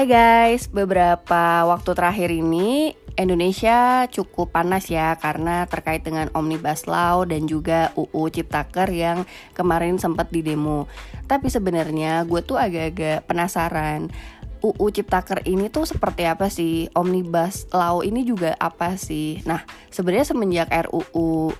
[0.00, 7.28] Hai guys, beberapa waktu terakhir ini Indonesia cukup panas ya karena terkait dengan Omnibus Law
[7.28, 10.88] dan juga UU Ciptaker yang kemarin sempat didemo.
[11.28, 14.08] Tapi sebenarnya gue tuh agak-agak penasaran
[14.64, 16.88] UU Ciptaker ini tuh seperti apa sih?
[16.96, 19.44] Omnibus Law ini juga apa sih?
[19.44, 21.52] Nah, sebenarnya semenjak RUU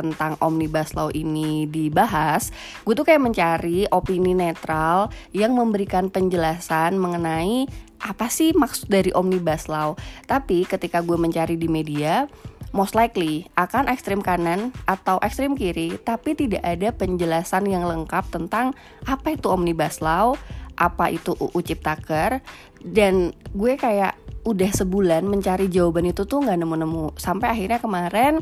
[0.00, 2.48] tentang omnibus law ini dibahas,
[2.88, 7.68] gue tuh kayak mencari opini netral yang memberikan penjelasan mengenai
[8.00, 9.92] apa sih maksud dari omnibus law.
[10.24, 12.24] Tapi ketika gue mencari di media,
[12.72, 18.72] most likely akan ekstrim kanan atau ekstrim kiri, tapi tidak ada penjelasan yang lengkap tentang
[19.04, 20.34] apa itu omnibus law,
[20.80, 22.40] apa itu UU Ciptaker,
[22.80, 28.40] dan gue kayak udah sebulan mencari jawaban itu tuh nggak nemu-nemu sampai akhirnya kemarin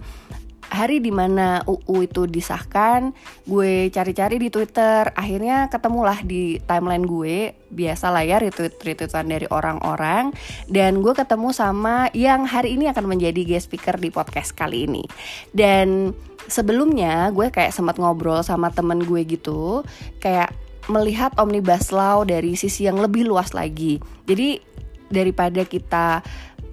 [0.69, 3.17] hari di mana UU itu disahkan,
[3.49, 10.33] gue cari-cari di Twitter, akhirnya ketemulah di timeline gue, biasa lah ya retweet-retweetan dari orang-orang,
[10.69, 15.05] dan gue ketemu sama yang hari ini akan menjadi guest speaker di podcast kali ini.
[15.53, 16.13] Dan
[16.49, 19.83] sebelumnya gue kayak sempat ngobrol sama temen gue gitu,
[20.21, 20.53] kayak
[20.89, 24.01] melihat omnibus law dari sisi yang lebih luas lagi.
[24.25, 24.61] Jadi
[25.09, 26.21] daripada kita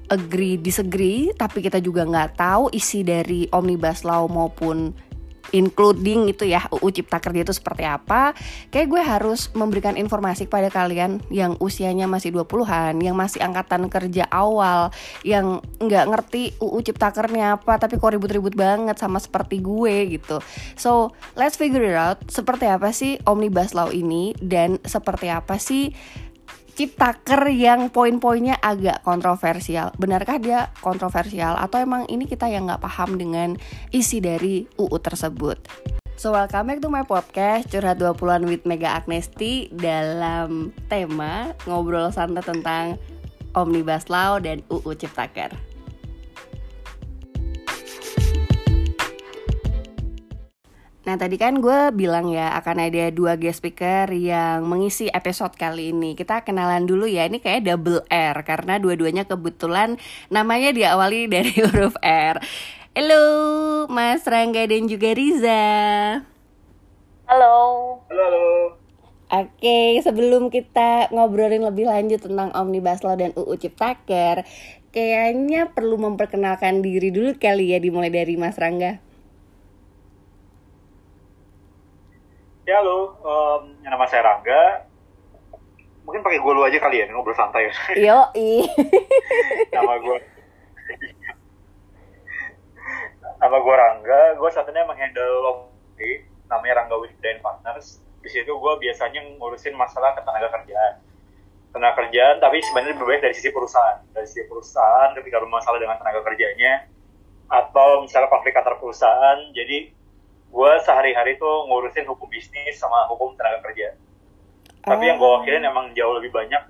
[0.10, 4.94] agree disagree tapi kita juga nggak tahu isi dari omnibus law maupun
[5.54, 8.34] including itu ya UU Cipta Kerja itu seperti apa.
[8.74, 14.26] Kayak gue harus memberikan informasi kepada kalian yang usianya masih 20-an yang masih angkatan kerja
[14.32, 14.90] awal
[15.22, 20.44] yang nggak ngerti UU Cipta Kerja apa tapi kok ribut-ribut banget sama seperti gue gitu.
[20.80, 25.94] So let's figure it out seperti apa sih omnibus law ini dan seperti apa sih
[26.76, 29.96] Ciptaker yang poin-poinnya agak kontroversial.
[29.96, 33.56] Benarkah dia kontroversial atau emang ini kita yang nggak paham dengan
[33.96, 35.56] isi dari UU tersebut?
[36.20, 42.44] So welcome back to my podcast Curhat 20-an with Mega Agnesti dalam tema ngobrol santai
[42.44, 43.00] tentang
[43.56, 45.75] Omnibus Law dan UU Ciptaker.
[51.06, 55.94] Nah tadi kan gue bilang ya akan ada dua guest speaker yang mengisi episode kali
[55.94, 56.18] ini.
[56.18, 60.02] Kita kenalan dulu ya, ini kayak double R Karena dua-duanya kebetulan
[60.34, 62.42] namanya diawali dari huruf R.
[62.98, 63.26] Halo
[63.86, 65.62] Mas Rangga dan juga Riza.
[67.30, 67.58] Halo.
[68.10, 68.46] Halo, halo.
[69.26, 74.46] Oke, sebelum kita ngobrolin lebih lanjut tentang Omnibus Law dan UU Ciptaker
[74.96, 79.02] Kayaknya perlu memperkenalkan diri dulu kali ya dimulai dari Mas Rangga
[82.66, 84.90] Ya halo, um, nama saya Rangga.
[86.02, 87.70] Mungkin pakai gue lu aja kali ya, ngobrol santai.
[87.94, 88.34] Yo,
[89.70, 90.18] nama gue
[93.38, 94.22] nama gue Rangga.
[94.42, 98.02] Gue saat ini menghandle lobby, namanya Rangga Wisda Partners.
[98.26, 101.06] Di situ gue biasanya ngurusin masalah ketenaga kerjaan.
[101.70, 104.02] Tenaga kerjaan, tapi sebenarnya lebih baik dari sisi perusahaan.
[104.10, 106.90] Dari sisi perusahaan, ketika ada masalah dengan tenaga kerjanya,
[107.46, 109.94] atau misalnya konflik antar perusahaan, jadi
[110.56, 114.00] gue sehari-hari tuh ngurusin hukum bisnis sama hukum tenaga kerja.
[114.88, 116.64] Tapi yang gue wakilin emang jauh lebih banyak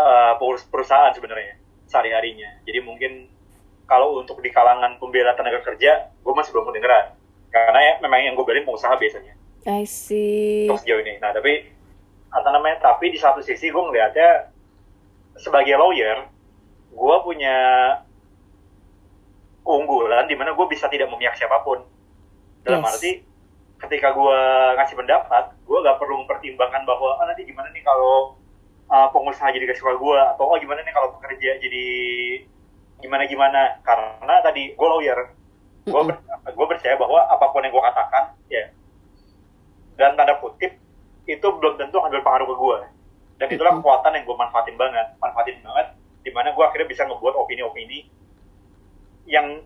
[0.00, 2.64] uh, pengurus perusahaan sebenarnya sehari-harinya.
[2.64, 3.12] Jadi mungkin
[3.84, 7.12] kalau untuk di kalangan pembela tenaga kerja, gue masih belum kedengeran.
[7.52, 9.36] Karena ya, memang yang gue belin pengusaha biasanya.
[9.68, 10.64] I see.
[10.64, 11.20] Untuk sejauh ini.
[11.20, 11.68] Nah, tapi
[12.32, 12.80] apa namanya?
[12.80, 14.48] Tapi di satu sisi gue ngeliatnya
[15.36, 16.24] sebagai lawyer,
[16.88, 17.58] gue punya
[19.60, 21.91] keunggulan di mana gue bisa tidak memihak siapa pun
[22.62, 22.90] dalam yes.
[22.94, 23.12] arti
[23.82, 24.40] ketika gue
[24.78, 28.38] ngasih pendapat gue gak perlu mempertimbangkan bahwa ah, nanti gimana nih kalau
[28.86, 31.86] uh, pengusaha jadi gak suka gue atau oh gimana nih kalau pekerja jadi
[33.02, 35.34] gimana gimana karena tadi gue lawyer.
[35.82, 36.14] Gue ber,
[36.46, 38.70] gue percaya bahwa apa pun yang gue katakan ya
[39.98, 40.78] dan tanda kutip
[41.26, 42.78] itu belum tentu akan berpengaruh ke gue
[43.42, 45.06] dan itulah kekuatan yang gue manfaatin banget.
[45.18, 45.86] Manfaatin banget
[46.22, 48.06] di mana gue akhirnya bisa membuat opini-opini
[49.26, 49.58] yang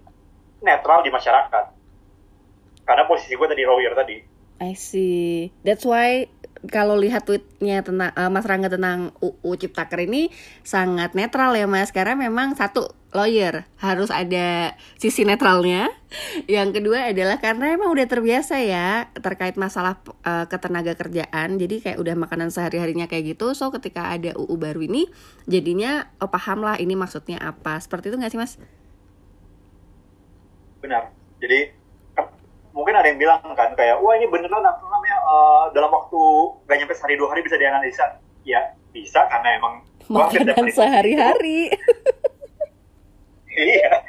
[0.65, 1.76] netral di masyarakat
[2.87, 4.17] karena posisi gue tadi lawyer tadi.
[4.57, 5.53] I see.
[5.67, 6.33] That's why
[6.65, 10.33] kalau lihat tweetnya tentang uh, Mas Rangga tentang UU Ciptaker ini
[10.65, 11.93] sangat netral ya Mas.
[11.93, 15.93] Karena memang satu lawyer harus ada sisi netralnya.
[16.49, 21.61] Yang kedua adalah karena emang udah terbiasa ya terkait masalah uh, ketenaga kerjaan.
[21.61, 23.53] Jadi kayak udah makanan sehari harinya kayak gitu.
[23.53, 25.11] So ketika ada UU baru ini
[25.45, 27.77] jadinya oh, paham lah ini maksudnya apa.
[27.77, 28.57] Seperti itu nggak sih Mas?
[30.81, 31.13] Benar.
[31.37, 31.86] Jadi
[32.77, 36.21] mungkin ada yang bilang kan kayak wah ini beneran apa namanya uh, dalam waktu
[36.69, 38.21] gak nyampe sehari dua hari bisa dianalisa.
[38.45, 39.75] Ya bisa karena emang
[40.13, 41.73] makanan sehari-hari.
[43.57, 44.05] Iya.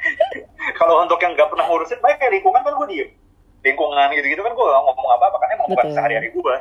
[0.76, 3.08] Kalau untuk yang nggak pernah ngurusin baik kayak lingkungan kan gue diem.
[3.64, 6.56] Lingkungan gitu-gitu kan gue ngomong apa-apa kan emang bukan sehari-hari gue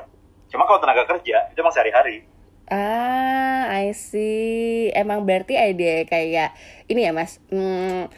[0.47, 2.23] cuma kalau tenaga kerja itu emang sehari-hari.
[2.67, 4.91] Ah, I see.
[4.91, 6.51] Emang berarti ada kayak
[6.91, 7.39] ini ya, Mas.
[7.47, 8.11] Hmm,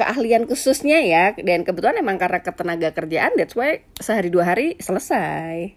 [0.00, 5.76] keahlian khususnya ya dan kebetulan emang karena ketenaga kerjaan that's why sehari dua hari selesai.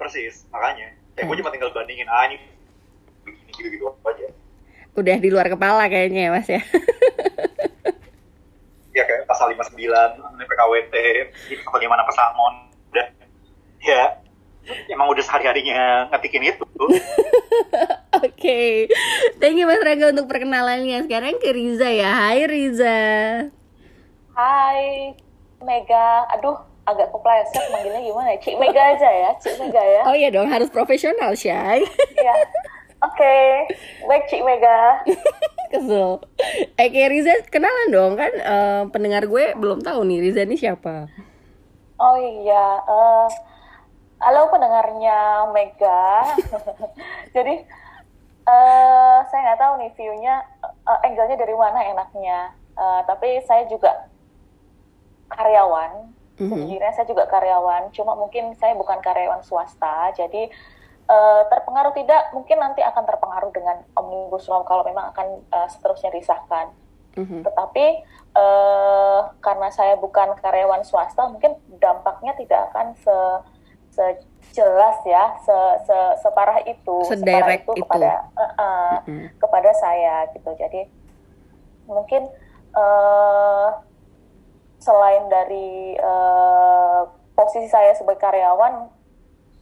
[0.00, 0.96] Persis, makanya.
[1.12, 2.40] Kayak gue cuma tinggal bandingin ah ini
[3.20, 4.28] begini gitu-gitu aja.
[4.96, 6.62] Udah di luar kepala kayaknya ya, Mas ya.
[8.96, 9.76] ya kayak pasal 59
[10.48, 10.94] PKWT,
[11.68, 12.54] bagaimana pesangon
[12.96, 13.12] dan
[13.84, 14.18] ya
[14.90, 16.64] emang udah sehari-harinya ngetikin itu.
[16.80, 16.96] Oke,
[18.20, 18.70] okay.
[19.40, 21.06] thank you Mas Raga untuk perkenalannya.
[21.06, 22.10] Sekarang ke Riza ya.
[22.12, 23.00] Hai Riza.
[24.34, 25.14] Hai
[25.64, 26.28] Mega.
[26.36, 26.58] Aduh,
[26.88, 28.38] agak kepleset manggilnya gimana ya?
[28.42, 30.02] Cik Mega aja ya, Cik Mega ya.
[30.08, 31.84] Oh iya dong, harus profesional, Syai.
[32.18, 32.34] Iya.
[33.00, 33.44] Oke, okay.
[34.04, 35.00] baik Cik Mega.
[35.72, 36.18] Kesel.
[36.76, 41.06] Oke, Riza kenalan dong kan uh, pendengar gue belum tahu nih Riza ini siapa.
[42.00, 43.28] Oh iya, uh,
[44.20, 46.36] Halo pendengarnya Mega.
[47.34, 47.64] Jadi
[48.44, 52.52] uh, saya nggak tahu nih viewnya uh, angle-nya dari mana enaknya.
[52.76, 54.12] Uh, tapi saya juga
[55.32, 56.12] karyawan.
[56.36, 56.52] Mm-hmm.
[56.52, 57.96] Sejujurnya saya juga karyawan.
[57.96, 60.12] Cuma mungkin saya bukan karyawan swasta.
[60.12, 60.52] Jadi
[61.08, 66.12] uh, terpengaruh tidak mungkin nanti akan terpengaruh dengan omnibus law kalau memang akan uh, seterusnya
[66.12, 66.68] disahkan.
[67.16, 67.40] Mm-hmm.
[67.48, 67.86] Tetapi
[68.36, 73.16] uh, karena saya bukan karyawan swasta, mungkin dampaknya tidak akan se
[73.90, 77.82] sejelas ya se, se separah itu separah itu, itu.
[77.84, 79.28] kepada uh, uh, mm-hmm.
[79.38, 80.50] kepada saya gitu.
[80.56, 80.86] Jadi
[81.90, 82.30] mungkin
[82.74, 83.68] uh,
[84.80, 87.04] selain dari uh,
[87.36, 88.88] posisi saya sebagai karyawan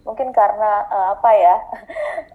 [0.06, 1.56] mungkin karena uh, apa ya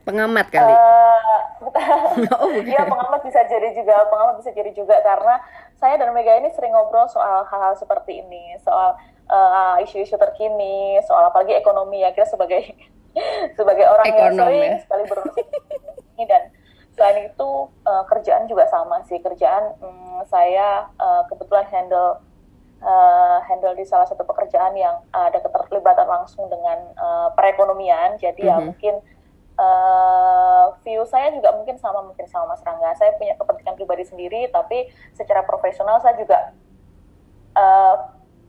[0.06, 0.70] pengamat kali.
[0.70, 1.32] Uh,
[2.44, 5.42] oh, ya pengamat bisa jadi juga pengamat bisa jadi juga karena
[5.82, 8.94] saya dan Mega ini sering ngobrol soal hal-hal seperti ini soal
[9.30, 12.74] uh, isu-isu terkini soal apalagi ekonomi ya kira sebagai
[13.58, 14.80] sebagai orang Ekonom, yang sering ya.
[14.82, 15.46] sekali berurusan
[16.24, 16.44] dan
[16.94, 17.50] selain itu
[17.90, 22.22] uh, kerjaan juga sama sih kerjaan um, saya uh, kebetulan handle
[22.86, 28.46] uh, handle di salah satu pekerjaan yang ada keterlibatan langsung dengan uh, perekonomian jadi mm
[28.46, 28.50] -hmm.
[28.50, 28.66] ya mhm.
[28.70, 28.96] mungkin
[29.58, 34.50] uh, view saya juga mungkin sama mungkin sama Mas Rangga saya punya kepentingan pribadi sendiri
[34.54, 36.54] tapi secara profesional saya juga
[37.58, 37.96] uh,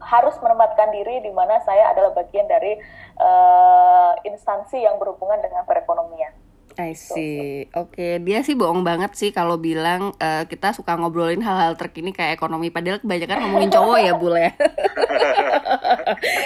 [0.05, 2.77] harus menempatkan diri di mana saya adalah bagian dari
[3.19, 6.33] uh, instansi yang berhubungan dengan perekonomian.
[6.75, 7.71] I see.
[7.79, 8.13] Oke, okay.
[8.19, 12.75] dia sih bohong banget sih kalau bilang uh, kita suka ngobrolin hal-hal terkini kayak ekonomi.
[12.75, 14.41] Padahal kebanyakan ngomongin cowok ya, Bule.
[14.43, 14.53] Ya.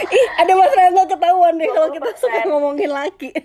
[0.16, 3.32] Ih, ada Mas Rangga ketahuan deh kalau kita suka ngomongin laki.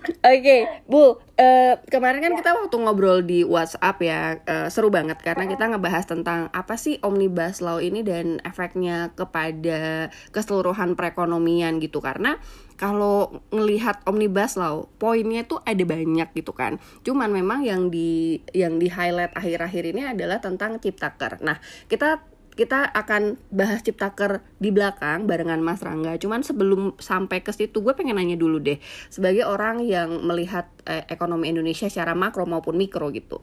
[0.00, 1.20] Oke, okay, Bu.
[1.40, 2.38] Uh, kemarin kan ya.
[2.40, 7.00] kita waktu ngobrol di WhatsApp ya, uh, seru banget karena kita ngebahas tentang apa sih
[7.00, 12.04] omnibus law ini dan efeknya kepada keseluruhan perekonomian gitu.
[12.04, 12.36] Karena
[12.80, 16.80] kalau ngelihat omnibus law, poinnya tuh ada banyak gitu kan.
[17.04, 21.44] Cuman memang yang di yang di highlight akhir-akhir ini adalah tentang ciptaker.
[21.44, 26.18] Nah, kita kita akan bahas ciptaker di belakang barengan Mas Rangga.
[26.18, 31.06] Cuman sebelum sampai ke situ gue pengen nanya dulu deh sebagai orang yang melihat eh,
[31.08, 33.40] ekonomi Indonesia secara makro maupun mikro gitu.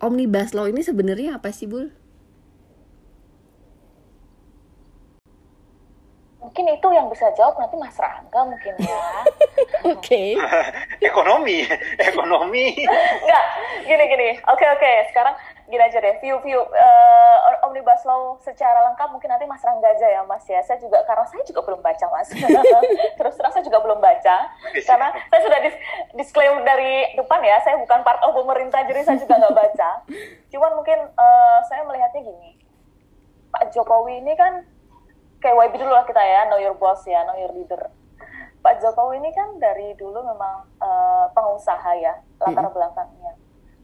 [0.00, 1.92] Omnibus Law ini sebenarnya apa sih, Bul?
[6.40, 9.00] Mungkin itu yang bisa jawab nanti Mas Rangga mungkin ya.
[9.92, 10.34] Oke.
[11.12, 11.68] ekonomi,
[12.00, 12.74] ekonomi.
[12.88, 13.44] Enggak,
[13.84, 14.28] gini gini.
[14.48, 14.80] Oke okay, oke.
[14.80, 14.96] Okay.
[15.12, 15.34] Sekarang
[15.70, 20.20] gini aja deh, view-view uh, Omnibus Law secara lengkap mungkin nanti Mas Rangga aja ya
[20.26, 20.58] Mas ya.
[20.66, 22.28] Saya juga, karena saya juga belum baca Mas.
[23.18, 24.36] Terus terang saya juga belum baca.
[24.74, 25.76] Karena saya sudah dis
[26.18, 29.90] disclaim dari depan ya, saya bukan part of pemerintah, jadi saya juga nggak baca.
[30.50, 32.58] Cuman mungkin uh, saya melihatnya gini,
[33.54, 34.66] Pak Jokowi ini kan,
[35.38, 37.94] kayak YB dulu lah kita ya, know your boss ya, know your leader.
[38.60, 43.38] Pak Jokowi ini kan dari dulu memang uh, pengusaha ya, latar belakangnya.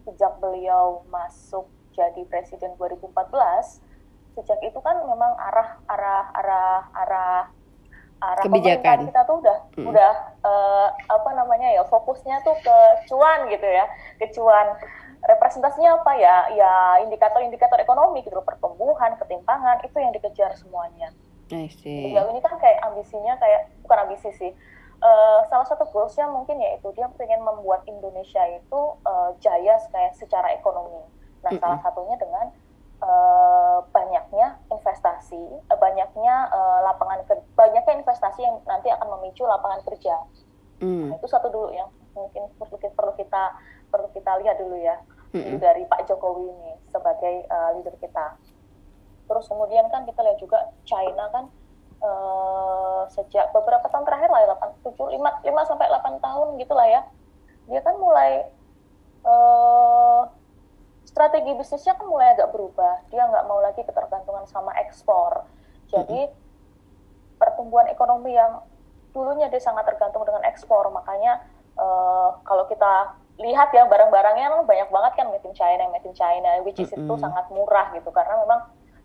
[0.04, 3.16] Sejak beliau masuk jadi presiden 2014
[4.36, 7.40] sejak itu kan memang arah arah arah arah
[8.20, 9.08] arah kebijakan.
[9.08, 9.86] kita tuh udah hmm.
[9.88, 10.12] udah
[10.44, 12.76] uh, apa namanya ya fokusnya tuh ke
[13.08, 13.88] cuan gitu ya
[14.20, 14.76] ke cuan.
[15.26, 16.36] Representasinya apa ya?
[16.54, 16.72] Ya
[17.02, 21.10] indikator-indikator ekonomi gitu pertumbuhan ketimpangan itu yang dikejar semuanya.
[22.12, 24.52] Beliau ini kan kayak ambisinya kayak bukan ambisi sih
[25.00, 30.52] uh, salah satu goalsnya mungkin yaitu dia pengen membuat Indonesia itu uh, jaya kayak secara
[30.56, 31.04] ekonomi
[31.46, 31.62] Nah, mm -hmm.
[31.62, 32.46] salah satunya dengan
[33.06, 39.78] uh, banyaknya investasi, uh, banyaknya uh, lapangan kerja, banyaknya investasi yang nanti akan memicu lapangan
[39.86, 40.26] kerja.
[40.82, 41.14] Mm.
[41.14, 41.86] Nah, itu satu dulu yang
[42.18, 43.42] mungkin perlu kita perlu kita
[43.86, 44.98] perlu kita lihat dulu ya
[45.30, 45.56] mm -hmm.
[45.62, 48.34] dari Pak Jokowi ini sebagai uh, leader kita.
[49.30, 51.46] Terus kemudian kan kita lihat juga China kan
[52.02, 56.86] uh, sejak beberapa tahun terakhir lah ya 8 7 5 5 sampai 8 tahun gitulah
[56.90, 57.02] ya
[57.66, 58.46] dia kan mulai
[59.26, 60.30] uh,
[61.16, 65.48] strategi bisnisnya kan mulai agak berubah dia nggak mau lagi ketergantungan sama ekspor
[65.88, 66.28] jadi
[67.40, 68.60] pertumbuhan ekonomi yang
[69.16, 71.40] dulunya dia sangat tergantung dengan ekspor makanya
[71.80, 76.16] uh, kalau kita lihat ya barang-barangnya kan banyak banget kan made in China, made in
[76.16, 77.08] China, which is mm -hmm.
[77.08, 78.60] itu sangat murah gitu karena memang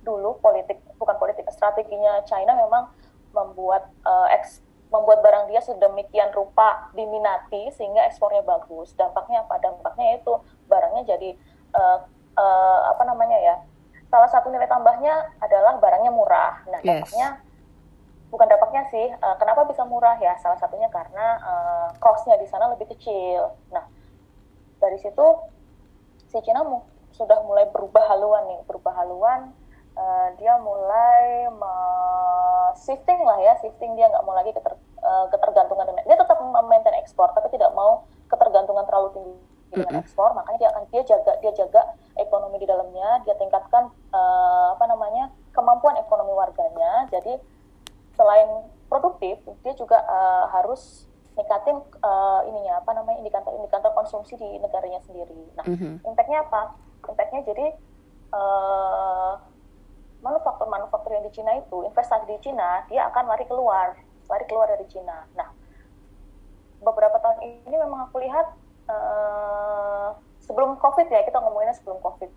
[0.07, 2.89] dulu politik bukan politik strateginya China memang
[3.35, 8.91] membuat uh, eks, membuat barang dia sedemikian rupa diminati sehingga ekspornya bagus.
[8.95, 9.55] Dampaknya apa?
[9.63, 10.33] Dampaknya itu
[10.67, 11.35] barangnya jadi
[11.75, 11.99] uh,
[12.37, 13.55] uh, apa namanya ya?
[14.11, 16.63] Salah satu nilai tambahnya adalah barangnya murah.
[16.67, 17.07] Nah, yes.
[17.07, 17.27] dampaknya
[18.31, 19.07] bukan dampaknya sih.
[19.19, 20.35] Uh, kenapa bisa murah ya?
[20.39, 23.55] Salah satunya karena uh, cost-nya di sana lebih kecil.
[23.71, 23.87] Nah,
[24.79, 25.25] dari situ
[26.31, 26.83] si Cina mu,
[27.15, 29.51] sudah mulai berubah haluan nih berubah haluan
[29.99, 31.47] uh, dia mulai
[32.81, 34.73] shifting lah ya shifting dia nggak mau lagi keter,
[35.03, 39.35] uh, ketergantungan dengan dia tetap memaintain ekspor tapi tidak mau ketergantungan terlalu tinggi
[39.71, 41.81] dengan ekspor makanya dia akan dia jaga dia jaga
[42.19, 47.39] ekonomi di dalamnya dia tingkatkan uh, apa namanya kemampuan ekonomi warganya jadi
[48.19, 51.07] selain produktif dia juga uh, harus
[51.39, 55.47] ningkatin uh, ininya apa namanya indikator-indikator konsumsi di negaranya sendiri.
[55.55, 56.03] Nah, mm-hmm.
[56.03, 56.75] impactnya apa?
[57.07, 57.65] Impactnya jadi
[58.35, 59.39] uh,
[60.21, 63.95] manufaktur-manufaktur yang di Cina itu investasi di Cina dia akan lari keluar,
[64.27, 65.23] lari keluar dari Cina.
[65.33, 65.49] Nah,
[66.83, 68.53] beberapa tahun ini memang aku lihat
[68.89, 72.31] uh, sebelum COVID ya kita ngomonginnya sebelum COVID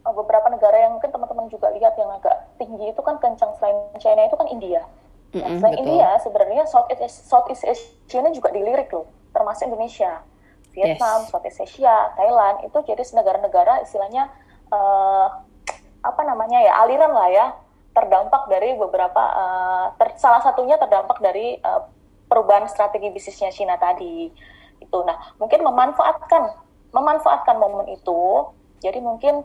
[0.00, 4.24] beberapa negara yang mungkin teman-teman juga lihat yang agak tinggi itu kan kencang selain China
[4.26, 4.82] itu kan India.
[5.30, 5.84] Nah, mm-hmm, selain betul.
[5.86, 10.26] India, sebenarnya Southeast, Southeast Asia ini juga dilirik loh, termasuk Indonesia,
[10.74, 11.30] Vietnam, yes.
[11.30, 14.26] Southeast Asia, Thailand, itu jadi negara-negara istilahnya
[14.74, 15.28] uh,
[16.02, 17.46] apa namanya ya aliran lah ya,
[17.94, 21.86] terdampak dari beberapa, uh, ter, salah satunya terdampak dari uh,
[22.30, 24.30] perubahan strategi bisnisnya Cina tadi.
[24.78, 26.42] Itu, nah mungkin memanfaatkan
[26.94, 28.50] memanfaatkan momen itu,
[28.82, 29.42] jadi mungkin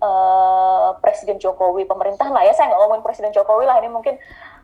[0.00, 4.16] uh, Presiden Jokowi, pemerintah lah ya, saya nggak ngomongin Presiden Jokowi lah, ini mungkin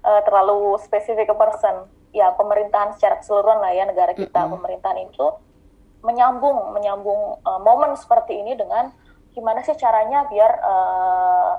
[0.05, 4.55] uh, terlalu spesifik ke person ya pemerintahan secara keseluruhan lah ya negara kita mm -hmm.
[4.61, 5.27] pemerintahan itu
[6.05, 8.93] menyambung menyambung uh, momen seperti ini dengan
[9.33, 11.53] gimana sih caranya biar uh,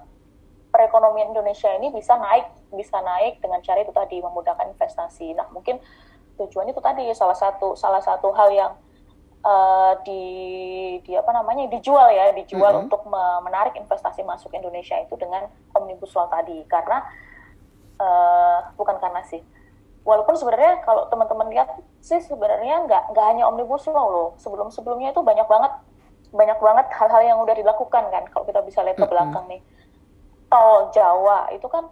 [0.73, 5.37] perekonomian Indonesia ini bisa naik bisa naik dengan cara itu tadi memudahkan investasi.
[5.37, 5.77] Nah mungkin
[6.41, 8.71] tujuannya itu tadi salah satu salah satu hal yang
[9.45, 10.23] uh, di
[11.05, 12.85] di apa namanya dijual ya dijual mm -hmm.
[12.89, 13.01] untuk
[13.45, 15.45] menarik investasi masuk Indonesia itu dengan
[15.77, 16.65] omnibus law tadi.
[16.65, 17.05] Karena
[18.01, 19.45] uh, bukan karena sih.
[20.03, 24.29] Walaupun sebenarnya kalau teman-teman lihat sih sebenarnya nggak nggak hanya omnibus law loh.
[24.41, 25.71] Sebelum sebelumnya itu banyak banget
[26.33, 29.61] banyak banget hal-hal yang udah dilakukan kan kalau kita bisa lihat ke belakang nih
[30.53, 31.89] tol Jawa itu kan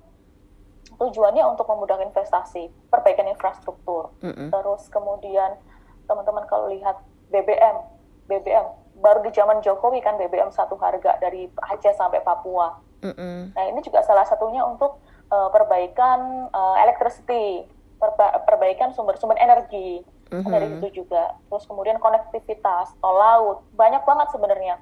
[1.01, 4.47] tujuannya untuk memudahkan investasi perbaikan infrastruktur mm -hmm.
[4.53, 5.57] terus kemudian
[6.05, 7.01] teman-teman kalau lihat
[7.33, 7.81] BBM
[8.29, 8.69] BBM
[9.01, 13.37] baru di zaman Jokowi kan BBM satu harga dari Aceh sampai Papua mm -hmm.
[13.57, 15.01] nah ini juga salah satunya untuk
[15.31, 17.65] uh, perbaikan uh, electricity,
[17.97, 20.51] perba perbaikan sumber-sumber energi mm -hmm.
[20.51, 21.39] dari itu juga.
[21.47, 24.75] Terus kemudian konektivitas, tol laut, banyak banget sebenarnya.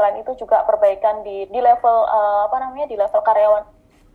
[0.00, 3.68] Selain itu juga perbaikan di di level uh, apa namanya di level karyawan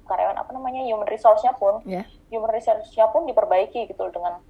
[0.10, 2.10] karyawan apa namanya human resource-nya pun yeah.
[2.34, 4.42] human resource-nya pun diperbaiki gitu dengan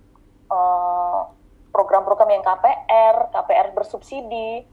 [1.76, 4.64] program-program uh, yang KPR, KPR bersubsidi,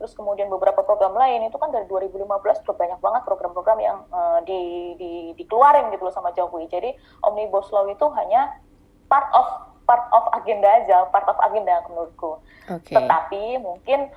[0.00, 2.26] terus kemudian beberapa program lain itu kan dari 2015
[2.66, 6.66] sudah banyak banget program-program yang uh, di, di, dikeluarin gitu loh sama Jokowi.
[6.66, 6.90] Jadi
[7.22, 8.58] omnibus law itu hanya
[9.06, 9.46] part of
[9.88, 12.38] part of agenda aja, part of agenda menurutku.
[12.66, 12.94] Okay.
[12.94, 14.10] Tetapi mungkin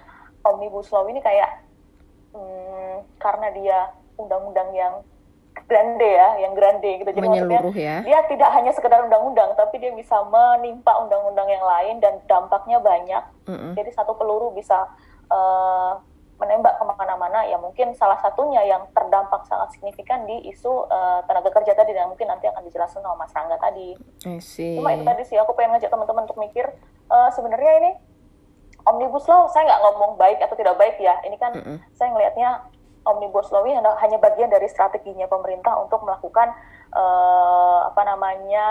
[0.43, 1.63] omnibus law ini kayak
[2.36, 3.80] hmm, karena dia
[4.20, 4.94] undang-undang yang
[5.68, 7.12] grande ya, yang grande gitu.
[7.12, 8.04] Jadi Menyeluruh ya.
[8.04, 13.24] Dia tidak hanya sekedar undang-undang, tapi dia bisa menimpa undang-undang yang lain dan dampaknya banyak.
[13.48, 13.72] Mm -hmm.
[13.80, 14.88] Jadi satu peluru bisa
[15.32, 16.00] uh,
[16.42, 21.54] menembak ke mana-mana ya mungkin salah satunya yang terdampak sangat signifikan di isu uh, tenaga
[21.54, 23.94] kerja tadi dan mungkin nanti akan dijelaskan sama Mas Rangga tadi.
[24.82, 26.66] Cuma itu tadi sih aku pengen ngajak teman-teman untuk mikir
[27.14, 27.92] uh, sebenarnya ini
[28.88, 31.78] omnibus law saya nggak ngomong baik atau tidak baik ya ini kan mm -hmm.
[31.94, 32.50] saya ngelihatnya
[33.06, 36.54] omnibus law ini hanya bagian dari strateginya pemerintah untuk melakukan
[36.94, 38.68] uh, apa namanya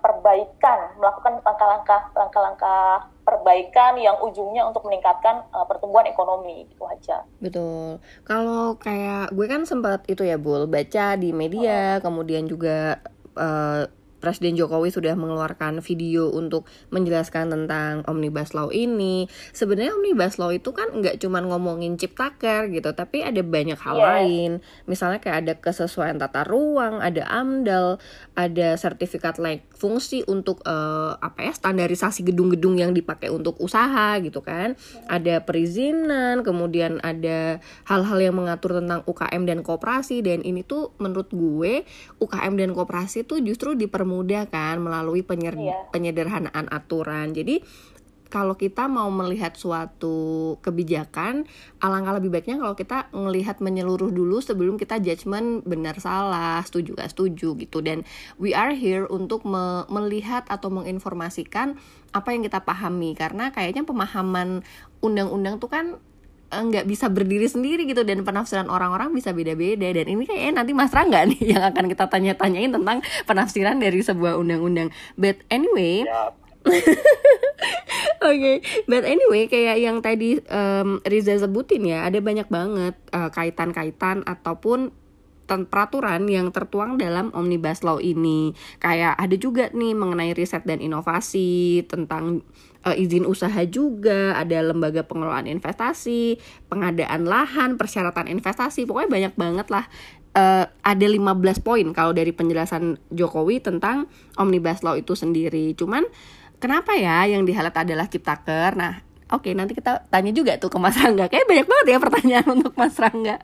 [0.00, 7.24] perbaikan, melakukan langkah-langkah langkah-langkah perbaikan yang ujungnya untuk meningkatkan uh, pertumbuhan ekonomi itu aja.
[7.40, 8.00] Betul.
[8.24, 12.08] Kalau kayak gue kan sempat itu ya Bul baca di media, oh.
[12.08, 13.00] kemudian juga
[13.36, 13.84] uh,
[14.24, 19.28] Presiden Jokowi sudah mengeluarkan video untuk menjelaskan tentang Omnibus Law ini.
[19.52, 24.08] Sebenarnya Omnibus Law itu kan nggak cuma ngomongin ciptaker gitu, tapi ada banyak hal yeah.
[24.08, 24.50] lain.
[24.88, 28.00] Misalnya kayak ada kesesuaian tata ruang, ada AMDAL,
[28.32, 34.40] ada sertifikat layak fungsi untuk uh, apa ya standarisasi gedung-gedung yang dipakai untuk usaha gitu
[34.40, 34.72] kan.
[35.04, 41.28] Ada perizinan, kemudian ada hal-hal yang mengatur tentang UKM dan koperasi dan ini tuh menurut
[41.28, 41.84] gue
[42.24, 45.90] UKM dan koperasi tuh justru dipermudah mudah kan melalui penyer yeah.
[45.90, 47.34] penyederhanaan aturan.
[47.34, 47.66] Jadi
[48.34, 51.46] kalau kita mau melihat suatu kebijakan,
[51.78, 57.14] alangkah lebih baiknya kalau kita melihat menyeluruh dulu sebelum kita judgement benar salah, setuju gak
[57.14, 57.78] setuju gitu.
[57.78, 58.02] Dan
[58.42, 61.78] we are here untuk me melihat atau menginformasikan
[62.10, 64.66] apa yang kita pahami karena kayaknya pemahaman
[64.98, 66.02] undang-undang tuh kan
[66.60, 70.94] nggak bisa berdiri sendiri gitu dan penafsiran orang-orang bisa beda-beda dan ini kayaknya nanti Mas
[70.94, 74.94] Rangga nih yang akan kita tanya-tanyain tentang penafsiran dari sebuah undang-undang.
[75.18, 76.06] But anyway,
[78.24, 78.56] Oke, okay.
[78.88, 84.96] but anyway kayak yang tadi um, Riza sebutin ya, ada banyak banget uh, kaitan-kaitan ataupun
[85.44, 88.56] peraturan yang tertuang dalam Omnibus Law ini.
[88.80, 92.40] Kayak ada juga nih mengenai riset dan inovasi, tentang
[92.84, 96.36] uh, izin usaha juga, ada lembaga pengelolaan investasi,
[96.68, 99.84] pengadaan lahan, persyaratan investasi, pokoknya banyak banget lah.
[100.34, 105.78] Uh, ada 15 poin kalau dari penjelasan Jokowi tentang Omnibus Law itu sendiri.
[105.78, 106.02] Cuman
[106.58, 108.74] kenapa ya yang dihalat adalah ciptaker?
[108.74, 108.98] Nah,
[109.30, 111.30] oke okay, nanti kita tanya juga tuh ke Mas Rangga.
[111.30, 113.38] Kayak banyak banget ya pertanyaan untuk Mas Rangga.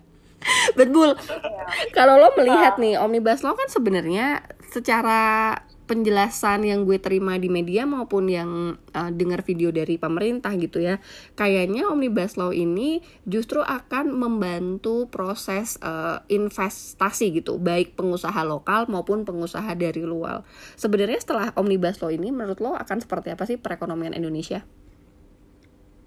[0.75, 1.14] Betul.
[1.14, 1.64] Ya.
[1.94, 5.54] Kalau lo melihat nih Omnibus Law kan sebenarnya secara
[5.90, 11.02] penjelasan yang gue terima di media maupun yang uh, dengar video dari pemerintah gitu ya
[11.35, 19.26] kayaknya omnibus law ini justru akan membantu proses uh, investasi gitu baik pengusaha lokal maupun
[19.26, 20.47] pengusaha dari luar
[20.78, 24.62] sebenarnya setelah omnibus law ini menurut lo akan seperti apa sih perekonomian Indonesia?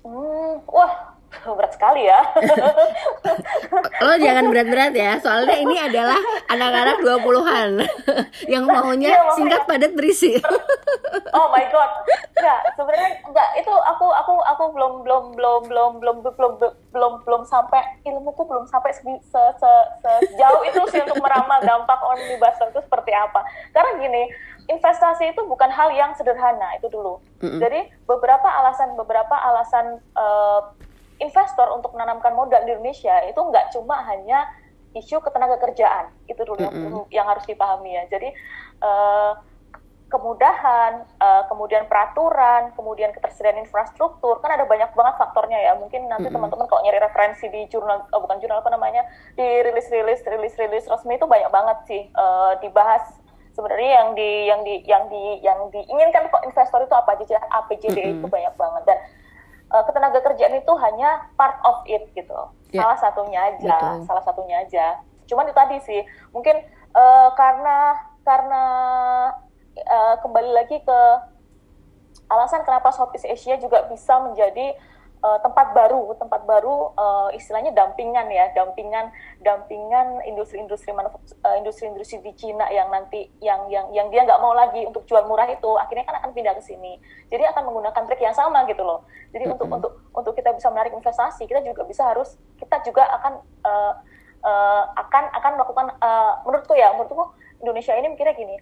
[0.03, 1.19] Hmm, wah
[1.57, 2.19] berat sekali ya.
[4.01, 7.69] Lo jangan berat-berat ya, soalnya ini adalah anak-anak 20-an
[8.53, 10.37] yang maunya iya, singkat padat berisi.
[11.33, 11.91] oh my god.
[12.37, 16.53] Enggak, sebenarnya enggak itu aku aku aku belum belum belum belum belum belum
[16.91, 19.71] belum belum sampai ilmuku belum sampai se, se, se,
[20.03, 23.41] sejauh itu sih untuk meramal dampak omnibus itu seperti apa.
[23.71, 24.23] Karena gini,
[24.67, 27.19] investasi itu bukan hal yang sederhana itu dulu.
[27.43, 27.59] Mm -hmm.
[27.59, 30.71] Jadi beberapa alasan beberapa alasan uh,
[31.23, 34.45] investor untuk menanamkan modal di Indonesia itu nggak cuma hanya
[34.93, 36.13] isu ketenaga kerjaan.
[36.29, 37.03] Itu dulu mm -hmm.
[37.09, 38.03] yang, harus dipahami ya.
[38.13, 38.29] Jadi
[38.85, 39.33] uh,
[40.13, 45.73] kemudahan uh, kemudian peraturan kemudian ketersediaan infrastruktur kan ada banyak banget faktornya ya.
[45.73, 49.01] Mungkin nanti teman-teman kalau nyari referensi di jurnal oh, bukan jurnal apa namanya
[49.33, 53.01] di rilis-rilis rilis-rilis resmi itu banyak banget sih uh, dibahas.
[53.53, 58.17] Sebenarnya yang di yang di yang di yang diinginkan investor itu apa aja APJD mm-hmm.
[58.21, 58.83] itu banyak banget.
[58.85, 58.97] Dan
[59.73, 62.37] uh, ketenaga kerjaan itu hanya part of it gitu
[62.69, 62.85] yeah.
[62.85, 64.05] salah satunya aja Betul.
[64.05, 64.85] salah satunya aja
[65.25, 66.61] cuman itu tadi sih mungkin
[66.93, 68.63] uh, karena karena
[69.75, 70.99] uh, kembali lagi ke
[72.29, 74.77] alasan kenapa Southeast Asia juga bisa menjadi
[75.23, 79.09] uh, tempat baru, tempat baru uh, istilahnya dampingan ya, dampingan
[79.39, 84.83] dampingan industri-industri uh, industri-industri di Cina yang nanti yang yang yang dia nggak mau lagi
[84.83, 86.99] untuk jual murah itu, akhirnya kan akan pindah ke sini.
[87.31, 89.07] Jadi akan menggunakan trik yang sama gitu loh.
[89.31, 89.55] Jadi mm -hmm.
[89.55, 93.33] untuk untuk untuk kita bisa menarik investasi, kita juga bisa harus kita juga akan
[93.63, 93.93] uh,
[94.43, 97.31] uh, akan akan melakukan uh, menurutku ya, menurutku
[97.63, 98.59] Indonesia ini mikirnya gini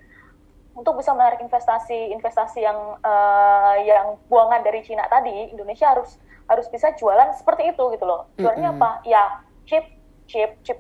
[0.71, 6.15] untuk bisa menarik investasi investasi yang uh, yang buangan dari Cina tadi Indonesia harus
[6.47, 8.31] harus bisa jualan seperti itu gitu loh.
[8.39, 8.84] Jualannya mm -hmm.
[8.84, 8.89] apa?
[9.07, 9.23] Ya
[9.67, 9.86] chip
[10.27, 10.79] chip chip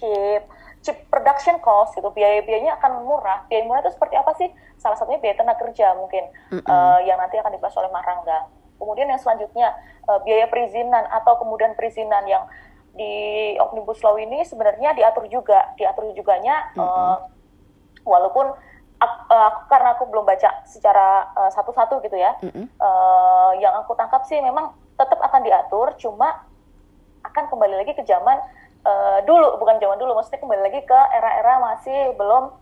[0.00, 0.44] chip
[0.80, 2.08] chip production cost gitu.
[2.16, 3.44] Biaya biayanya akan murah.
[3.48, 4.48] Biaya murah itu seperti apa sih?
[4.80, 6.68] Salah satunya biaya tenaga kerja mungkin mm -hmm.
[6.68, 9.72] uh, yang nanti akan dibahas oleh Marangga kemudian yang selanjutnya
[10.04, 12.44] uh, biaya perizinan atau kemudian perizinan yang
[12.96, 15.72] di omnibus law ini sebenarnya diatur juga.
[15.76, 16.84] Diatur juganya mm -hmm.
[16.84, 17.16] uh,
[18.06, 18.56] walaupun
[19.02, 22.36] uh, karena aku belum baca secara uh, satu-satu gitu ya.
[22.40, 22.66] Mm -hmm.
[22.80, 26.48] uh, yang aku tangkap sih memang tetap akan diatur, cuma
[27.24, 28.40] akan kembali lagi ke zaman
[28.86, 32.54] uh, dulu, bukan zaman dulu, maksudnya kembali lagi ke era-era masih belum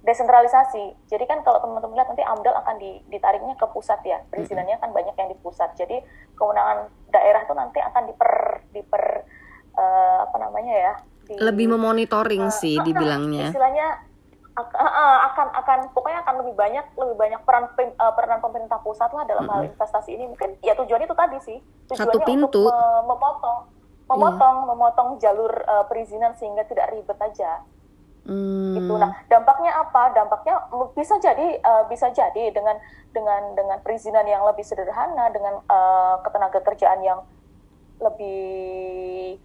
[0.00, 0.96] desentralisasi.
[1.12, 2.76] Jadi kan kalau teman-teman lihat nanti AMDAL akan
[3.12, 5.76] ditariknya ke pusat ya, perizinannya kan banyak yang di pusat.
[5.76, 6.00] Jadi
[6.40, 8.32] kewenangan daerah itu nanti akan diper
[8.72, 9.04] diper
[9.76, 10.94] uh, apa namanya ya?
[11.28, 13.52] Di, lebih memonitoring uh, sih dibilangnya.
[13.52, 14.09] Istilahnya
[14.68, 19.46] akan akan pokoknya akan lebih banyak lebih banyak peran uh, peran pemerintah pusat lah dalam
[19.46, 19.62] mm -hmm.
[19.64, 21.58] hal investasi ini mungkin ya tujuannya itu tadi sih
[21.90, 22.66] tujuannya Satu pintu.
[22.66, 22.74] untuk
[23.06, 23.58] memotong
[24.10, 24.68] memotong yeah.
[24.74, 27.62] memotong jalur uh, perizinan sehingga tidak ribet aja
[28.20, 28.76] Hmm.
[28.76, 28.94] Gitu.
[29.00, 30.12] Nah, dampaknya apa?
[30.12, 32.76] Dampaknya bisa jadi uh, bisa jadi dengan
[33.16, 37.24] dengan dengan perizinan yang lebih sederhana, dengan uh, ketenaga kerjaan yang
[38.00, 39.40] lebih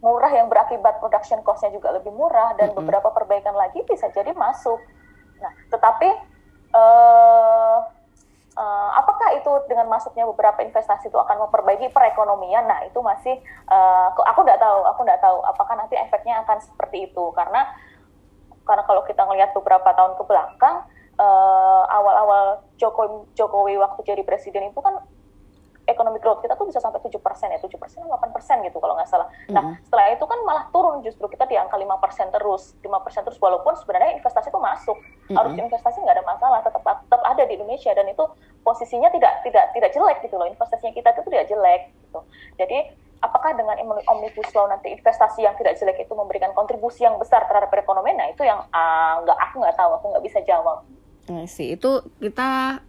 [0.00, 2.78] murah yang berakibat production cost-nya juga lebih murah dan mm -hmm.
[2.80, 4.80] beberapa perbaikan lagi bisa jadi masuk.
[5.40, 6.08] Nah, tetapi
[6.72, 7.78] uh,
[8.56, 12.64] uh, apakah itu dengan masuknya beberapa investasi itu akan memperbaiki perekonomian?
[12.64, 13.36] Nah, itu masih
[13.68, 17.68] uh, aku nggak tahu, aku nggak tahu apakah nanti efeknya akan seperti itu karena
[18.64, 20.86] karena kalau kita melihat beberapa tahun ke belakang
[21.18, 25.00] uh, awal-awal Jokowi Jokowi waktu jadi presiden itu kan
[25.88, 28.96] ekonomi growth kita tuh bisa sampai tujuh persen ya tujuh persen delapan persen gitu kalau
[28.96, 29.28] nggak salah.
[29.28, 29.54] Mm-hmm.
[29.54, 33.24] Nah setelah itu kan malah turun justru kita di angka lima persen terus lima persen
[33.24, 35.36] terus walaupun sebenarnya investasi itu masuk mm-hmm.
[35.36, 38.24] harus investasi nggak ada masalah tetap tetap ada di Indonesia dan itu
[38.60, 42.20] posisinya tidak tidak tidak jelek gitu loh investasinya kita itu tidak jelek gitu.
[42.60, 42.78] Jadi
[43.20, 43.76] apakah dengan
[44.08, 48.28] omnibus law nanti investasi yang tidak jelek itu memberikan kontribusi yang besar terhadap perekonomian nah
[48.32, 50.80] itu yang uh, nggak aku nggak tahu aku nggak bisa jawab
[51.30, 52.82] Nah, sih itu kita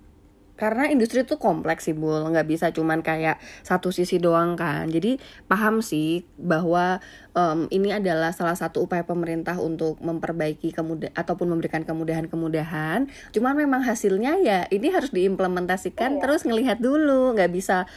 [0.62, 5.18] karena industri itu kompleks sih bul nggak bisa cuman kayak satu sisi doang kan jadi
[5.50, 7.02] paham sih bahwa
[7.34, 13.82] um, ini adalah salah satu upaya pemerintah untuk memperbaiki kemudah ataupun memberikan kemudahan-kemudahan cuman memang
[13.82, 16.22] hasilnya ya ini harus diimplementasikan iya.
[16.22, 17.90] terus ngelihat dulu nggak bisa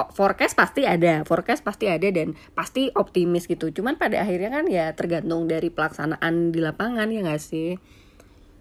[0.00, 3.72] oh, forecast pasti ada, forecast pasti ada dan pasti optimis gitu.
[3.72, 7.80] Cuman pada akhirnya kan ya tergantung dari pelaksanaan di lapangan ya nggak sih?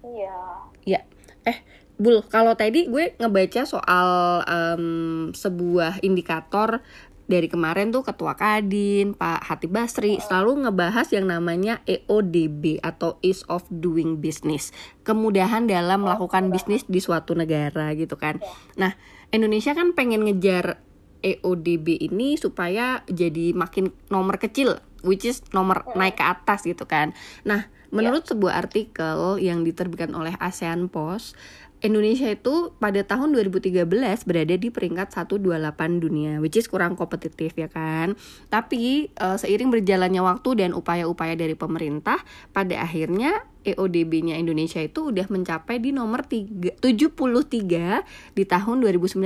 [0.01, 0.39] Iya.
[0.87, 1.01] Ya,
[1.43, 1.59] eh
[1.95, 4.85] Bul, kalau tadi gue ngebaca soal um,
[5.31, 6.83] sebuah indikator
[7.25, 13.41] dari kemarin tuh Ketua Kadin, Pak Hatip Basri selalu ngebahas yang namanya EODB atau Ease
[13.49, 14.69] of Doing Business.
[15.01, 18.37] Kemudahan dalam melakukan bisnis di suatu negara gitu kan.
[18.77, 18.93] Nah,
[19.33, 20.77] Indonesia kan pengen ngejar
[21.25, 27.13] EODB ini supaya jadi makin nomor kecil which is nomor naik ke atas gitu kan.
[27.45, 31.37] Nah, menurut sebuah artikel yang diterbitkan oleh ASEAN Post
[31.85, 33.85] Indonesia itu pada tahun 2013
[34.25, 38.17] berada di peringkat 128 dunia, which is kurang kompetitif ya kan.
[38.49, 45.25] Tapi uh, seiring berjalannya waktu dan upaya-upaya dari pemerintah, pada akhirnya EODB-nya Indonesia itu udah
[45.29, 49.21] mencapai di nomor 3, 73 di tahun 2019.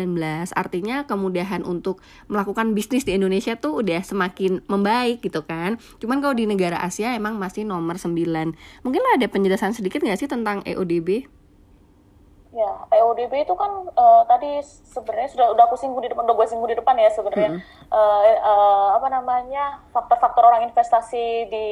[0.55, 1.99] Artinya kemudahan untuk
[2.31, 5.79] melakukan bisnis di Indonesia tuh udah semakin membaik gitu kan.
[5.99, 8.15] Cuman kalau di negara Asia emang masih nomor 9.
[8.83, 11.38] Mungkin ada penjelasan sedikit nggak sih tentang EODB?
[12.59, 14.59] Ya, EODB itu kan uh, tadi
[14.91, 17.59] sebenarnya sudah udah aku singgung di depan, udah gue singgung di depan ya sebenarnya mm
[17.63, 17.87] -hmm.
[17.87, 21.67] uh, uh, apa namanya faktor-faktor orang investasi di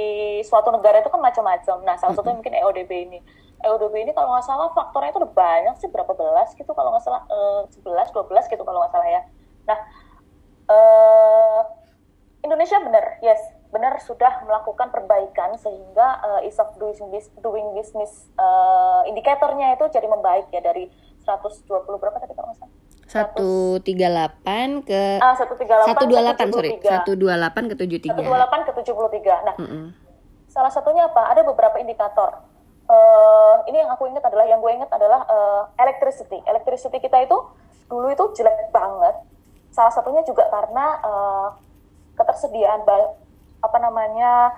[0.47, 1.83] suatu negara itu kan macam-macam.
[1.83, 2.39] Nah, salah satunya mm -hmm.
[2.39, 3.19] mungkin EODB ini.
[3.67, 7.03] EODB ini kalau nggak salah faktornya itu udah banyak sih berapa belas gitu kalau nggak
[7.03, 9.21] salah uh, 11, 12 gitu kalau nggak salah ya.
[9.67, 9.79] Nah,
[10.71, 11.61] uh,
[12.47, 13.56] Indonesia benar, yes
[14.01, 20.07] sudah melakukan perbaikan sehingga uh, ease of doing business, doing business uh, indikatornya itu jadi
[20.07, 20.89] membaik ya dari
[21.23, 22.73] 120 berapa tadi kalau nggak salah?
[23.07, 26.71] 138 ke ah, 138 128 sorry.
[26.83, 29.85] 128 ke 73 128 ke 73 nah mm -hmm.
[30.51, 31.31] salah satunya apa?
[31.31, 32.43] Ada beberapa indikator.
[32.87, 36.39] Uh, ini yang aku ingat adalah yang gue ingat adalah uh, electricity.
[36.47, 37.35] Electricity kita itu
[37.87, 39.15] dulu itu jelek banget.
[39.71, 41.47] Salah satunya juga karena uh,
[42.15, 42.83] ketersediaan
[43.67, 44.55] apa namanya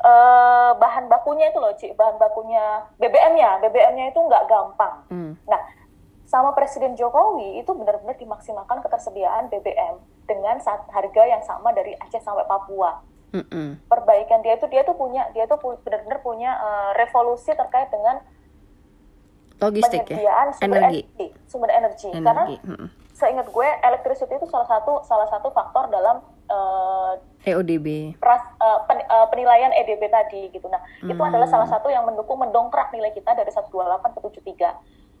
[0.00, 4.94] uh, bahan bakunya itu loh, Cik, bahan bakunya BBM-nya, BBM-nya itu nggak gampang.
[5.12, 5.32] Hmm.
[5.44, 5.60] Nah,
[6.30, 9.98] sama Presiden Jokowi itu benar-benar dimaksimalkan ketersediaan BBM
[10.30, 13.02] dengan saat harga yang sama dari Aceh sampai Papua.
[13.30, 13.68] Mm -mm.
[13.86, 18.22] Perbaikan dia itu dia tuh punya dia tuh benar-benar punya uh, revolusi terkait dengan
[19.60, 21.00] logistik ya sumber energi.
[21.04, 22.26] energi sumber energi, energi.
[22.26, 22.88] karena mm -mm.
[23.20, 27.12] Seingat gue electricity itu salah satu salah satu faktor dalam uh,
[27.44, 28.16] EODB.
[28.20, 30.66] Pras, uh, pen, uh, penilaian EDB tadi gitu.
[30.68, 31.12] Nah, hmm.
[31.12, 34.20] itu adalah salah satu yang mendukung mendongkrak nilai kita dari 128 ke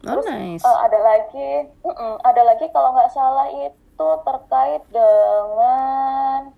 [0.00, 0.64] Terus oh, nice.
[0.64, 1.50] uh, ada lagi,
[1.84, 6.56] uh -uh, ada lagi kalau nggak salah itu terkait dengan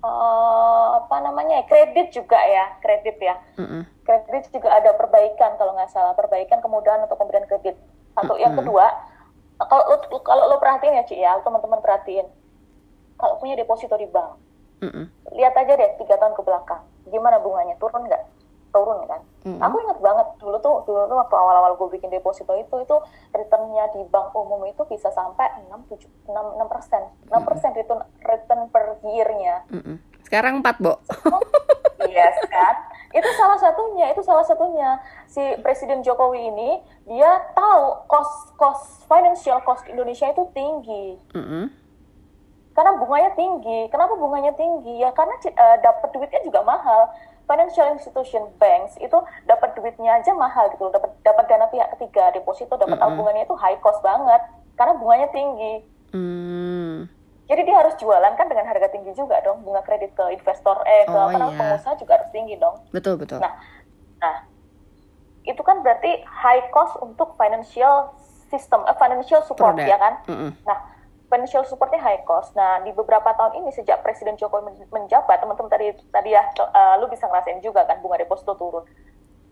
[0.00, 3.36] uh, apa namanya kredit juga ya, kredit ya.
[3.56, 3.82] Uh -uh.
[4.04, 7.76] Kredit juga ada perbaikan kalau nggak salah, perbaikan kemudahan untuk pemberian kredit.
[8.16, 8.90] Satu, yang kedua,
[9.68, 9.84] kalau
[10.24, 12.24] kalau lo perhatiin ya Ci ya, teman-teman perhatiin
[13.20, 14.40] kalau punya deposito di bank,
[14.80, 15.04] mm-hmm.
[15.36, 16.80] lihat aja deh tiga tahun ke belakang,
[17.12, 18.24] gimana bunganya turun nggak?
[18.72, 19.20] Turun kan?
[19.44, 19.60] Mm-hmm.
[19.60, 22.96] Aku ingat banget dulu tuh dulu tuh waktu awal-awal gue bikin deposito itu itu
[23.36, 28.00] returnnya di bank umum itu bisa sampai enam tujuh enam enam persen, enam persen return
[28.24, 29.68] return per year-nya.
[29.68, 29.96] Mm-hmm.
[30.30, 30.94] Sekarang empat bo.
[32.14, 32.74] yes kan?
[33.10, 36.78] Itu salah satunya, itu salah satunya si Presiden Jokowi ini
[37.10, 41.18] dia tahu cost cost financial cost Indonesia itu tinggi.
[41.34, 41.82] Mm-hmm
[42.70, 43.92] karena bunganya tinggi.
[43.92, 45.04] Kenapa bunganya tinggi?
[45.04, 47.12] Ya karena uh, dapat duitnya juga mahal.
[47.50, 52.78] financial institution banks itu dapat duitnya aja mahal gitu dapat dapat dana pihak ketiga deposito
[52.78, 53.10] dapat mm -hmm.
[53.10, 54.38] tabungannya itu high cost banget
[54.78, 55.82] karena bunganya tinggi
[56.14, 57.10] mm.
[57.50, 61.02] Jadi dia harus jualan kan dengan harga tinggi juga dong bunga kredit ke investor eh
[61.02, 61.58] ke oh, apa iya.
[61.58, 63.58] pengusaha juga harus tinggi dong betul betul nah
[64.22, 64.46] nah
[65.42, 68.14] itu kan berarti high cost untuk financial
[68.46, 69.90] system uh, financial support Product.
[69.90, 70.50] ya kan mm -hmm.
[70.62, 70.78] nah
[71.30, 72.52] financial supportnya high cost.
[72.58, 77.06] Nah, di beberapa tahun ini sejak Presiden Jokowi menjabat, teman-teman tadi tadi ya, uh, lu
[77.06, 78.82] bisa ngerasain juga kan bunga deposito turun.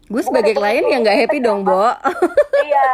[0.09, 1.85] Gue sebagai klien yang nggak happy dong, Bo.
[2.69, 2.89] iya.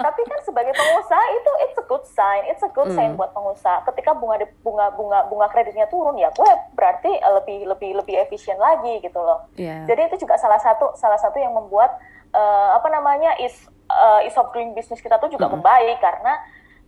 [0.00, 2.96] Tapi kan sebagai pengusaha itu it's a good sign, it's a good mm.
[2.96, 3.84] sign buat pengusaha.
[3.92, 8.56] Ketika bunga bunga bunga bunga kreditnya turun ya, gue berarti uh, lebih lebih lebih efisien
[8.56, 9.44] lagi gitu loh.
[9.60, 9.84] Yeah.
[9.84, 12.00] Jadi itu juga salah satu salah satu yang membuat
[12.32, 13.52] uh, apa namanya is
[13.92, 15.60] uh, is of doing business kita tuh juga mm.
[15.60, 16.40] membaik karena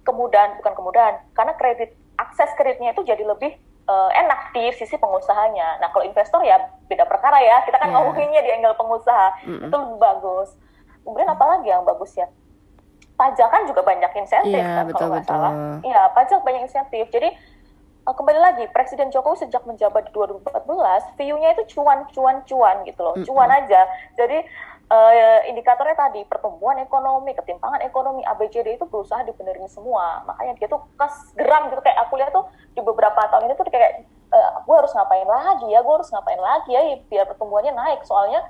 [0.03, 3.55] kemudahan bukan kemudahan karena kredit akses kreditnya itu jadi lebih
[3.89, 5.81] uh, enak di sisi pengusahanya.
[5.83, 7.97] Nah kalau investor ya beda perkara ya kita kan yeah.
[7.99, 9.67] ngomonginnya di angle pengusaha mm -hmm.
[9.71, 10.49] itu lebih bagus.
[11.03, 12.27] Kemudian apa lagi yang bagus ya?
[13.19, 15.53] Pajak kan juga banyak insentif yeah, kan betul, kalau nggak salah.
[15.83, 17.07] Iya pajak banyak insentif.
[17.11, 17.29] Jadi
[18.07, 23.01] uh, kembali lagi Presiden Jokowi sejak menjabat di 2014 view-nya itu cuan cuan cuan gitu
[23.03, 23.29] loh, mm -hmm.
[23.29, 23.83] cuan aja.
[24.15, 24.47] Jadi
[24.91, 30.25] uh, indikatornya tadi pertumbuhan ekonomi, ketimpangan ekonomi, ABCD itu berusaha dibenerin semua.
[30.27, 33.67] Makanya dia tuh kas geram gitu kayak aku lihat tuh di beberapa tahun ini tuh
[33.69, 37.73] kayak uh, eh, gue harus ngapain lagi ya, gue harus ngapain lagi ya biar pertumbuhannya
[37.77, 38.01] naik.
[38.09, 38.41] Soalnya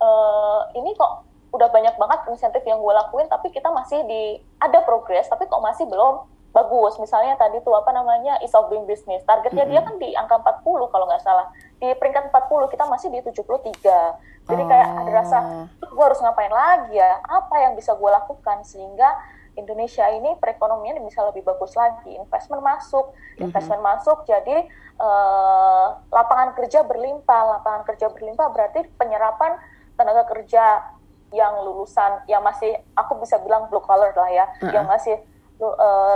[0.00, 4.84] uh, ini kok udah banyak banget insentif yang gue lakuin tapi kita masih di ada
[4.84, 6.96] progres tapi kok masih belum bagus.
[6.98, 9.24] Misalnya tadi tuh apa namanya is of doing business.
[9.28, 9.80] Targetnya mm -hmm.
[9.80, 11.46] dia kan di angka 40 kalau nggak salah.
[11.78, 15.66] Di peringkat 40 kita masih di 73 jadi kayak ada rasa oh.
[15.92, 19.08] gue harus ngapain lagi ya apa yang bisa gue lakukan sehingga
[19.58, 23.98] Indonesia ini perekonomian bisa lebih bagus lagi investment masuk investment mm -hmm.
[24.00, 24.56] masuk jadi
[24.96, 29.60] uh, lapangan kerja berlimpah lapangan kerja berlimpah berarti penyerapan
[29.98, 30.96] tenaga kerja
[31.28, 35.20] yang lulusan yang masih aku bisa bilang blue collar lah ya uh yang masih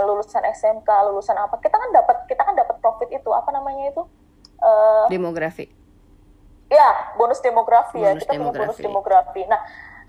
[0.07, 4.03] lulusan SMK lulusan apa kita kan dapat kita kan dapat profit itu apa namanya itu
[4.63, 5.67] uh, demografi
[6.71, 8.15] ya bonus demografi ya.
[8.15, 8.55] bonus ya kita demografi.
[8.55, 9.61] punya bonus demografi nah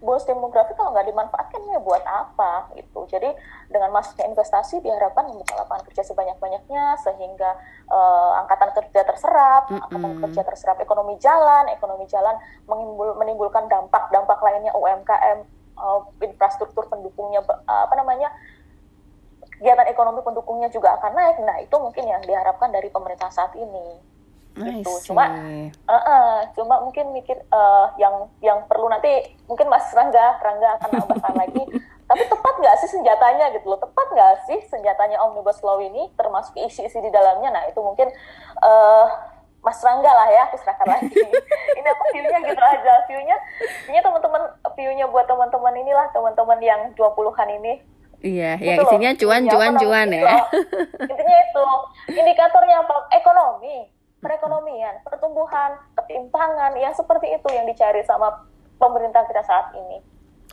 [0.04, 3.32] bonus demografi kalau nggak dimanfaatkan ya buat apa gitu jadi
[3.72, 7.56] dengan masuknya investasi diharapkan membuka lapangan kerja sebanyak-banyaknya sehingga
[7.88, 9.84] uh, angkatan kerja terserap mm -hmm.
[9.88, 12.36] angkatan kerja terserap ekonomi jalan ekonomi jalan
[12.68, 15.48] menimbul, menimbulkan dampak-dampak lainnya UMKM
[15.80, 18.28] uh, eh, infrastruktur pendukungnya uh, apa namanya
[19.58, 21.36] kegiatan ekonomi pendukungnya juga akan naik.
[21.42, 24.14] Nah itu mungkin yang diharapkan dari pemerintah saat ini.
[24.54, 25.10] Gitu.
[25.10, 25.26] cuma
[25.90, 30.90] uh, uh, cuma mungkin mikir uh, yang yang perlu nanti mungkin Mas Rangga Rangga akan
[31.02, 31.62] nambahkan lagi.
[32.04, 33.80] Tapi tepat nggak sih senjatanya gitu loh?
[33.82, 37.50] Tepat nggak sih senjatanya omnibus law ini termasuk isi-isi di dalamnya?
[37.50, 38.06] Nah itu mungkin
[38.62, 39.06] uh,
[39.64, 41.16] Mas Rangga lah ya aku serahkan lagi.
[41.80, 42.94] Ini aku viewnya gitu aja.
[43.08, 43.36] Viewnya
[43.88, 44.42] viewnya teman-teman
[44.76, 47.80] viewnya buat teman-teman inilah teman-teman yang 20-an ini
[48.20, 50.36] Iya, gitu ya isinya cuan, cuan, cuan ya.
[51.02, 51.66] Intinya itu
[52.12, 52.94] indikatornya apa?
[53.16, 58.48] Ekonomi perekonomian, pertumbuhan, ketimpangan, yang seperti itu yang dicari sama
[58.80, 60.00] pemerintah kita saat ini.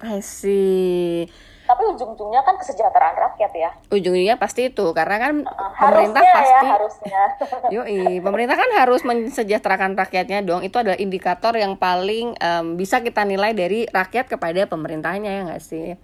[0.04, 1.32] I see.
[1.62, 3.72] Tapi ujung-ujungnya kan kesejahteraan rakyat ya.
[3.96, 7.22] Ujungnya pasti itu karena kan uh, pemerintah pasti ya, harusnya.
[7.80, 10.68] Yoi, pemerintah kan harus mensejahterakan rakyatnya dong.
[10.68, 15.64] Itu adalah indikator yang paling um, bisa kita nilai dari rakyat kepada pemerintahnya ya nggak
[15.64, 15.96] sih?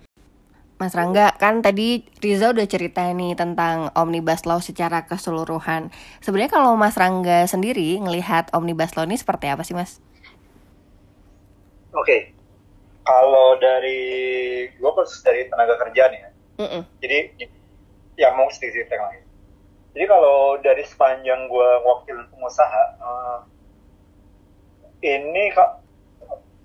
[0.77, 5.89] Mas Rangga, kan tadi Riza udah cerita nih tentang Omnibus Law secara keseluruhan.
[6.21, 9.97] Sebenarnya kalau Mas Rangga sendiri ngelihat Omnibus Law ini seperti apa sih, Mas?
[11.97, 12.21] Oke, okay.
[13.01, 14.05] kalau dari
[14.69, 16.29] gue khusus dari tenaga kerjaan ya.
[16.61, 16.81] Mm -mm.
[17.01, 17.17] Jadi,
[18.21, 19.25] ya mau sedikit lagi.
[19.97, 23.39] Jadi kalau dari sepanjang gue wakil pengusaha, uh,
[25.01, 25.86] ini kak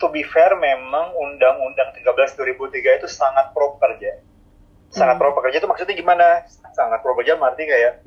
[0.03, 4.19] to be fair memang Undang-Undang 13 2003 itu sangat pro pekerja.
[4.91, 5.23] Sangat hmm.
[5.23, 6.43] pro pekerja itu maksudnya gimana?
[6.75, 8.03] Sangat pro pekerja berarti kayak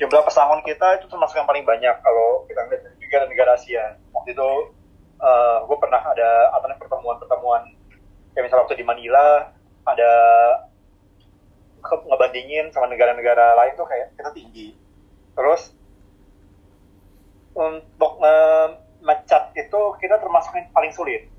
[0.00, 4.00] jumlah pesangon kita itu termasuk yang paling banyak kalau kita lihat dari negara-negara Asia.
[4.16, 4.50] Waktu itu
[5.20, 7.62] uh, gue pernah ada apa namanya pertemuan-pertemuan
[8.32, 9.52] kayak misalnya waktu di Manila
[9.84, 10.12] ada
[11.84, 14.68] ngebandingin sama negara-negara lain tuh kayak kita tinggi.
[15.36, 15.76] Terus
[17.54, 18.18] untuk
[19.04, 21.33] mecat itu kita termasuk yang paling sulit.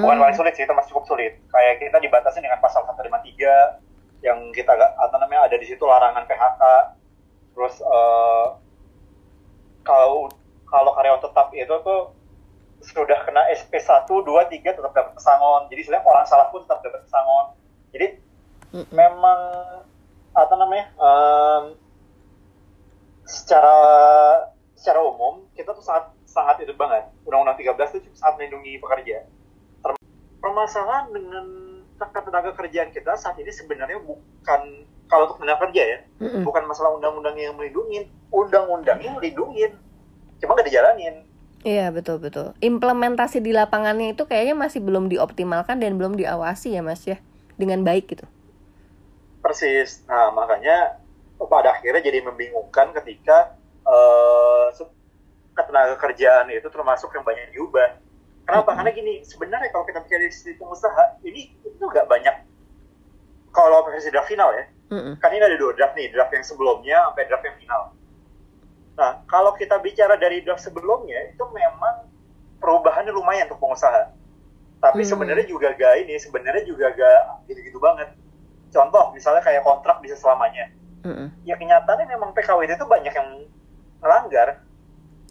[0.00, 4.72] Bukan paling sulit sih termasuk cukup sulit kayak kita dibatasi dengan pasal 153 yang kita
[4.78, 6.62] apa namanya ada di situ larangan PHK
[7.52, 8.56] terus uh,
[9.82, 10.30] kalau
[10.70, 12.16] kalau karyawan tetap itu tuh
[12.82, 15.70] sudah kena SP 1, 2, 3 tetap dapat pesangon.
[15.70, 17.46] Jadi sebenarnya orang salah pun tetap dapat pesangon.
[17.94, 18.06] Jadi
[18.74, 18.86] mm -hmm.
[18.90, 19.40] memang
[20.32, 21.64] apa namanya um,
[23.28, 23.78] secara
[24.74, 27.06] secara umum kita tuh sangat sangat itu banget.
[27.28, 29.28] Undang-Undang 13 itu sangat melindungi pekerja.
[30.42, 31.46] Permasalahan dengan
[32.02, 34.60] tenaga kerjaan kita saat ini sebenarnya bukan
[35.06, 36.42] kalau untuk tenaga kerja ya, mm-hmm.
[36.42, 39.70] bukan masalah undang-undang yang melindungi, undang-undang yang melindungi,
[40.40, 41.28] cuma gak dijalanin.
[41.62, 42.58] Iya betul betul.
[42.58, 47.22] Implementasi di lapangannya itu kayaknya masih belum dioptimalkan dan belum diawasi ya mas ya
[47.54, 48.26] dengan baik gitu.
[49.38, 50.02] Persis.
[50.10, 50.98] Nah makanya
[51.38, 53.54] pada akhirnya jadi membingungkan ketika
[53.86, 54.74] uh,
[55.54, 58.00] ketenaga kerjaan itu termasuk yang banyak diubah.
[58.42, 58.70] Kenapa?
[58.74, 62.36] Karena gini, sebenarnya kalau kita bicara di sisi pengusaha, ini itu nggak banyak.
[63.52, 65.14] Kalau versi draft final ya, mm-hmm.
[65.20, 67.82] kan ini ada dua draft nih, draft yang sebelumnya sampai draft yang final.
[68.98, 72.08] Nah, kalau kita bicara dari draft sebelumnya, itu memang
[72.58, 74.12] perubahannya lumayan untuk pengusaha.
[74.82, 75.08] Tapi mm.
[75.08, 78.10] sebenarnya juga gak ini, sebenarnya juga gak gitu-gitu banget.
[78.72, 80.72] Contoh, misalnya kayak kontrak bisa selamanya.
[81.06, 81.28] Mm-hmm.
[81.46, 83.28] Ya kenyataannya memang PKWT itu banyak yang
[84.02, 84.64] melanggar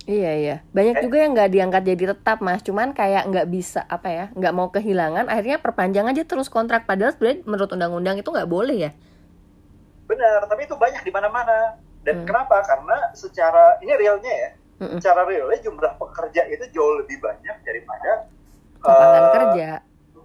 [0.10, 1.02] Iya iya, banyak eh.
[1.06, 4.74] juga yang nggak diangkat jadi tetap mas, cuman kayak nggak bisa apa ya, nggak mau
[4.74, 6.90] kehilangan, akhirnya perpanjang aja terus kontrak.
[6.90, 8.92] Padahal sebenarnya menurut undang-undang itu nggak boleh ya.
[10.10, 11.78] Benar, tapi itu banyak di mana-mana.
[12.02, 12.28] Dan hmm.
[12.28, 12.66] kenapa?
[12.66, 14.50] Karena secara ini realnya ya,
[14.82, 14.98] hmm.
[14.98, 18.26] secara realnya jumlah pekerja itu jauh lebih banyak daripada
[18.82, 19.70] lapangan uh, kerja,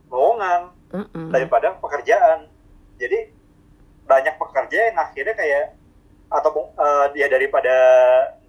[0.08, 0.60] lowongan,
[0.96, 1.28] hmm.
[1.36, 2.48] daripada pekerjaan.
[2.96, 3.28] Jadi
[4.08, 5.75] banyak pekerja yang akhirnya kayak
[6.26, 7.70] atau uh, dia daripada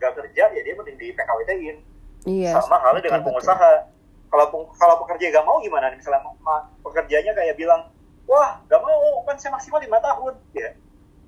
[0.02, 1.78] nggak kerja ya dia mending di PKWT-in
[2.26, 3.94] iya, sama halnya dengan pengusaha.
[4.28, 6.20] Kalau kalau pekerja nggak mau gimana misalnya
[6.84, 7.88] pekerjanya kayak bilang
[8.26, 10.34] wah nggak mau kan saya maksimal lima tahun.
[10.58, 10.74] Ya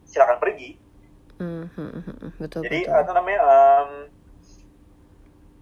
[0.10, 0.70] silakan pergi.
[1.40, 2.36] Mm-hmm.
[2.36, 3.00] betul, jadi betul.
[3.00, 3.92] apa namanya um,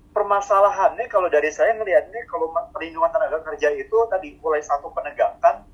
[0.09, 5.67] permasalahannya kalau dari saya ngelihatnya kalau perlindungan tenaga kerja itu tadi mulai satu penegakan.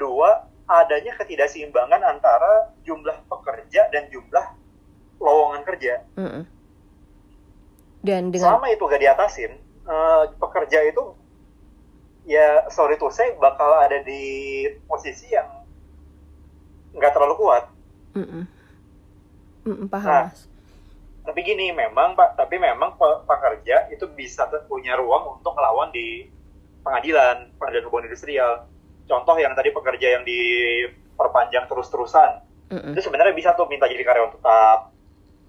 [0.00, 4.46] Dua adanya ketidakseimbangan antara jumlah pekerja dan jumlah
[5.18, 6.02] lowongan kerja.
[6.18, 6.42] Mm -mm.
[8.02, 8.58] Dan dengan...
[8.58, 9.52] selama itu gak diatasin,
[9.86, 11.14] uh, pekerja itu
[12.22, 15.46] ya sorry tuh saya bakal ada di posisi yang
[16.94, 17.64] nggak terlalu kuat.
[18.18, 18.42] Mm -mm.
[19.62, 20.10] Mm -mm, paham.
[20.10, 20.26] Nah,
[21.22, 26.26] tapi gini memang pak, tapi memang pekerja itu bisa punya ruang untuk melawan di
[26.82, 28.66] pengadilan, pengadilan hubungan industrial
[29.12, 32.40] contoh yang tadi pekerja yang diperpanjang terus-terusan
[32.72, 32.92] mm -mm.
[32.96, 34.88] itu sebenarnya bisa tuh minta jadi karyawan tetap.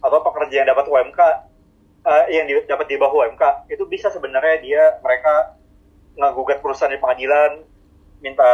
[0.04, 1.20] Atau pekerja yang dapat UMK
[2.04, 5.56] uh, eh, yang di, dapat di bawah UMK itu bisa sebenarnya dia mereka
[6.20, 7.64] ngagugat perusahaan di pengadilan
[8.20, 8.52] minta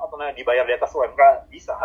[0.00, 1.76] apa namanya dibayar di atas UMK bisa.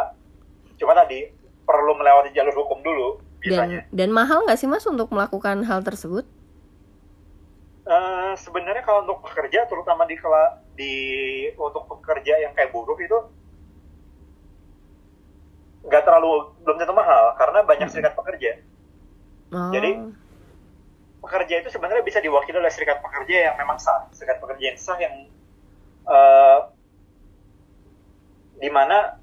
[0.80, 1.28] Cuma tadi
[1.68, 3.88] perlu melewati jalur hukum dulu biasanya.
[3.92, 6.24] dan, dan mahal nggak sih mas untuk melakukan hal tersebut?
[7.82, 10.16] Uh, sebenarnya kalau untuk pekerja terutama di
[10.82, 10.94] di
[11.54, 13.18] untuk pekerja yang kayak buruh itu
[15.86, 18.58] nggak terlalu belum tentu mahal karena banyak serikat pekerja.
[19.54, 19.70] Oh.
[19.70, 20.18] Jadi
[21.22, 24.98] pekerja itu sebenarnya bisa diwakili oleh serikat pekerja yang memang sah, serikat pekerja yang sah
[24.98, 25.30] yang
[26.10, 26.74] uh,
[28.58, 29.22] di mana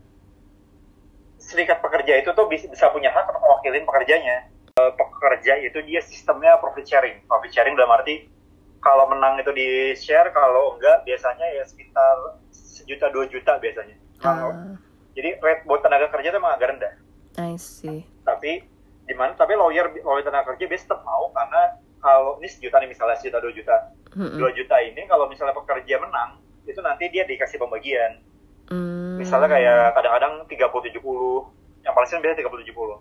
[1.39, 4.51] serikat pekerja itu tuh bisa, bisa punya hak untuk mewakilin pekerjanya.
[4.79, 7.23] Uh, pekerja itu dia sistemnya profit sharing.
[7.27, 8.38] Profit sharing dalam arti
[8.79, 13.97] kalau menang itu di share kalau enggak biasanya ya sekitar sejuta dua juta biasanya.
[14.19, 14.75] Uh.
[15.15, 16.95] jadi rate buat tenaga kerja itu emang agak rendah.
[17.39, 18.03] I see.
[18.27, 18.67] Tapi
[19.07, 22.91] di mana tapi lawyer lawyer tenaga kerja biasa tetap mau karena kalau ini sejuta nih
[22.91, 23.77] misalnya sejuta dua juta.
[24.15, 28.23] Dua juta ini kalau misalnya pekerja menang itu nanti dia dikasih pembagian.
[28.69, 29.17] Mm.
[29.17, 31.49] misalnya kayak kadang-kadang tiga puluh tujuh puluh.
[31.81, 32.99] Yang paling sering biasanya tiga puluh tujuh puluh.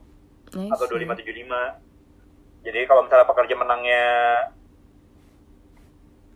[0.72, 1.76] Atau dua lima tujuh lima.
[2.64, 4.04] Jadi kalau misalnya pekerja menangnya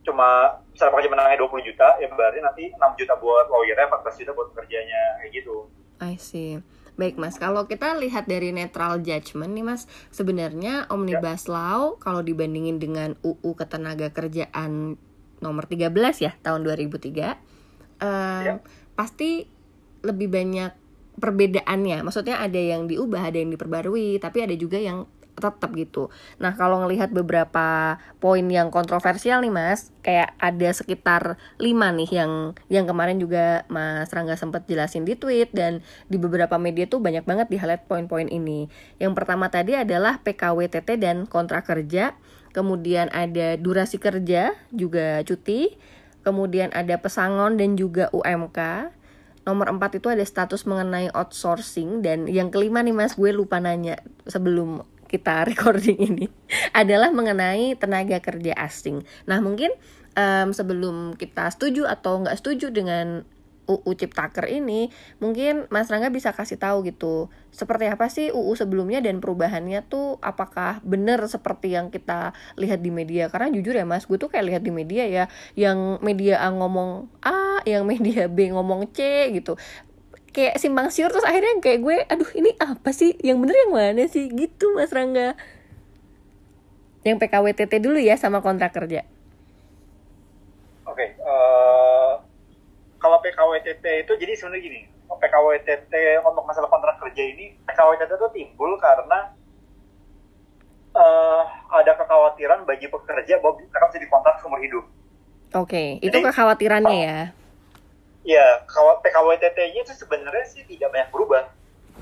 [0.02, 4.32] cuma misalnya pekerja menangnya 20 juta ya berarti nanti 6 juta buat lawyernya 14 juta
[4.34, 5.56] buat pekerjanya kayak gitu
[6.02, 6.58] I see
[7.00, 11.56] Baik mas, kalau kita lihat dari netral judgment nih mas, sebenarnya omnibus ya.
[11.56, 15.00] law kalau dibandingin dengan UU ketenaga kerjaan
[15.42, 17.36] nomor 13 ya tahun 2003, uh,
[18.44, 18.54] ya.
[18.94, 19.48] pasti
[20.04, 20.72] lebih banyak
[21.18, 22.04] perbedaannya.
[22.06, 25.08] Maksudnya ada yang diubah, ada yang diperbarui, tapi ada juga yang
[25.42, 26.14] tetap gitu.
[26.38, 32.32] Nah kalau ngelihat beberapa poin yang kontroversial nih mas, kayak ada sekitar lima nih yang
[32.70, 37.26] yang kemarin juga Mas Rangga sempat jelasin di tweet dan di beberapa media tuh banyak
[37.26, 38.70] banget di highlight poin-poin ini.
[39.02, 42.14] Yang pertama tadi adalah PKWTT dan kontrak kerja,
[42.54, 45.74] kemudian ada durasi kerja juga cuti,
[46.22, 48.92] kemudian ada pesangon dan juga UMK,
[49.42, 53.98] nomor empat itu ada status mengenai outsourcing dan yang kelima nih mas gue lupa nanya
[54.30, 56.26] sebelum kita recording ini
[56.72, 59.04] adalah mengenai tenaga kerja asing.
[59.28, 59.76] Nah mungkin
[60.16, 63.28] um, sebelum kita setuju atau nggak setuju dengan
[63.70, 64.92] UU Ciptaker ini,
[65.24, 70.20] mungkin Mas Rangga bisa kasih tahu gitu, seperti apa sih UU sebelumnya dan perubahannya tuh
[70.20, 73.32] apakah benar seperti yang kita lihat di media?
[73.32, 77.08] Karena jujur ya Mas, gue tuh kayak lihat di media ya, yang media A ngomong
[77.24, 79.56] A, yang media B ngomong C gitu
[80.32, 83.20] kayak simpang siur terus akhirnya kayak gue aduh ini apa sih?
[83.20, 84.32] Yang bener yang mana sih?
[84.32, 85.36] Gitu mas Rangga.
[87.04, 89.04] Yang PKWTT dulu ya sama kontrak kerja.
[90.88, 92.12] Oke okay, uh, eh,
[93.00, 98.80] kalau PKWTT itu jadi sebenarnya gini PKWTT untuk masalah kontrak kerja ini PKWTT itu timbul
[98.80, 99.36] karena
[100.96, 104.86] uh, ada kekhawatiran bagi pekerja bahwa mereka bisa dikontrak seumur hidup.
[105.52, 107.20] Oke okay, itu kekhawatirannya ya
[108.22, 111.44] ya PKWTT-nya itu sebenarnya sih tidak banyak berubah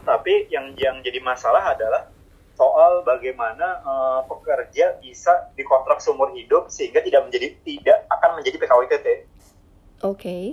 [0.04, 2.12] tapi yang yang jadi masalah adalah
[2.60, 9.08] soal bagaimana uh, pekerja bisa dikontrak seumur hidup sehingga tidak menjadi tidak akan menjadi PKWTT.
[10.04, 10.20] Oke.
[10.20, 10.44] Okay.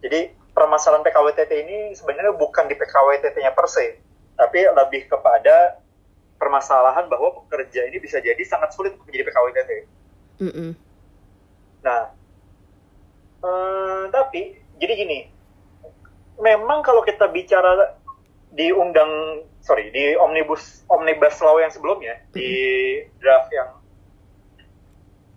[0.00, 0.20] Jadi
[0.56, 4.00] permasalahan PKWTT ini sebenarnya bukan di PKWTT-nya per se,
[4.40, 5.84] tapi lebih kepada
[6.40, 9.70] permasalahan bahwa pekerja ini bisa jadi sangat sulit untuk menjadi PKWTT.
[10.40, 10.70] Mm -mm.
[11.84, 12.15] Nah,
[13.46, 15.18] Eh, tapi jadi gini,
[16.42, 17.94] memang kalau kita bicara
[18.50, 22.34] di undang sorry di omnibus omnibus law yang sebelumnya mm-hmm.
[22.38, 22.50] di
[23.20, 23.70] draft yang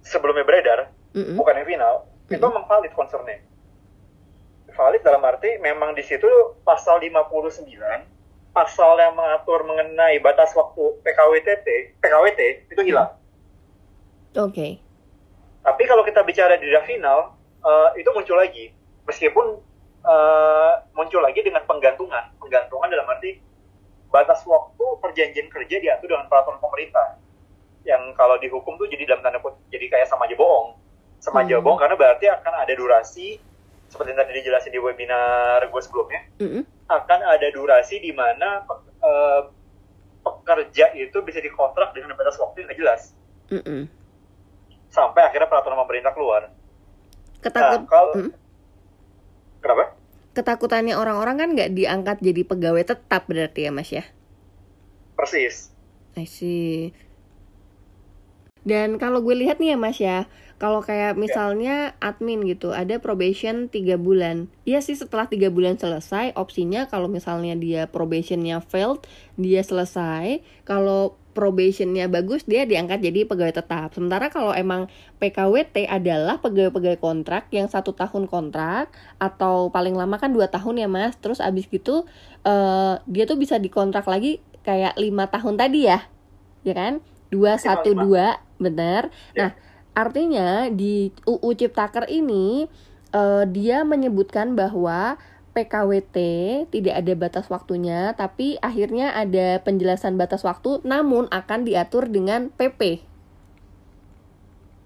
[0.05, 0.79] sebelumnya beredar
[1.17, 1.35] mm-hmm.
[1.35, 2.37] bukan yang final mm-hmm.
[2.37, 3.43] itu memang valid concernnya
[4.71, 6.29] valid dalam arti memang di situ
[6.63, 7.67] pasal 59
[8.55, 11.67] pasal yang mengatur mengenai batas waktu PKWTT
[12.01, 12.41] PKWT
[12.73, 13.13] itu hilang.
[14.33, 14.51] Oke.
[14.51, 14.71] Okay.
[15.59, 18.71] Tapi kalau kita bicara di draft final uh, itu muncul lagi
[19.07, 19.59] meskipun
[20.05, 23.39] uh, muncul lagi dengan penggantungan penggantungan dalam arti
[24.09, 27.21] batas waktu perjanjian kerja diatur dengan peraturan pemerintah
[27.85, 30.75] yang kalau dihukum tuh jadi dalam tanda kutip jadi kayak sama aja bohong
[31.21, 31.65] sama aja hmm.
[31.65, 33.39] bohong karena berarti akan ada durasi
[33.89, 36.61] seperti yang tadi dijelasin di webinar gue sebelumnya hmm.
[36.89, 38.65] akan ada durasi di mana
[39.01, 39.41] uh,
[40.21, 43.13] pekerja itu bisa dikontrak dengan batas waktu yang jelas
[43.49, 43.89] hmm.
[44.89, 46.49] sampai akhirnya peraturan pemerintah keluar
[47.39, 47.81] Ketakut.
[47.83, 48.31] Nah, kalau, hmm?
[49.59, 49.85] Kenapa?
[50.35, 54.03] Ketakutannya orang-orang kan nggak diangkat jadi pegawai tetap berarti ya Mas ya?
[55.19, 55.75] Persis.
[56.15, 56.95] I see.
[58.63, 60.27] Dan kalau gue lihat nih ya Mas ya,
[60.59, 61.19] kalau kayak ya.
[61.19, 64.51] misalnya admin gitu, ada probation tiga bulan.
[64.67, 69.07] Iya sih setelah tiga bulan selesai, opsinya kalau misalnya dia probationnya failed,
[69.39, 70.43] dia selesai.
[70.67, 73.95] Kalau probationnya bagus, dia diangkat jadi pegawai tetap.
[73.95, 74.91] Sementara kalau emang
[75.23, 80.91] PKWT adalah pegawai-pegawai kontrak yang satu tahun kontrak atau paling lama kan dua tahun ya
[80.91, 81.15] mas.
[81.15, 82.03] Terus abis gitu
[82.43, 86.03] uh, dia tuh bisa dikontrak lagi kayak lima tahun tadi ya,
[86.67, 86.99] ya kan?
[87.31, 89.07] Dua satu dua, bener.
[89.31, 89.39] Ya.
[89.39, 89.51] Nah
[89.99, 92.63] Artinya di UU Ciptaker ini
[93.11, 95.19] uh, dia menyebutkan bahwa
[95.59, 96.17] PKWT
[96.71, 103.03] tidak ada batas waktunya, tapi akhirnya ada penjelasan batas waktu, namun akan diatur dengan PP.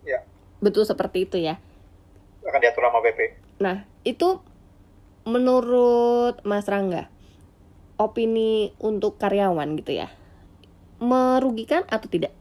[0.02, 0.26] Ya.
[0.58, 1.62] Betul seperti itu ya.
[2.42, 3.20] Akan diatur sama PP.
[3.62, 4.42] Nah, itu
[5.30, 7.14] menurut Mas Rangga,
[8.02, 10.10] opini untuk karyawan gitu ya,
[10.98, 12.34] merugikan atau tidak?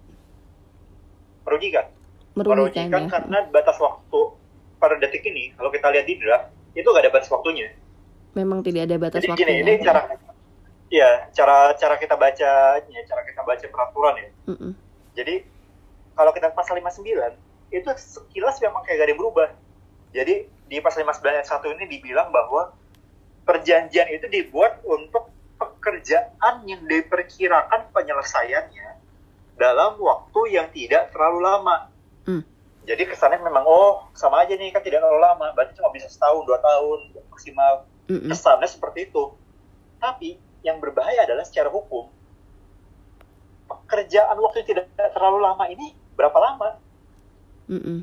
[1.44, 1.92] Merugikan
[2.32, 3.10] merugikan, merugikan ya.
[3.12, 4.20] karena batas waktu
[4.80, 7.68] pada detik ini kalau kita lihat di draft itu gak ada batas waktunya
[8.32, 10.00] memang tidak ada batas jadi waktunya gini ini cara
[10.92, 14.72] ya cara cara kita baca ya, cara kita baca peraturan ya mm -mm.
[15.16, 15.34] jadi
[16.12, 17.04] kalau kita pasal 59
[17.72, 19.48] itu sekilas memang kayak gak ada yang berubah
[20.12, 20.34] jadi
[20.68, 22.72] di pasal 59 ayat 1 ini dibilang bahwa
[23.48, 28.88] perjanjian itu dibuat untuk pekerjaan yang diperkirakan penyelesaiannya
[29.56, 31.92] dalam waktu yang tidak terlalu lama
[32.26, 32.42] Hmm.
[32.82, 36.42] Jadi kesannya memang oh sama aja nih kan tidak terlalu lama, berarti cuma bisa setahun
[36.46, 37.86] dua tahun maksimal.
[38.20, 39.32] Mm Kesannya seperti itu.
[40.02, 40.36] Tapi
[40.66, 42.10] yang berbahaya adalah secara hukum
[43.66, 46.76] pekerjaan waktu tidak terlalu lama ini berapa lama?
[47.68, 47.98] Mm -mm.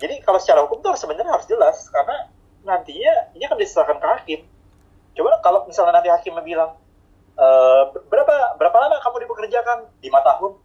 [0.00, 2.32] Jadi kalau secara hukum tuh sebenarnya harus jelas karena
[2.64, 4.40] nantinya ini akan diserahkan ke hakim.
[5.14, 6.74] Coba kalau misalnya nanti hakimnya bilang
[7.38, 7.46] e,
[8.10, 9.78] berapa berapa lama kamu dipekerjakan?
[10.02, 10.58] lima tahun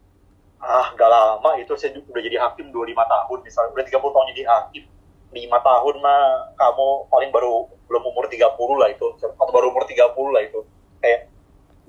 [0.59, 4.43] ah gak lama itu saya udah jadi hakim 25 tahun misalnya udah 30 tahun jadi
[4.43, 4.83] hakim
[5.31, 6.23] 5 tahun mah
[6.59, 8.45] kamu paling baru belum umur 30
[8.77, 9.07] lah itu.
[9.17, 10.59] Atau baru umur 30 lah itu.
[11.01, 11.19] Kayak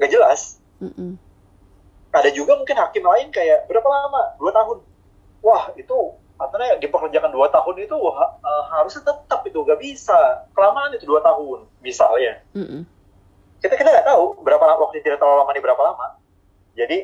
[0.01, 0.57] gak jelas.
[0.81, 1.13] Mm -mm.
[2.11, 4.35] ada juga mungkin hakim lain kayak berapa lama?
[4.41, 4.79] 2 tahun.
[5.45, 5.99] Wah itu
[6.41, 10.49] katanya dipekerjakan 2 tahun itu wah, uh, harusnya tetap itu gak bisa.
[10.57, 12.41] Kelamaan itu 2 tahun misalnya.
[12.57, 12.83] Mm -mm.
[13.61, 16.07] kita kita nggak tahu berapa waktu tidak terlalu lama ini berapa lama.
[16.73, 16.99] Jadi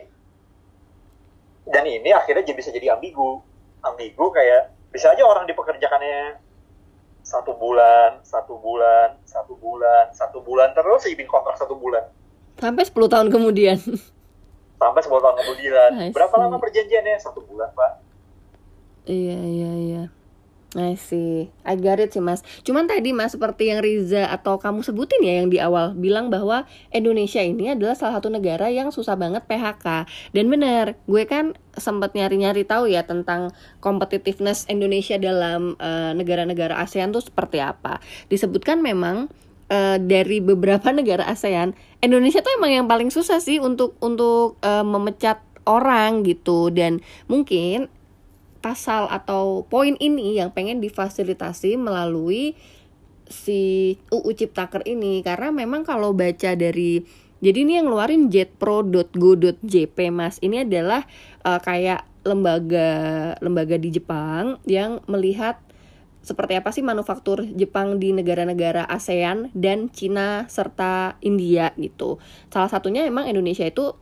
[1.68, 3.44] dan ini akhirnya bisa jadi ambigu.
[3.84, 6.45] Ambigu kayak bisa aja orang dipekerjakannya
[7.27, 12.07] satu bulan satu bulan satu bulan satu bulan terus bikin kontrak satu bulan.
[12.57, 13.77] Sampai 10 tahun kemudian.
[14.81, 15.91] Sampai 10 tahun kemudian.
[16.14, 17.18] Berapa lama perjanjiannya?
[17.18, 18.01] Satu bulan pak.
[19.11, 20.03] Iya iya iya
[20.77, 22.45] I see, I got it sih mas.
[22.61, 26.68] Cuman tadi mas seperti yang Riza atau kamu sebutin ya yang di awal bilang bahwa
[26.93, 30.05] Indonesia ini adalah salah satu negara yang susah banget PHK.
[30.37, 37.09] Dan benar, gue kan sempat nyari-nyari tahu ya tentang competitiveness Indonesia dalam uh, negara-negara ASEAN
[37.09, 37.97] tuh seperti apa.
[38.29, 39.33] Disebutkan memang
[39.72, 41.72] uh, dari beberapa negara ASEAN,
[42.05, 47.91] Indonesia tuh emang yang paling susah sih untuk untuk uh, memecat orang gitu dan mungkin
[48.66, 52.58] pasal atau poin ini yang pengen difasilitasi melalui
[53.30, 57.06] si UU Ciptaker ini karena memang kalau baca dari
[57.38, 61.06] jadi ini yang ngeluarin jetpro.go.jp mas ini adalah
[61.46, 62.90] uh, kayak lembaga
[63.38, 65.62] lembaga di Jepang yang melihat
[66.26, 72.18] seperti apa sih manufaktur Jepang di negara-negara ASEAN dan Cina serta India gitu.
[72.50, 73.94] Salah satunya emang Indonesia itu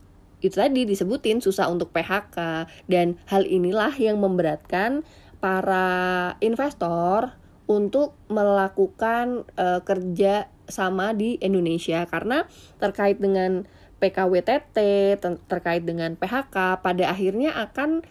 [0.47, 5.01] itu tadi disebutin susah untuk PHK dan hal inilah yang memberatkan
[5.41, 7.33] para investor
[7.65, 12.45] untuk melakukan uh, kerja sama di Indonesia karena
[12.77, 13.65] terkait dengan
[13.97, 14.77] PKWTT
[15.17, 18.05] ter terkait dengan PHK pada akhirnya akan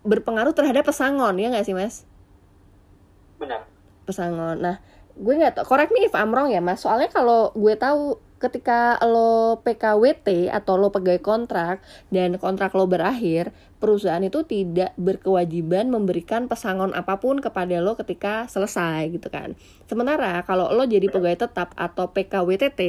[0.00, 2.08] berpengaruh terhadap pesangon ya nggak sih mas?
[3.36, 3.68] Benar.
[4.08, 4.60] Pesangon.
[4.60, 4.80] Nah
[5.20, 8.96] gue nggak tau correct me if I'm wrong ya mas soalnya kalau gue tahu ketika
[9.04, 16.48] lo PKWT atau lo pegawai kontrak dan kontrak lo berakhir, perusahaan itu tidak berkewajiban memberikan
[16.48, 19.52] pesangon apa pun kepada lo ketika selesai gitu kan.
[19.84, 22.80] Sementara kalau lo jadi pegawai tetap atau PKWTT,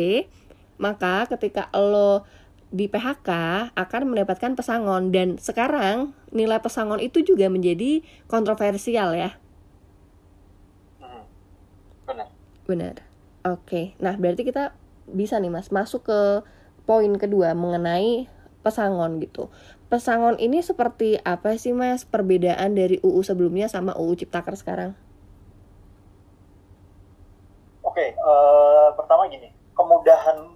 [0.80, 2.24] maka ketika lo
[2.72, 3.30] di PHK
[3.76, 7.99] akan mendapatkan pesangon dan sekarang nilai pesangon itu juga menjadi
[8.32, 9.36] kontroversial ya.
[11.04, 11.28] Hmm,
[12.08, 12.28] benar.
[12.64, 12.95] Benar.
[13.43, 14.72] Oke, nah berarti kita
[15.12, 16.20] bisa nih mas masuk ke
[16.84, 18.28] poin kedua mengenai
[18.62, 19.49] pesangon gitu.
[19.91, 24.91] Pesangon ini seperti apa sih mas perbedaan dari UU sebelumnya sama UU Ciptaker sekarang?
[27.84, 30.47] Oke, okay, uh, pertama gini, kemudahan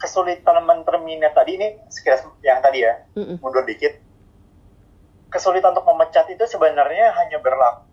[0.00, 3.36] kesulitan menterminate tadi ini sekilas yang tadi ya, mm -mm.
[3.44, 4.00] mundur dikit.
[5.28, 7.84] Kesulitan untuk memecat itu sebenarnya hanya berlaku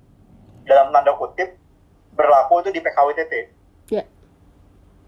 [0.64, 1.60] dalam tanda kutip
[2.16, 3.34] berlaku itu di PKWTT.
[3.92, 4.08] Yeah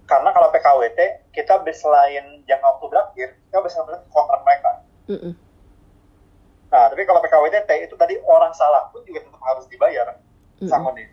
[0.05, 4.71] karena kalau PKWT kita selain jangka waktu berakhir kita bisa melihat kontrak mereka
[5.09, 5.33] mm -mm.
[6.69, 10.17] nah tapi kalau PKWT itu tadi orang salah pun juga tetap harus dibayar
[10.61, 10.93] mm -mm.
[10.93, 11.03] di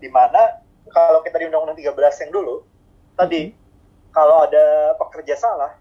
[0.00, 0.60] di mana
[0.92, 2.64] kalau kita di Undang-Undang 13 yang dulu
[3.16, 4.12] tadi mm -hmm.
[4.12, 5.76] kalau ada pekerja salah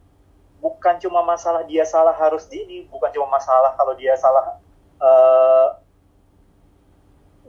[0.63, 4.55] bukan cuma masalah dia salah harus di ini bukan cuma masalah kalau dia salah
[5.03, 5.67] uh,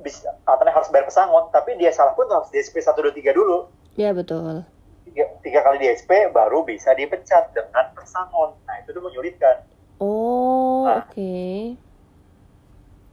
[0.02, 4.10] bisa atau harus bayar pesangon tapi dia salah pun harus di SP 123 dulu ya
[4.10, 4.66] betul
[5.14, 8.58] tiga, tiga kali di SP baru bisa dipecat dengan pesangon.
[8.66, 9.62] Nah itu tuh menyulitkan.
[10.02, 11.14] Oh nah, oke.
[11.14, 11.78] Okay.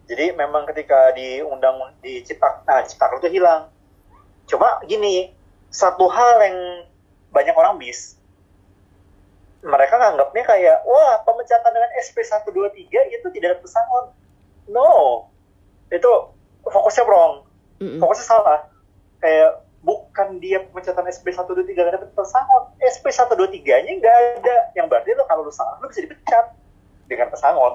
[0.09, 3.69] Jadi memang ketika di undang di Citak, nah Citak itu hilang.
[4.49, 5.31] Cuma gini,
[5.71, 6.57] satu hal yang
[7.31, 8.19] banyak orang bis,
[9.63, 14.05] mereka nganggapnya kayak, wah pemecatan dengan SP 123 itu tidak ada pesangon.
[14.67, 14.91] No,
[15.87, 16.11] itu
[16.67, 17.47] fokusnya wrong,
[17.79, 17.99] mm -mm.
[18.03, 18.59] fokusnya salah.
[19.23, 19.63] Kayak
[20.11, 22.63] bukan dia pemecatan SP 123 gak dapat pesangon.
[22.83, 24.57] SP 123 nya nggak ada.
[24.75, 26.51] Yang berarti lo kalau lo salah lo bisa dipecat
[27.07, 27.73] dengan pesangon.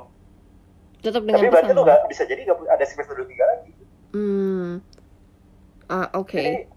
[1.00, 3.72] Tetap dengan tapi berarti lo gak bisa jadi gak ada SP 123 lagi.
[4.12, 4.84] Hmm.
[5.88, 6.28] Ah oke.
[6.28, 6.68] Okay.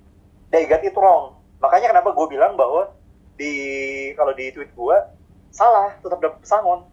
[0.56, 1.36] they got it wrong.
[1.60, 2.96] Makanya kenapa gue bilang bahwa
[3.36, 3.52] di
[4.16, 4.98] kalau di tweet gue
[5.52, 6.88] salah tetap dapat pesangon.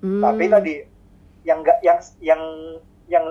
[0.00, 0.24] Hmm.
[0.24, 0.74] tapi tadi
[1.44, 2.42] yang gak yang yang
[3.10, 3.26] yang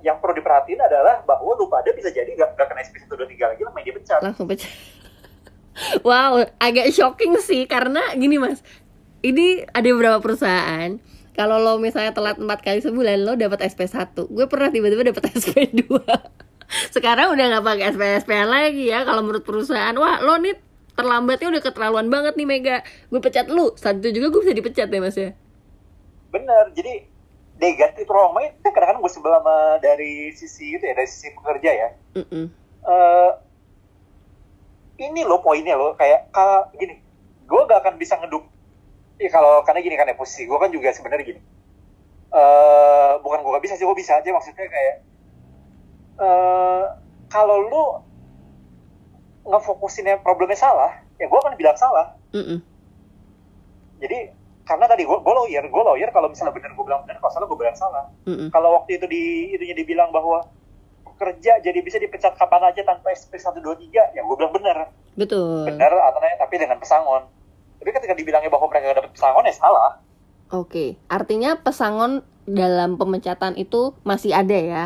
[0.00, 3.62] yang perlu diperhatiin adalah bahwa lu pada bisa jadi gak, gak kena SP 123 lagi
[3.62, 4.20] lah main dipecat.
[4.24, 4.72] Langsung pecat.
[6.08, 8.64] wow, agak shocking sih karena gini mas,
[9.20, 10.96] ini ada beberapa perusahaan.
[11.36, 15.30] Kalau lo misalnya telat empat kali sebulan lo dapat SP 1 gue pernah tiba-tiba dapat
[15.38, 15.86] SP 2
[16.90, 19.94] sekarang udah nggak pakai SP SP lagi ya kalau menurut perusahaan.
[19.96, 20.56] Wah lo nih
[20.98, 22.76] terlambatnya udah keterlaluan banget nih Mega.
[23.08, 23.72] Gue pecat lu.
[23.78, 25.30] Saat itu juga gue bisa dipecat ya mas ya?
[26.28, 27.08] Bener jadi
[27.58, 31.88] negatif trauma itu kadang-kadang gue sebelah sama dari sisi itu ya dari sisi pekerja ya.
[32.14, 32.44] Mm -mm.
[32.86, 33.30] Uh,
[34.98, 37.02] ini loh poinnya loh kayak kalau gini
[37.44, 38.46] gue gak akan bisa ngeduk.
[39.18, 41.42] Ya kalau karena gini kan ya posisi gue kan juga sebenarnya gini.
[42.30, 44.96] Uh, bukan gue gak bisa sih gue bisa aja maksudnya kayak
[46.22, 46.84] uh,
[47.26, 47.84] kalau lu
[49.48, 52.14] ngefokusinnya problemnya salah ya gue akan bilang salah.
[52.30, 52.58] Mm -mm.
[53.98, 54.37] jadi
[54.68, 57.46] karena tadi gue gue lawyer gue lawyer kalau misalnya benar gue bilang benar kalau salah
[57.48, 58.48] gue bilang salah mm -hmm.
[58.52, 59.22] kalau waktu itu di
[59.56, 60.44] itunya dibilang bahwa
[61.16, 63.64] kerja jadi bisa dipecat kapan aja tanpa SP 123
[64.12, 65.64] ya gue bilang bener Betul.
[65.66, 67.24] bener atau tapi dengan pesangon
[67.80, 69.92] tapi ketika dibilangnya bahwa mereka gak dapet pesangon ya salah
[70.48, 74.84] Oke, artinya pesangon dalam pemecatan itu masih ada ya.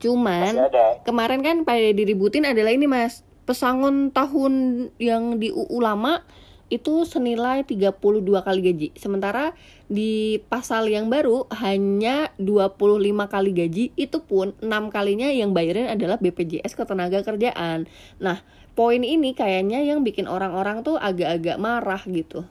[0.00, 5.84] Cuman masih ada kemarin kan pada diributin adalah ini Mas, pesangon tahun yang di UU
[5.84, 6.24] lama
[6.70, 7.98] itu senilai 32
[8.44, 8.88] kali gaji.
[8.96, 9.52] Sementara
[9.90, 16.20] di pasal yang baru hanya 25 kali gaji, itu pun 6 kalinya yang bayarin adalah
[16.20, 17.88] BPJS ketenaga kerjaan.
[18.22, 18.44] Nah,
[18.78, 22.46] poin ini kayaknya yang bikin orang-orang tuh agak-agak marah gitu.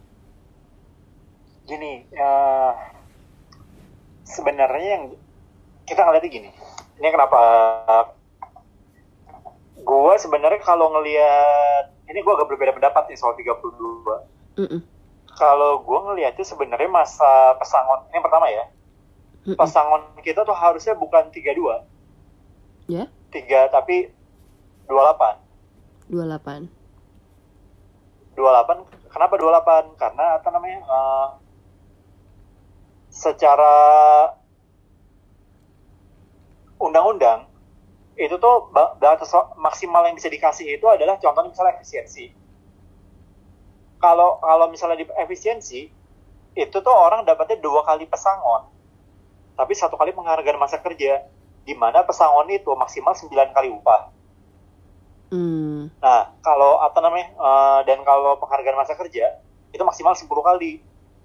[1.64, 2.36] gini ya
[4.28, 5.04] sebenarnya yang
[5.88, 6.50] kita ngeliatnya gini
[7.00, 7.40] ini kenapa
[9.80, 14.82] gue sebenarnya kalau ngelihat ini gue agak berbeda pendapat nih soal 32 Mm-mm.
[15.40, 18.66] kalau gue ngeliatnya sebenarnya masa pesangon ini yang pertama ya
[19.48, 19.58] Mm-mm.
[19.58, 21.92] pesangon kita tuh harusnya bukan 32
[22.84, 24.12] Ya, tiga tapi
[24.92, 26.68] 28 28.
[28.36, 31.28] 28 kenapa 28 karena apa namanya eh,
[33.08, 33.74] secara
[36.76, 37.48] undang-undang
[38.14, 42.26] itu tuh ba- batas maksimal yang bisa dikasih itu adalah contohnya misalnya efisiensi
[43.98, 45.90] kalau kalau misalnya di efisiensi
[46.54, 48.70] itu tuh orang dapatnya dua kali pesangon
[49.58, 51.26] tapi satu kali penghargaan masa kerja
[51.64, 54.14] di mana pesangon itu maksimal 9 kali upah
[55.34, 55.90] Hmm.
[55.98, 59.42] Nah, kalau apa namanya eh, dan kalau penghargaan masa kerja
[59.74, 60.78] itu maksimal 10 kali.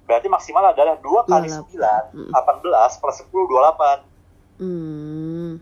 [0.09, 4.01] Berarti maksimal adalah 2 kali 9, 18 plus 10 28.
[4.57, 5.61] Hmm.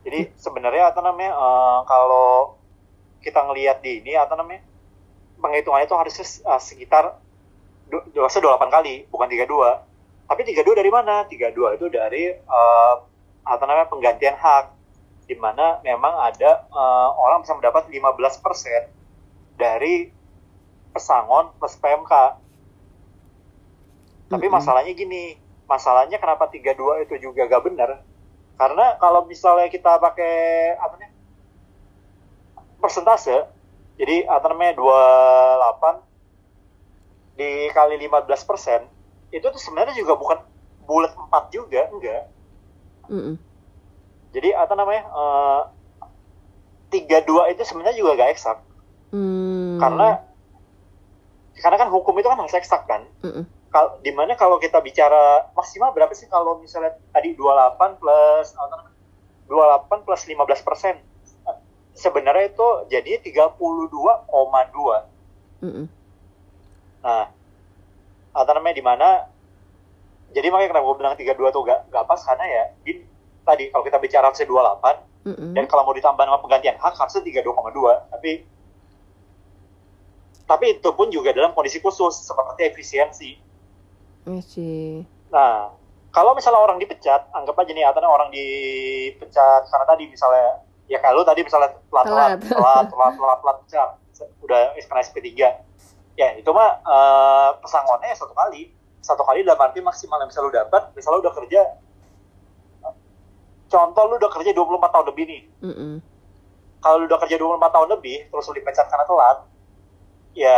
[0.00, 2.56] Jadi sebenarnya apa namanya eh, kalau
[3.20, 4.64] kita ngelihat di ini apa namanya
[5.40, 7.04] penghitungannya itu harusnya eh, sekitar
[7.90, 10.30] harusnya 28 kali, bukan 32.
[10.30, 11.26] Tapi 32 dari mana?
[11.26, 12.94] 32 itu dari eh,
[13.44, 14.64] apa namanya penggantian hak
[15.26, 19.00] di mana memang ada eh, orang bisa mendapat 15%
[19.60, 20.10] dari
[20.90, 22.12] pesangon plus PMK.
[24.30, 25.34] Tapi masalahnya gini,
[25.66, 27.90] masalahnya kenapa 32 itu juga gak benar?
[28.60, 30.34] Karena kalau misalnya kita pakai
[30.76, 31.10] apa nih?
[32.80, 33.44] persentase,
[33.96, 36.04] jadi apa namanya 28
[37.36, 40.38] dikali 15 itu tuh sebenarnya juga bukan
[40.84, 42.24] bulat 4 juga, enggak.
[43.08, 43.36] Mm-mm.
[44.32, 45.04] Jadi apa namanya?
[45.08, 45.62] eh,
[46.90, 48.58] 32 itu sebenarnya juga gak eksak.
[49.12, 49.78] Hmm.
[49.78, 50.24] Karena
[51.60, 53.04] karena kan hukum itu kan harus eksak kan.
[53.24, 53.44] Mm-mm.
[53.70, 58.66] Kal di mana kalau kita bicara maksimal berapa sih kalau misalnya tadi 28 plus apa
[58.74, 58.98] namanya?
[59.46, 60.94] 28 plus 15 persen
[62.00, 63.58] sebenarnya itu jadi 32,2
[65.60, 65.84] Mm-mm.
[67.04, 67.28] nah
[68.30, 69.08] apa namanya di mana
[70.30, 72.92] jadi makanya kenapa gue bilang 32 tuh gak, gak pas karena ya di,
[73.42, 75.52] tadi kalau kita bicara harusnya 28 Mm-mm.
[75.58, 78.46] dan kalau mau ditambah nama penggantian hak harusnya 32,2 tapi
[80.46, 83.49] tapi itu pun juga dalam kondisi khusus seperti efisiensi
[84.30, 85.02] I see.
[85.34, 85.74] Nah,
[86.10, 91.22] kalau misalnya orang dipecat, anggap aja nih Atana orang dipecat karena tadi misalnya ya kalau
[91.22, 92.86] tadi misalnya telat telat Telat.
[92.90, 93.90] telat telat telat pecat
[94.42, 95.26] udah kena SP3
[96.18, 100.50] ya itu mah eh, pesangonnya satu kali satu kali dalam arti maksimal yang bisa lu
[100.50, 101.62] dapat misalnya udah kerja
[103.70, 105.92] contoh lu udah kerja 24 tahun lebih nih Mm-mm.
[106.82, 109.38] kalau lu udah kerja 24 tahun lebih terus lu dipecat karena telat
[110.34, 110.56] ya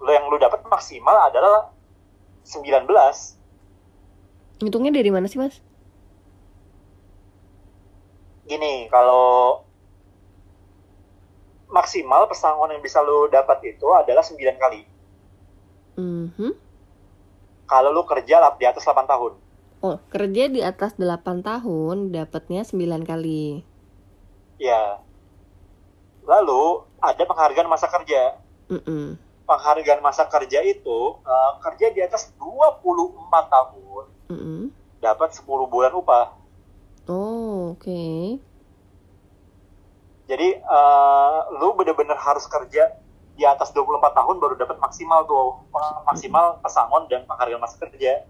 [0.00, 1.68] lu yang lu dapat maksimal adalah
[2.48, 2.88] 19
[4.58, 5.60] Hitungnya dari mana sih, Mas?
[8.42, 9.60] gini kalau
[11.68, 14.88] maksimal pesangon yang bisa lu dapat itu adalah 9 kali
[15.94, 16.56] Mhm.
[17.68, 19.36] kalau lu kerja di atas 8 tahun
[19.78, 23.62] Oh, kerja di atas 8 tahun dapatnya 9 kali.
[24.56, 24.96] ya
[26.24, 29.27] lalu ada penghargaan masa kerja Mm-mm.
[29.48, 34.62] Penghargaan masa kerja itu eh, kerja di atas 24 tahun Mm-mm.
[35.00, 36.36] dapat 10 bulan upah
[37.08, 38.36] Oh, oke.
[40.28, 42.92] jadi eh, lu bener-bener harus kerja
[43.32, 45.64] di atas 24 tahun baru dapat maksimal tuh
[46.04, 48.28] maksimal pesangon dan penghargaan masa kerja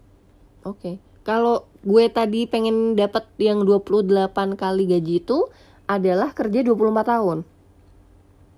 [0.67, 0.99] Oke.
[1.23, 4.11] Kalau gue tadi pengen dapat yang 28
[4.59, 5.47] kali gaji itu
[5.87, 7.37] adalah kerja 24 tahun.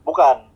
[0.01, 0.50] Bukan.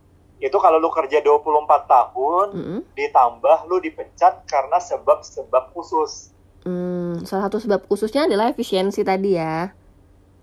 [0.45, 2.79] Itu kalau lu kerja 24 tahun, Mm-mm.
[2.93, 6.29] ditambah lu dipecat karena sebab-sebab khusus.
[6.61, 9.73] Hmm, salah satu sebab khususnya adalah efisiensi tadi ya.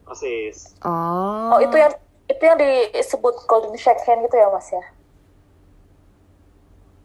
[0.02, 0.74] Persis.
[0.82, 1.54] Oh.
[1.54, 1.94] Oh, itu yang
[2.26, 4.82] itu yang disebut golden shake hand gitu ya, Mas ya?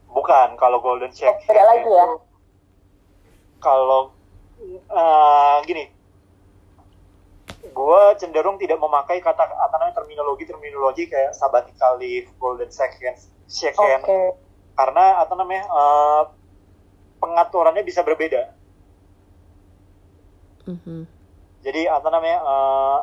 [0.09, 1.37] Bukan, kalau golden check.
[1.37, 2.07] Oh, beda lagi ya?
[3.61, 4.01] Kalau
[4.89, 5.93] eh, gini,
[7.71, 13.15] gue cenderung tidak memakai kata apa namanya terminologi terminologi kayak sabbatical leave, golden second,
[13.47, 14.35] second, okay.
[14.75, 16.23] karena apa namanya uh,
[17.19, 18.53] pengaturannya bisa berbeda.
[20.67, 21.01] Mm-hmm.
[21.63, 22.99] Jadi apa namanya uh,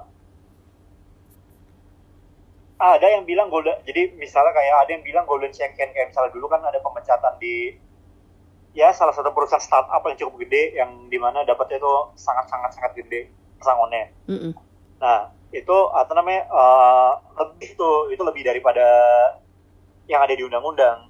[2.80, 6.46] ada yang bilang golden, jadi misalnya kayak ada yang bilang golden second kayak misalnya dulu
[6.52, 7.78] kan ada pemecatan di
[8.74, 12.70] ya salah satu perusahaan startup yang cukup gede yang di mana dapatnya itu sangat sangat
[12.74, 14.10] sangat gede pesangonnya.
[14.26, 14.52] Mm -mm.
[15.00, 18.84] Nah itu apa namanya uh, lebih tuh itu lebih daripada
[20.10, 21.08] yang ada di undang-undang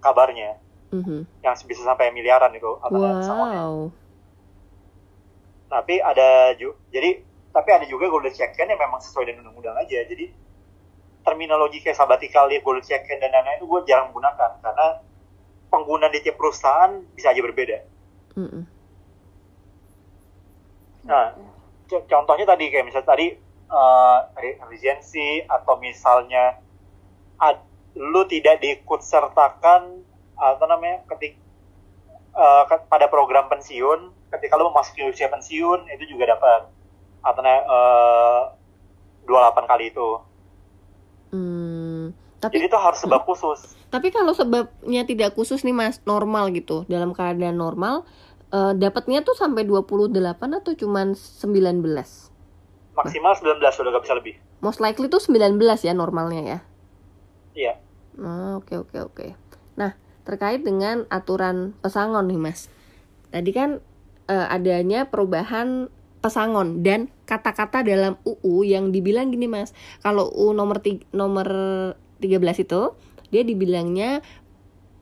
[0.00, 0.56] kabarnya
[0.90, 1.20] mm -hmm.
[1.44, 3.20] yang bisa sampai miliaran itu apa wow.
[3.20, 3.64] pesangonnya.
[5.70, 7.10] Tapi ada juga jadi
[7.50, 10.06] tapi ada juga golden check yang memang sesuai dengan undang-undang aja.
[10.06, 10.32] Jadi
[11.20, 14.86] terminologi kayak sabbatical leave, golden check dan lain-lain itu gue jarang gunakan karena
[15.68, 17.78] penggunaan di tiap perusahaan bisa aja berbeda.
[18.34, 18.62] Mm -mm.
[21.10, 21.34] Nah,
[21.90, 23.34] contohnya tadi kayak misalnya tadi
[23.66, 24.18] uh,
[24.70, 26.62] regency atau misalnya
[27.42, 27.58] ad,
[27.98, 30.06] lu tidak diikut sertakan
[30.38, 31.34] apa namanya ketik
[32.38, 36.70] uh, pada program pensiun ketika lu memasuki usia pensiun itu juga dapat
[37.26, 38.42] apa namanya uh,
[39.26, 40.08] 28 kali itu.
[41.30, 42.10] Hmm,
[42.42, 43.76] tapi Jadi itu harus sebab khusus.
[43.90, 46.86] Tapi kalau sebabnya tidak khusus nih Mas, normal gitu.
[46.86, 48.06] Dalam keadaan normal,
[48.50, 51.82] uh, dapatnya tuh sampai 28 atau cuman 19?
[52.94, 54.34] Maksimal 19 udah gak bisa lebih.
[54.60, 56.58] Most likely tuh 19 ya normalnya ya.
[57.56, 57.74] Iya.
[58.20, 59.26] Oh, oke oke oke.
[59.80, 59.96] Nah,
[60.28, 62.68] terkait dengan aturan pesangon nih Mas.
[63.32, 63.80] Tadi kan
[64.28, 65.88] uh, adanya perubahan
[66.20, 69.72] pesangon dan kata-kata dalam UU yang dibilang gini Mas.
[70.04, 71.48] Kalau UU nomor tiga, nomor
[72.20, 72.92] 13 itu
[73.32, 74.20] dia dibilangnya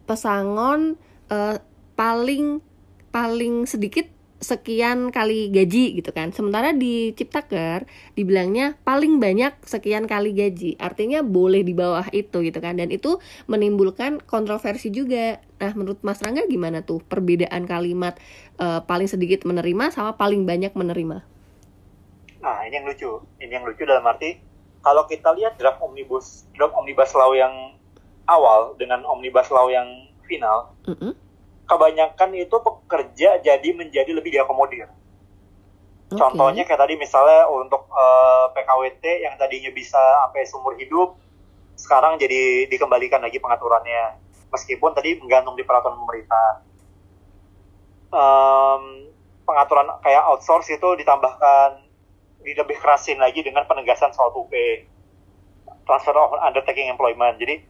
[0.07, 0.95] pesangon
[1.33, 1.59] uh,
[1.99, 2.63] paling
[3.11, 6.31] paling sedikit sekian kali gaji gitu kan.
[6.31, 7.85] Sementara di Ciptaker
[8.15, 10.79] dibilangnya paling banyak sekian kali gaji.
[10.79, 12.79] Artinya boleh di bawah itu gitu kan.
[12.79, 13.19] Dan itu
[13.51, 15.43] menimbulkan kontroversi juga.
[15.59, 18.15] Nah, menurut Mas Rangga gimana tuh perbedaan kalimat
[18.63, 21.19] uh, paling sedikit menerima sama paling banyak menerima?
[22.39, 23.11] Nah, ini yang lucu.
[23.43, 24.39] Ini yang lucu dalam arti
[24.87, 27.75] kalau kita lihat draft omnibus draft omnibus law yang
[28.31, 31.28] awal dengan omnibus law yang final, mm -hmm
[31.69, 34.89] kebanyakan itu pekerja jadi menjadi lebih diakomodir.
[36.09, 36.17] Okay.
[36.17, 41.21] Contohnya kayak tadi misalnya untuk uh, eh, PKWT yang tadinya bisa sampai seumur hidup,
[41.77, 44.17] sekarang jadi dikembalikan lagi pengaturannya.
[44.49, 46.65] Meskipun tadi menggantung di peraturan pemerintah.
[48.09, 49.13] Um,
[49.45, 51.85] pengaturan kayak outsource itu ditambahkan
[52.41, 54.49] lebih kerasin lagi dengan penegasan soal TUP
[55.85, 57.37] transfer of undertaking employment.
[57.37, 57.61] Jadi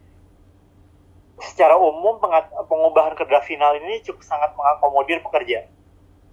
[1.39, 2.19] secara umum
[2.67, 5.67] pengubahan kerja final ini cukup sangat mengakomodir pekerja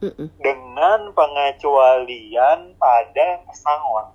[0.02, 0.28] mm -mm.
[0.42, 4.06] dengan pengecualian pada pesangon.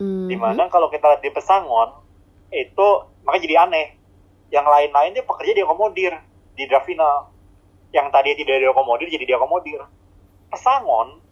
[0.00, 0.28] Mm -hmm.
[0.28, 1.90] Di mana kalau kita lihat di pesangon
[2.50, 2.88] itu
[3.22, 3.96] maka jadi aneh.
[4.50, 6.12] Yang lain-lain dia pekerja diakomodir
[6.58, 7.30] di draft final.
[7.94, 9.86] Yang tadi tidak diakomodir jadi diakomodir.
[10.50, 11.22] Pesangon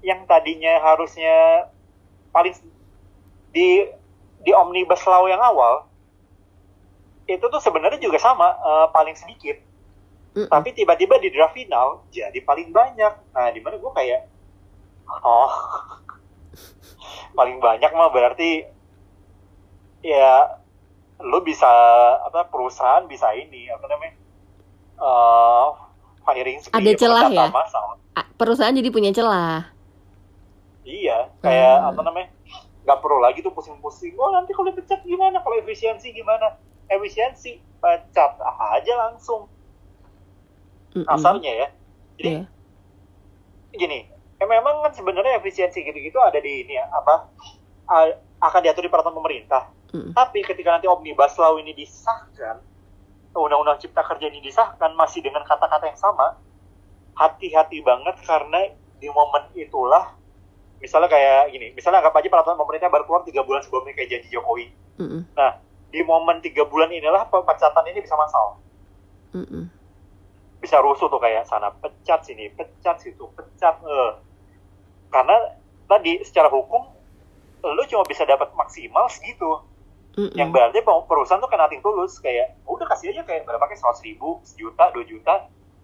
[0.00, 1.68] yang tadinya harusnya
[2.32, 2.56] paling
[3.52, 3.84] di
[4.44, 5.85] di omnibus law yang awal
[7.26, 9.58] itu tuh sebenarnya juga sama uh, paling sedikit.
[10.36, 10.52] Mm -mm.
[10.52, 13.12] tapi tiba-tiba di draft final jadi paling banyak.
[13.34, 14.20] Nah di mana gue kayak
[15.24, 15.52] oh.
[17.36, 18.64] Paling banyak mah berarti
[20.04, 20.60] ya
[21.20, 21.68] lo bisa
[22.28, 24.14] apa perusahaan bisa ini apa namanya
[25.00, 25.72] uh,
[26.24, 27.48] firing ada celah ya?
[27.48, 27.96] masal.
[28.36, 29.72] perusahaan jadi punya celah.
[30.84, 31.88] Iya kayak hmm.
[31.92, 32.28] apa namanya
[32.86, 35.40] nggak perlu lagi tuh pusing-pusing oh nanti kalau dipecat gimana?
[35.40, 36.56] Kalau efisiensi gimana
[36.90, 38.32] efisiensi pecat
[38.76, 39.50] aja langsung.
[41.06, 41.68] Asalnya ya.
[42.16, 42.46] Jadi yeah.
[43.76, 47.14] gini ya memang kan sebenarnya efisiensi gitu-gitu ada di ini ya apa
[48.40, 49.76] akan diatur di peraturan pemerintah.
[49.94, 50.12] Mm.
[50.18, 52.58] tapi ketika nanti omnibus law ini disahkan
[53.30, 56.34] undang-undang cipta kerja ini disahkan masih dengan kata-kata yang sama
[57.14, 60.10] hati-hati banget karena di momen itulah
[60.82, 64.28] misalnya kayak gini misalnya anggap aja peraturan pemerintah baru keluar tiga bulan sebelumnya kayak janji
[64.34, 64.66] Jokowi.
[64.98, 65.50] Mm nah
[65.90, 68.58] di momen tiga bulan inilah pemecatan ini bisa masal.
[69.34, 69.64] Mm -mm.
[70.58, 73.78] Bisa rusuh tuh kayak sana pecat sini, pecat situ, pecat.
[73.80, 74.12] Eh.
[75.12, 75.36] Karena
[75.86, 76.82] tadi secara hukum
[77.66, 79.62] lu cuma bisa dapat maksimal segitu.
[80.16, 80.36] Mm -mm.
[80.36, 84.40] Yang berarti perusahaan tuh kena tulus kayak udah kasih aja kayak berapa kayak seratus ribu,
[84.42, 85.34] sejuta, dua juta.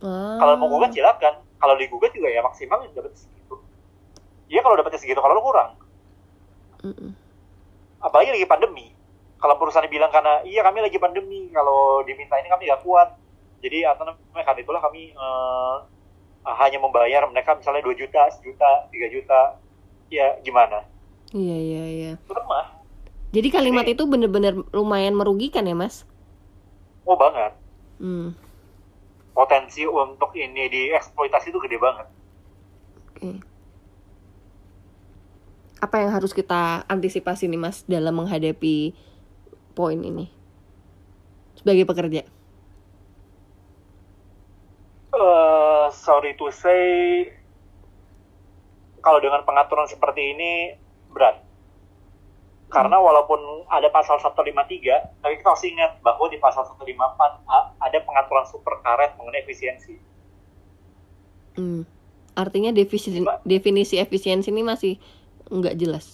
[0.03, 0.36] Oh.
[0.38, 1.40] Kalau mau gugat silakan.
[1.62, 3.55] Kalau digugat juga ya maksimal dapat segitu.
[4.50, 5.78] Iya kalau dapatnya segitu, kalau lu kurang.
[6.82, 7.11] Mm -mm.
[8.03, 8.91] Apalagi lagi pandemi
[9.43, 13.18] kalau perusahaan bilang karena iya kami lagi pandemi kalau diminta ini kami nggak kuat
[13.59, 15.82] jadi atau namanya karena itulah kami uh,
[16.57, 19.40] hanya membayar mereka misalnya 2 juta, sejuta, 3 juta
[20.09, 20.86] ya gimana
[21.32, 22.12] Iya iya iya.
[22.22, 22.66] lemah
[23.32, 26.07] Jadi kalimat Jadi- itu bener-bener lumayan merugikan ya mas?
[27.03, 27.55] oh banget
[27.99, 28.34] Hmm.
[29.32, 32.07] potensi untuk ini dieksploitasi itu gede banget
[33.09, 33.38] Oke.
[35.78, 38.95] Apa yang harus kita antisipasi nih mas dalam menghadapi
[39.78, 40.26] poin ini
[41.56, 42.22] sebagai pekerja?
[45.12, 47.28] eh sorry to say
[49.04, 50.50] kalau dengan pengaturan seperti ini
[51.12, 51.36] berat
[52.74, 53.40] karena walaupun
[53.76, 58.74] ada pasal 153 tapi kita harus ingat bahwa di pasal 154 a- ada pengaturan super
[58.84, 59.94] karet mengenai efisiensi
[61.56, 61.84] Hmm.
[62.42, 63.38] Artinya definisi Mbak.
[63.44, 64.92] definisi efisiensi ini masih
[65.52, 66.06] nggak jelas.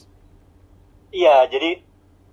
[1.13, 1.88] iya jadi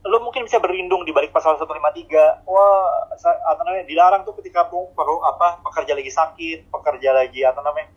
[0.05, 5.17] lo mungkin bisa berlindung di balik pasal 153 wah apa namanya dilarang tuh ketika perlu
[5.25, 7.89] apa pekerja lagi sakit pekerja lagi apa namanya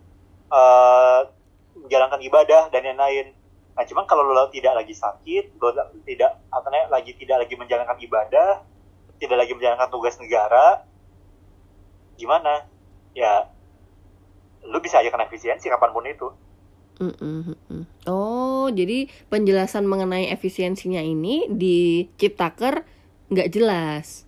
[0.48, 1.20] eh,
[1.84, 3.36] menjalankan ibadah dan lain-lain.
[3.76, 5.68] Nah cuman kalau lo tidak lagi sakit lo
[6.09, 8.50] tidak apa namanya lagi tidak lagi menjalankan ibadah
[9.20, 10.88] tidak lagi menjalankan tugas negara
[12.16, 12.64] gimana?
[13.12, 13.52] Ya
[14.64, 16.28] lu bisa aja kena efisiensi kapan pun itu
[16.99, 17.84] Mm, mm, mm, mm.
[18.11, 22.82] Oh, jadi penjelasan mengenai efisiensinya ini di Ciptaker
[23.30, 24.26] nggak jelas.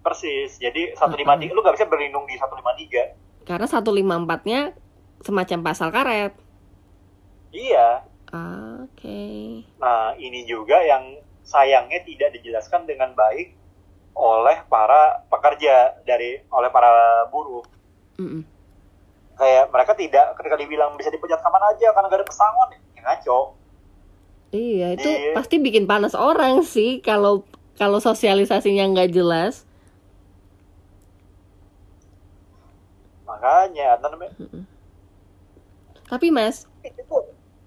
[0.00, 4.60] persis jadi 153 lu gak bisa berlindung di 153 Karena 154-nya
[5.20, 6.32] semacam pasal karet.
[7.52, 9.22] iya Oke.
[9.82, 13.58] Nah, ini juga yang sayangnya tidak dijelaskan dengan baik
[14.14, 17.66] oleh para pekerja dari oleh para buruh.
[18.22, 18.46] Mm-mm.
[19.40, 23.38] Kayak mereka tidak ketika dibilang bisa dipecat kapan aja karena gak ada pesangon, ya ngaco.
[24.50, 25.32] Iya, itu Iya.
[25.32, 27.46] pasti bikin panas orang sih kalau
[27.80, 29.64] kalau sosialisasinya nggak jelas.
[33.24, 34.34] Makanya, namanya?
[36.10, 36.66] Tapi Mas,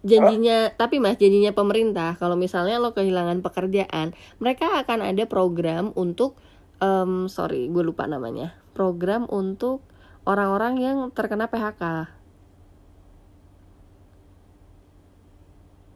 [0.04, 4.12] janjinya tapi Mas janjinya pemerintah kalau misalnya lo kehilangan pekerjaan,
[4.44, 6.36] mereka akan ada program untuk
[6.84, 8.54] em, sorry, gue lupa namanya.
[8.76, 9.80] Program untuk
[10.24, 11.84] orang-orang yang terkena PHK.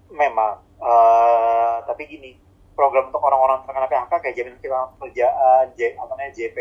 [0.10, 0.66] memang.
[0.78, 2.38] eh, tapi gini,
[2.74, 6.58] program untuk orang-orang terkena PHK kayak jaminan kehilangan pekerjaan, J, apa namanya JP,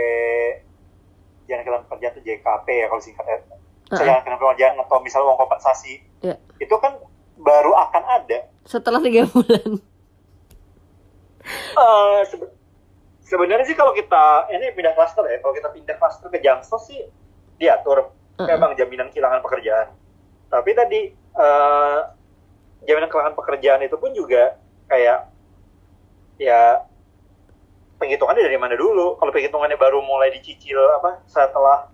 [1.45, 3.37] jaminan kehilangan pekerjaan itu JKP ya kalau singkatnya.
[3.37, 3.97] Heeh.
[3.97, 5.95] Jaminan kehilangan pekerjaan atau misalnya uang kompensasi.
[6.21, 6.37] Iya.
[6.57, 6.97] Itu kan
[7.37, 9.69] baru akan ada Setelah tiga bulan.
[11.77, 12.53] Eh, sebe-
[13.23, 17.05] sebenarnya sih kalau kita ini pindah klaster ya, kalau kita pindah klaster ke Jamstos sih
[17.57, 18.47] diatur Uh-uh.
[18.47, 19.89] memang jaminan kehilangan pekerjaan.
[20.53, 21.99] Tapi tadi eh,
[22.85, 25.29] jaminan kehilangan pekerjaan itu pun juga kayak
[26.37, 26.85] ya
[27.97, 29.17] penghitungannya dari mana dulu?
[29.17, 31.89] Kalau penghitungannya baru mulai dicicil apa setelah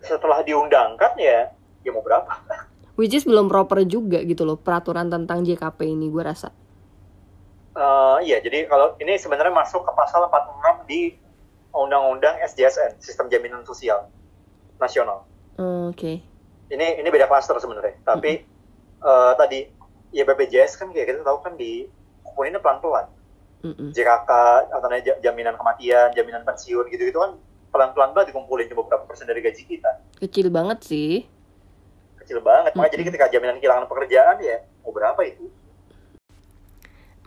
[0.00, 2.28] setelah diundangkan ya ya mau berapa?
[3.00, 6.52] Which is belum proper juga gitu loh peraturan tentang JKP ini gue rasa.
[7.70, 11.16] Eh, iya, jadi kalau ini sebenarnya masuk ke pasal 46 di
[11.72, 14.10] Undang-Undang SJSN, Sistem Jaminan Sosial
[14.80, 15.28] Nasional.
[15.60, 16.24] Oke.
[16.72, 18.42] Ini ini beda klaster sebenarnya, tapi
[19.04, 19.68] eh, tadi
[20.10, 21.86] ya BPJS kan kayak kita tahu kan di
[22.24, 23.06] kumpulinnya pelan-pelan.
[23.60, 23.92] Mm-mm.
[23.92, 24.30] JKK
[24.72, 24.88] atau
[25.20, 27.36] jaminan kematian, jaminan pensiun gitu-gitu kan
[27.70, 30.00] pelan-pelan banget dikumpulin cuma beberapa persen dari gaji kita.
[30.16, 31.28] Kecil banget sih.
[32.24, 32.72] Kecil banget.
[32.72, 33.10] Makanya jadi Mm-mm.
[33.12, 35.52] ketika jaminan kehilangan pekerjaan ya mau berapa itu?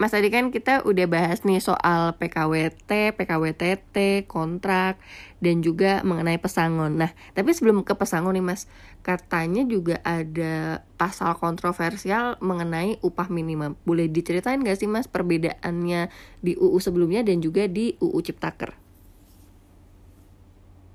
[0.04, 5.00] Mas tadi kan kita udah bahas nih soal PKWT, PKWTT, kontrak,
[5.40, 7.00] dan juga mengenai pesangon.
[7.00, 8.68] Nah, tapi sebelum ke pesangon nih Mas,
[9.00, 13.80] katanya juga ada pasal kontroversial mengenai upah minimum.
[13.88, 16.12] Boleh diceritain gak sih Mas perbedaannya
[16.44, 18.76] di UU sebelumnya dan juga di UU Ciptaker?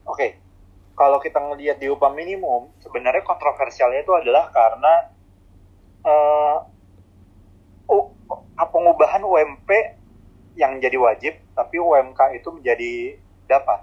[0.04, 0.36] Oke,
[0.92, 4.92] kalau kita ngelihat di upah minimum, sebenarnya kontroversialnya itu adalah karena
[6.04, 6.76] eh
[7.88, 9.70] apa pengubahan UMP
[10.58, 12.94] yang jadi wajib, tapi UMK itu menjadi
[13.48, 13.80] dapat.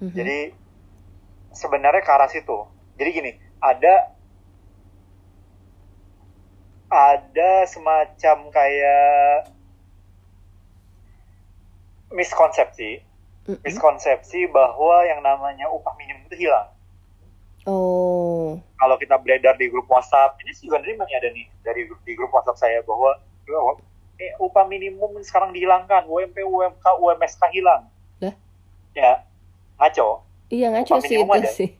[0.00, 0.12] Mhm.
[0.12, 0.38] Jadi
[1.56, 2.68] sebenarnya ke arah situ.
[2.96, 4.14] Jadi gini, ada
[6.86, 9.50] ada semacam kayak
[12.14, 13.02] miskonsepsi
[13.46, 13.62] Mm-mm.
[13.62, 16.66] miskonsepsi bahwa yang namanya upah minimum itu hilang.
[17.66, 21.98] Oh, Kalau kita beredar di grup WhatsApp, ini juga nerima nih ada nih dari grup,
[22.06, 23.18] di grup WhatsApp saya bahwa
[24.22, 27.90] eh, upah minimum sekarang dihilangkan, UMP, UMK, UMSK hilang.
[28.22, 28.34] Lah?
[28.94, 29.26] Ya,
[29.82, 30.22] ngaco.
[30.46, 31.50] iya ngaco Upah sih itu ada.
[31.50, 31.70] sih.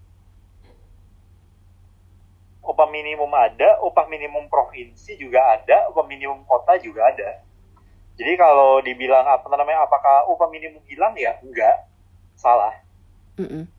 [2.66, 7.46] Upah minimum ada, upah minimum provinsi juga ada, upah minimum kota juga ada.
[8.18, 11.38] Jadi kalau dibilang apa namanya, apakah upah minimum hilang ya?
[11.46, 11.86] Enggak,
[12.34, 12.74] salah.
[13.38, 13.75] Mm-mm.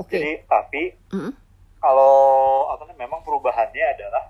[0.00, 0.16] Oke.
[0.16, 0.82] Jadi tapi
[1.12, 1.32] Mm-mm.
[1.76, 2.16] kalau
[2.72, 4.24] apa namanya memang perubahannya adalah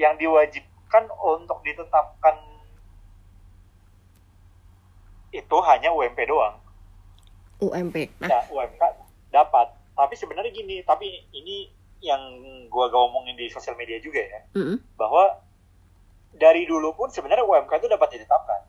[0.00, 2.36] yang diwajibkan untuk ditetapkan
[5.30, 6.56] itu hanya UMP doang.
[7.60, 8.08] UMP.
[8.24, 8.82] Nah, nah UMK
[9.30, 9.68] dapat.
[9.94, 11.68] Tapi sebenarnya gini, tapi ini
[12.00, 12.18] yang
[12.72, 14.76] gua ngomongin di sosial media juga ya, mm -hmm.
[14.96, 15.44] bahwa
[16.32, 18.60] dari dulu pun sebenarnya UMK itu dapat ditetapkan.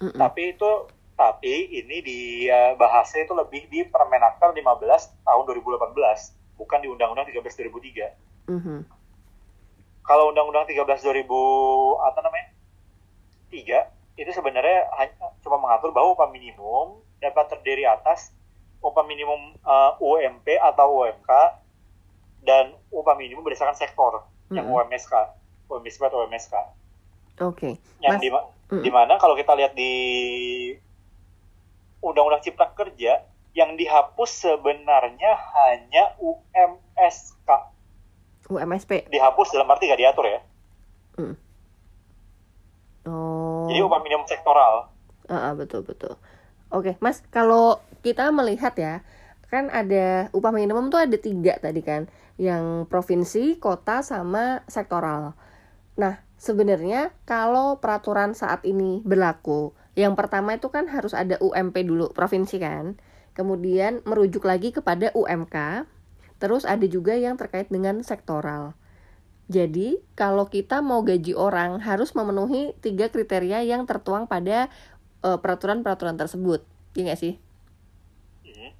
[0.00, 0.18] Mm -hmm.
[0.18, 0.70] Tapi itu
[1.18, 5.98] tapi ini di uh, bahasnya itu lebih di Permenaker 15 tahun 2018,
[6.54, 8.54] bukan di Undang-Undang 13 2003.
[8.54, 8.78] Mm -hmm.
[10.06, 11.26] Kalau Undang-Undang 13 2000
[12.06, 12.48] apa namanya?
[13.50, 18.30] 3 itu sebenarnya hanya cuma mengatur bahwa upah minimum dapat terdiri atas
[18.78, 21.30] upah minimum uh, eh, UMP atau UMK
[22.46, 24.54] dan upah minimum berdasarkan sektor mm-hmm.
[24.54, 25.14] yang UMSK,
[25.66, 26.54] UMSK atau UMSK.
[26.54, 26.62] Oke.
[27.42, 27.72] Okay.
[28.02, 28.82] Yang Mas, di, mm-hmm.
[28.86, 29.92] di mana kalau kita lihat di
[32.02, 33.26] Undang-Undang Cipta Kerja
[33.56, 37.48] yang dihapus sebenarnya hanya UMSK.
[38.48, 39.10] UMSP.
[39.10, 40.40] Dihapus dalam arti gak diatur ya.
[41.18, 41.34] Mm.
[43.08, 43.66] Oh.
[43.66, 44.92] Jadi upah minimum sektoral.
[45.28, 46.14] Uh, uh, betul betul.
[46.68, 49.00] Oke, Mas, kalau kita melihat ya,
[49.48, 55.32] kan ada upah minimum tuh ada tiga tadi kan, yang provinsi, kota, sama sektoral.
[55.96, 62.14] Nah, sebenarnya kalau peraturan saat ini berlaku, yang pertama itu kan harus ada UMP dulu,
[62.14, 62.94] provinsi kan,
[63.34, 65.90] kemudian merujuk lagi kepada UMK,
[66.38, 68.78] terus ada juga yang terkait dengan sektoral.
[69.50, 74.70] Jadi, kalau kita mau gaji orang harus memenuhi tiga kriteria yang tertuang pada
[75.26, 76.62] uh, peraturan-peraturan tersebut,
[76.94, 77.34] ya nggak sih?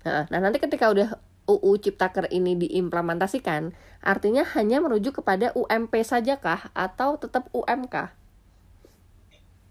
[0.06, 1.18] Nah, nah, nanti ketika udah
[1.50, 3.74] UU Ciptaker ini diimplementasikan,
[4.06, 8.14] artinya hanya merujuk kepada UMP saja kah atau tetap UMK?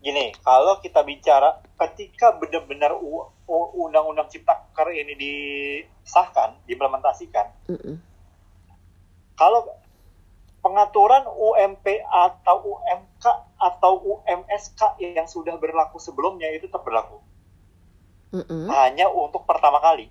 [0.07, 2.95] Gini, kalau kita bicara ketika benar-benar
[3.75, 7.95] Undang-Undang Ciptaker ini disahkan, diimplementasikan, mm -mm.
[9.35, 9.67] kalau
[10.63, 13.25] pengaturan UMP atau UMK
[13.59, 17.19] atau UMSK yang sudah berlaku sebelumnya itu tetap berlaku.
[18.31, 18.63] Mm -hmm.
[18.71, 20.07] Hanya untuk pertama kali.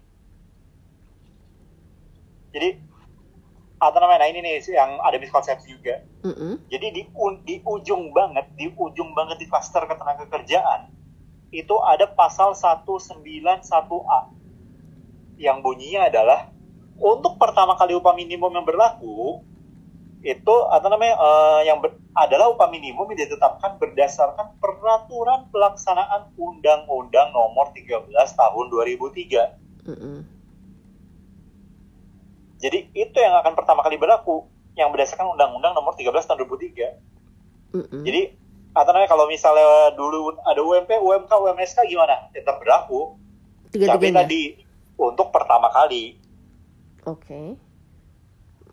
[2.53, 2.85] Jadi
[3.77, 6.01] atau namanya nah ini nih yang ada miskonsepsi juga.
[6.25, 6.53] Mm -hmm.
[6.73, 7.03] Jadi di
[7.45, 10.93] di ujung banget, di ujung banget di klaster ketenaga kerjaan
[11.55, 14.21] itu ada pasal 191A
[15.37, 16.51] yang bunyinya adalah
[16.97, 19.45] untuk pertama kali upah minimum yang berlaku
[20.25, 27.31] itu atau namanya uh, yang ber, adalah upah minimum yang ditetapkan berdasarkan peraturan pelaksanaan Undang-Undang
[27.31, 29.87] Nomor 13 Tahun 2003.
[29.87, 30.36] Mm -hmm.
[32.57, 37.77] Jadi itu yang akan pertama kali berlaku yang berdasarkan Undang-Undang Nomor 13 Tahun 2003.
[37.77, 38.03] Mm -hmm.
[38.05, 38.23] Jadi
[38.77, 42.29] atau namanya kalau misalnya dulu ada UMP, UMK, UMSK gimana?
[42.33, 43.17] Tetap berlaku.
[43.73, 44.43] Tiga Tapi tadi
[45.01, 46.17] untuk pertama kali.
[47.09, 47.25] Oke.
[47.25, 47.67] Okay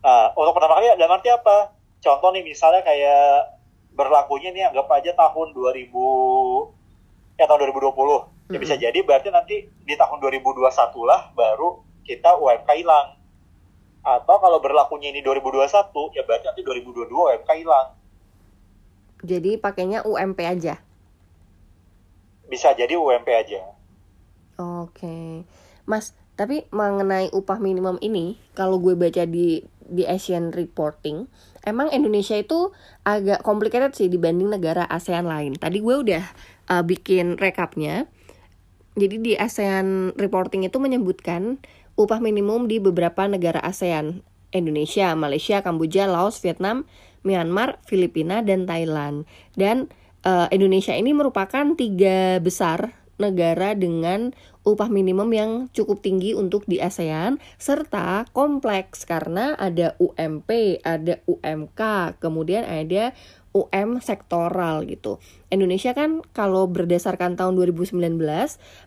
[0.04, 1.72] Nah, untuk pertama kali dalam arti apa?
[2.04, 3.56] Contoh nih misalnya kayak
[3.96, 7.88] berlakunya nih anggap aja tahun 2000 ya tahun 2020.
[7.88, 8.52] Mm-hmm.
[8.52, 10.60] Ya bisa jadi berarti nanti di tahun 2021
[11.08, 13.16] lah baru kita UMK hilang.
[14.04, 15.64] Atau kalau berlakunya ini 2021
[16.12, 17.88] ya berarti nanti 2022 UMK hilang.
[19.24, 20.76] Jadi pakainya UMP aja.
[22.44, 23.64] Bisa jadi UMP aja.
[24.60, 25.48] Oke.
[25.88, 31.28] Mas, tapi mengenai upah minimum ini, kalau gue baca di di Asian Reporting,
[31.64, 32.72] emang Indonesia itu
[33.04, 35.56] agak complicated sih dibanding negara ASEAN lain.
[35.56, 36.24] Tadi gue udah
[36.72, 38.08] uh, bikin rekapnya.
[38.94, 41.58] Jadi di ASEAN Reporting itu menyebutkan
[41.94, 44.22] upah minimum di beberapa negara ASEAN,
[44.54, 46.86] Indonesia, Malaysia, Kamboja, Laos, Vietnam,
[47.26, 49.26] Myanmar, Filipina, dan Thailand.
[49.58, 49.90] Dan
[50.22, 54.34] uh, Indonesia ini merupakan tiga besar negara dengan
[54.66, 61.80] upah minimum yang cukup tinggi untuk di ASEAN serta kompleks karena ada UMP, ada UMK,
[62.18, 63.14] kemudian ada
[63.54, 65.22] UM sektoral gitu.
[65.46, 68.18] Indonesia kan kalau berdasarkan tahun 2019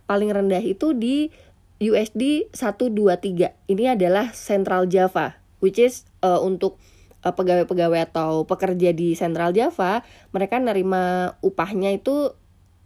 [0.03, 1.31] paling rendah itu di
[1.77, 3.69] USD 123.
[3.69, 6.77] Ini adalah Central Java which is uh, untuk
[7.25, 12.33] eh, pegawai-pegawai atau pekerja di Central Java mereka nerima upahnya itu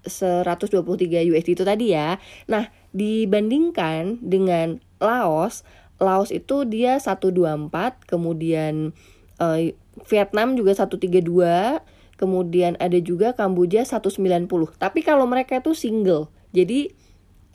[0.02, 2.18] 123 USD itu tadi ya.
[2.50, 5.62] Nah, dibandingkan dengan Laos,
[6.02, 8.98] Laos itu dia 124, kemudian
[9.38, 9.62] uh,
[10.10, 11.86] Vietnam juga 132,
[12.18, 14.50] kemudian ada juga Kamboja 190.
[14.82, 16.90] Tapi kalau mereka itu single, jadi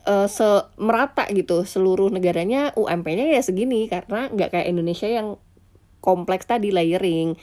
[0.07, 5.37] uh, merata gitu seluruh negaranya UMP-nya ya segini karena nggak kayak Indonesia yang
[6.01, 7.35] kompleks tadi layering.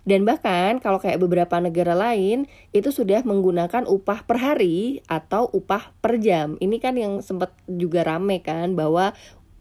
[0.00, 5.92] Dan bahkan kalau kayak beberapa negara lain itu sudah menggunakan upah per hari atau upah
[6.00, 6.56] per jam.
[6.56, 9.12] Ini kan yang sempat juga rame kan bahwa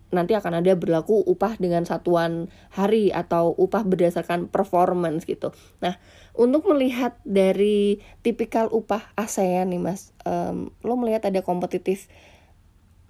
[0.10, 5.54] nanti akan ada berlaku upah dengan satuan hari atau upah berdasarkan performance gitu.
[5.86, 6.02] Nah,
[6.34, 12.10] untuk melihat dari tipikal upah ASEAN nih mas, um, lo melihat ada kompetitif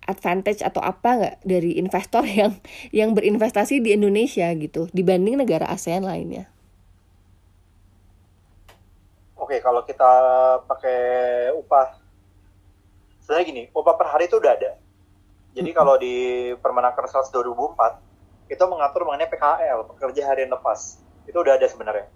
[0.06, 2.56] advantage atau apa nggak dari investor yang
[2.93, 6.47] yang berinvestasi di Indonesia gitu dibanding negara ASEAN lainnya?
[9.39, 10.12] Oke, kalau kita
[10.70, 11.00] pakai
[11.58, 11.97] upah,
[13.26, 14.78] sebenarnya gini, upah per hari itu udah ada
[15.60, 16.16] jadi kalau di
[16.62, 21.02] Permenaker 100 2004 itu mengatur mengenai PKL, pekerja harian lepas.
[21.26, 22.08] Itu udah ada sebenarnya.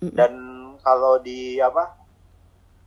[0.00, 0.32] Dan
[0.80, 1.96] kalau di apa?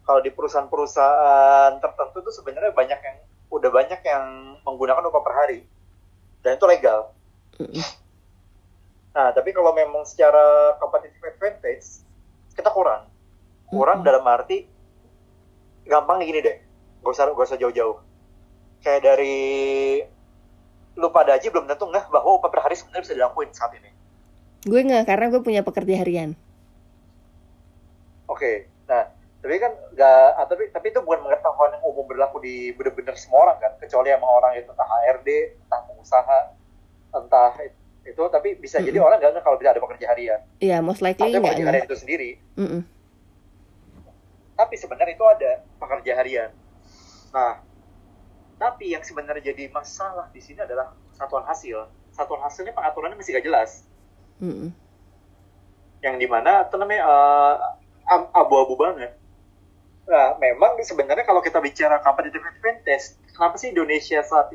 [0.03, 3.17] Kalau di perusahaan-perusahaan tertentu itu sebenarnya banyak yang
[3.53, 5.59] udah banyak yang menggunakan upah per hari.
[6.41, 7.13] Dan itu legal.
[9.13, 12.01] Nah, tapi kalau memang secara competitive advantage
[12.57, 13.05] kita kurang.
[13.69, 14.65] Kurang dalam arti
[15.85, 16.57] gampang gini deh.
[17.05, 18.01] Gak usah gak usah jauh-jauh
[18.83, 19.39] kayak dari
[20.93, 23.89] lu pada aja belum tentu nggak bahwa upah per hari sebenarnya bisa dilakuin saat ini.
[24.67, 26.37] Gue nggak karena gue punya pekerja harian.
[28.29, 28.55] Oke, okay.
[28.85, 29.09] nah
[29.43, 33.51] tapi kan nggak, ah, tapi tapi itu bukan pengetahuan yang umum berlaku di bener-bener semua
[33.51, 36.39] orang kan, kecuali emang orang itu entah HRD, entah pengusaha,
[37.11, 37.51] entah
[38.07, 38.87] itu, tapi bisa mm -mm.
[38.87, 40.39] jadi orang nggak kalau tidak ada pekerja harian.
[40.63, 41.43] Iya, yeah, most likely nggak.
[41.43, 42.29] pekerja harian itu sendiri.
[42.55, 42.81] Mm -mm.
[44.55, 46.49] Tapi sebenarnya itu ada pekerja harian.
[47.35, 47.59] Nah,
[48.63, 51.89] tapi yang sebenarnya jadi masalah di sini adalah satuan hasil.
[52.15, 53.83] Satuan hasilnya pengaturannya masih gak jelas.
[54.39, 54.69] Mm-hmm.
[55.99, 57.55] Yang di mana itu namanya uh,
[58.31, 59.19] abu-abu banget.
[60.03, 64.51] Nah, memang sebenarnya kalau kita bicara competitive advantage, kenapa sih Indonesia saat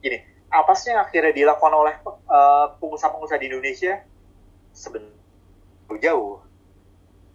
[0.00, 0.18] ini?
[0.50, 1.94] Apa sih yang akhirnya dilakukan oleh
[2.26, 4.02] uh, pengusaha-pengusaha di Indonesia?
[4.72, 5.20] Sebenarnya
[6.00, 6.40] jauh.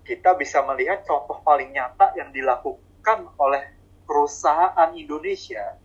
[0.05, 3.73] Kita bisa melihat contoh paling nyata yang dilakukan oleh
[4.05, 5.77] perusahaan Indonesia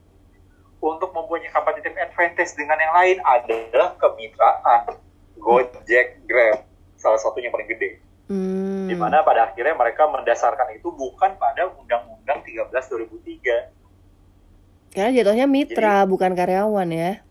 [0.81, 4.97] untuk mempunyai competitive advantage dengan yang lain adalah kemitraan
[5.41, 6.69] Gojek, Grab,
[7.01, 8.01] salah satunya paling gede.
[8.31, 8.87] Hmm.
[8.87, 14.95] Di mana pada akhirnya mereka mendasarkan itu bukan pada Undang-Undang 13 2003.
[14.95, 17.27] Karena jatuhnya mitra, jadi, bukan karyawan ya.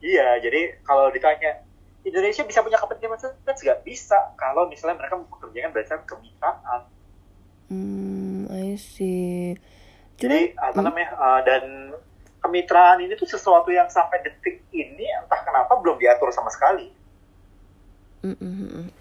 [0.00, 1.60] Iya, jadi kalau ditanya,
[2.08, 3.84] Indonesia bisa punya competitive advantage nggak?
[3.84, 6.80] Bisa, kalau misalnya mereka mempekerjakan berdasarkan kemitraan.
[7.68, 9.60] Hmm, I see.
[10.16, 10.88] Jadi, apa hmm?
[10.88, 11.92] namanya, uh, dan
[12.40, 16.96] kemitraan ini tuh sesuatu yang sampai detik ini entah kenapa belum diatur sama sekali.
[18.24, 18.97] Mm-hmm.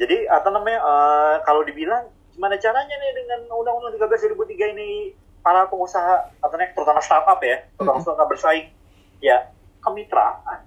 [0.00, 5.12] Jadi apa namanya uh, kalau dibilang gimana caranya nih dengan Undang-Undang 13 2003 ini
[5.44, 8.04] para pengusaha atau nih, terutama startup ya, terutama mm-hmm.
[8.08, 8.72] startup bersaing,
[9.20, 9.52] ya
[9.84, 10.64] kemitraan.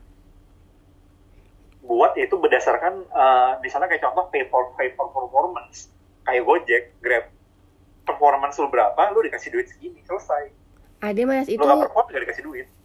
[1.81, 5.89] Buat itu berdasarkan uh, misalnya kayak contoh pay for pay for performance
[6.29, 7.25] kayak Gojek, Grab,
[8.05, 10.63] performance lu berapa, lu dikasih duit segini selesai
[11.03, 11.67] ada mas itu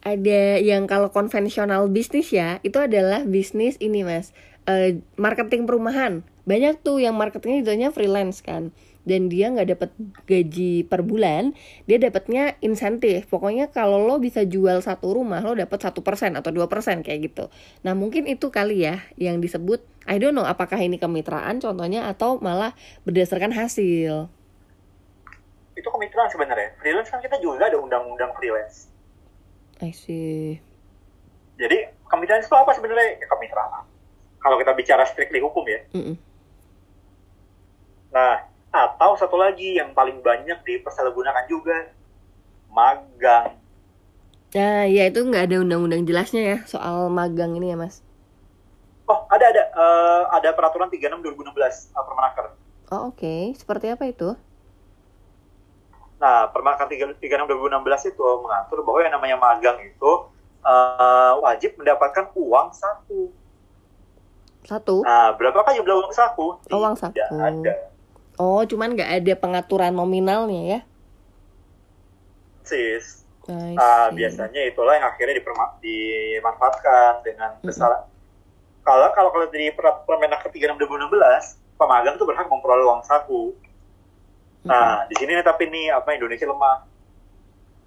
[0.03, 4.35] ada yang kalau konvensional bisnis ya itu adalah bisnis ini mas
[4.67, 8.73] uh, marketing perumahan banyak tuh yang marketingnya itu freelance kan.
[9.05, 9.91] Dan dia nggak dapat
[10.29, 13.29] gaji per bulan dia dapatnya insentif.
[13.29, 17.33] Pokoknya kalau lo bisa jual satu rumah lo dapat satu persen atau dua persen kayak
[17.33, 17.45] gitu.
[17.85, 22.41] Nah mungkin itu kali ya yang disebut I don't know apakah ini kemitraan contohnya atau
[22.41, 24.29] malah berdasarkan hasil?
[25.73, 26.77] Itu kemitraan sebenarnya.
[26.81, 28.93] Freelance kan kita juga ada undang-undang freelance.
[29.81, 30.61] I see.
[31.57, 33.25] Jadi kemitraan itu apa sebenarnya?
[33.25, 33.85] Ya, kemitraan.
[34.39, 35.81] Kalau kita bicara strictly hukum ya.
[35.97, 36.28] Mm -mm.
[38.13, 41.93] Nah atau satu lagi yang paling banyak dipersalahgunakan juga
[42.69, 43.57] magang
[44.53, 48.01] nah ya itu nggak ada undang-undang jelasnya ya soal magang ini ya mas
[49.09, 52.47] oh ada ada uh, ada peraturan 36 2016 uh, Permenaker
[52.93, 53.53] oh oke okay.
[53.57, 54.37] seperti apa itu
[56.19, 60.13] Nah, Permenaker 36 2016 itu mengatur bahwa yang namanya magang itu
[60.67, 63.31] uh, wajib mendapatkan uang saku.
[64.67, 65.07] Satu?
[65.07, 66.59] Nah, berapakah jumlah uang saku?
[66.59, 67.15] Oh, uang saku.
[67.15, 67.75] Tidak ada.
[68.39, 70.81] Oh, cuman nggak ada pengaturan nominalnya ya?
[72.63, 73.27] Sis.
[73.49, 75.41] Nah, biasanya itulah yang akhirnya
[75.81, 77.91] dimanfaatkan dengan besar.
[77.91, 78.17] Mm -hmm.
[78.85, 83.57] Kalau kalau kalau di Permenaker 36 2016, pemagang itu berhak memperoleh uang saku
[84.67, 86.85] Nah, di sini tapi nih apa Indonesia lemah.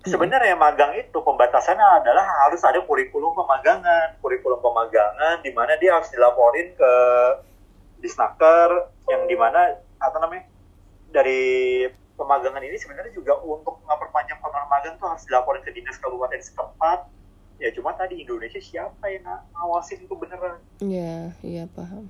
[0.01, 6.09] Sebenarnya magang itu pembatasannya adalah harus ada kurikulum pemagangan, kurikulum pemagangan di mana dia harus
[6.09, 6.93] dilaporin ke
[8.01, 10.43] disnaker yang di mana apa namanya
[11.13, 11.85] dari
[12.17, 17.05] pemagangan ini sebenarnya juga untuk memperpanjang kontrak magang tuh harus dilaporin ke dinas kabupaten setempat
[17.61, 19.23] ya cuma tadi Indonesia siapa yang
[19.53, 22.09] ngawasin itu beneran iya iya paham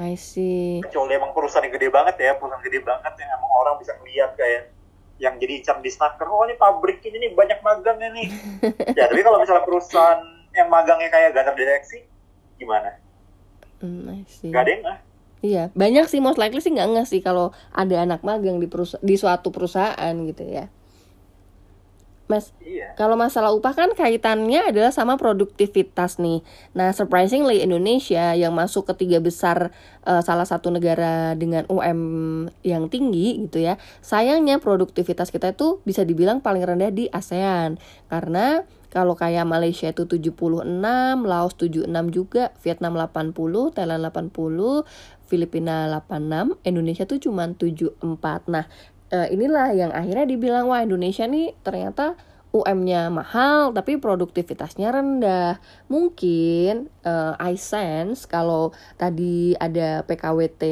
[0.00, 0.80] I see.
[0.80, 4.32] Kecuali emang perusahaan yang gede banget ya, perusahaan gede banget yang emang orang bisa ngeliat
[4.32, 4.72] kayak
[5.20, 8.32] yang jadi incar di snacker, oh ini pabrik ini nih banyak magangnya nih.
[8.96, 10.24] ya tapi kalau misalnya perusahaan
[10.56, 12.06] yang magangnya kayak gak terdeteksi
[12.58, 12.98] gimana
[13.80, 14.52] Hmm, I see.
[14.52, 14.98] gak ada yang nggak
[15.40, 19.00] Iya, banyak sih most likely sih nggak nggak sih kalau ada anak magang di perusa-
[19.00, 20.68] di suatu perusahaan gitu ya.
[22.30, 26.46] Mas, iya kalau masalah upah kan kaitannya adalah sama produktivitas nih.
[26.78, 29.74] Nah, surprisingly Indonesia yang masuk ke tiga besar
[30.06, 32.00] eh, salah satu negara dengan UM
[32.62, 33.82] yang tinggi gitu ya.
[33.98, 37.82] Sayangnya produktivitas kita itu bisa dibilang paling rendah di ASEAN.
[38.06, 44.86] Karena kalau kayak Malaysia itu 76, Laos 76 juga, Vietnam 80, Thailand 80,
[45.30, 48.50] Filipina 86, Indonesia tuh cuma 74.
[48.50, 48.66] Nah,
[49.14, 52.18] eh, inilah yang akhirnya dibilang wah Indonesia nih ternyata
[52.50, 55.62] UM-nya mahal tapi produktivitasnya rendah.
[55.86, 60.62] Mungkin eh, I sense kalau tadi ada PKWT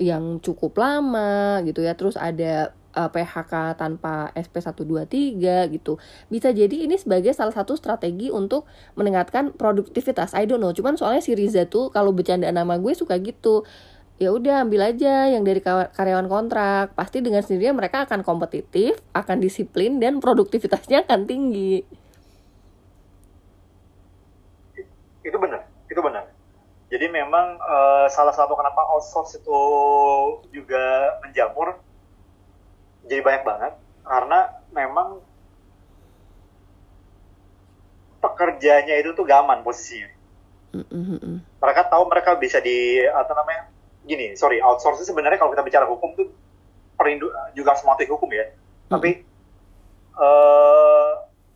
[0.00, 5.98] yang cukup lama gitu ya, terus ada eh, PHK tanpa SP123 gitu.
[6.30, 8.66] Bisa jadi ini sebagai salah satu strategi untuk
[8.98, 10.34] meningkatkan produktivitas.
[10.34, 13.66] I don't know, cuman soalnya si Riza tuh kalau bercanda nama gue suka gitu
[14.20, 19.40] ya udah ambil aja yang dari karyawan kontrak pasti dengan sendirinya mereka akan kompetitif akan
[19.40, 21.80] disiplin dan produktivitasnya akan tinggi
[25.24, 26.28] itu benar itu benar
[26.92, 29.60] jadi memang eh, salah satu kenapa outsource itu
[30.52, 31.80] juga menjamur
[33.06, 33.72] jadi banyak banget
[34.04, 34.38] karena
[34.74, 35.08] memang
[38.20, 40.10] pekerjanya itu tuh gaman posisinya.
[40.70, 41.38] Mm, mm, mm, mm.
[41.58, 43.74] mereka tahu mereka bisa di apa namanya
[44.06, 46.30] gini sorry outsource itu sebenarnya kalau kita bicara hukum tuh
[46.94, 48.46] perindu juga mematuhi hukum ya.
[48.86, 49.10] Tapi
[50.20, 51.10] eh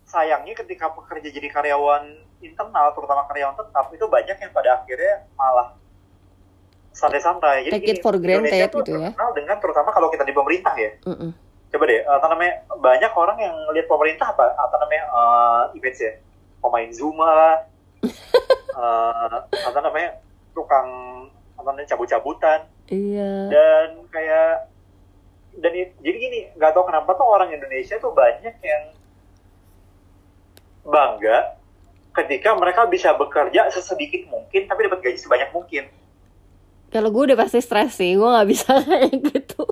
[0.05, 2.03] sayangnya ketika pekerja jadi karyawan
[2.43, 5.73] internal terutama karyawan tetap itu banyak yang pada akhirnya malah
[6.95, 7.67] santai-santai.
[7.67, 9.11] Jadi Take it for granted Indonesia tuh gitu ya.
[9.11, 10.91] terkenal dengan terutama kalau kita di pemerintah ya.
[11.03, 11.31] Mm, mm.
[11.75, 16.13] coba deh apa namanya banyak orang yang lihat pemerintah apa apa namanya eh, events ya?
[16.63, 17.57] Pemain zumba lah.
[18.75, 19.37] Eh,
[19.71, 20.19] apa namanya
[20.51, 20.87] tukang
[21.55, 22.67] apa namanya cabut-cabutan.
[22.91, 23.47] Iya.
[23.47, 24.67] Dan kayak
[25.63, 25.71] dan
[26.03, 28.83] jadi gini nggak tahu kenapa tuh orang Indonesia tuh banyak yang
[30.83, 31.55] bangga
[32.15, 35.87] ketika mereka bisa bekerja sesedikit mungkin tapi dapat gaji sebanyak mungkin
[36.95, 39.67] kalau gue udah pasti stres sih gue nggak bisa kayak gitu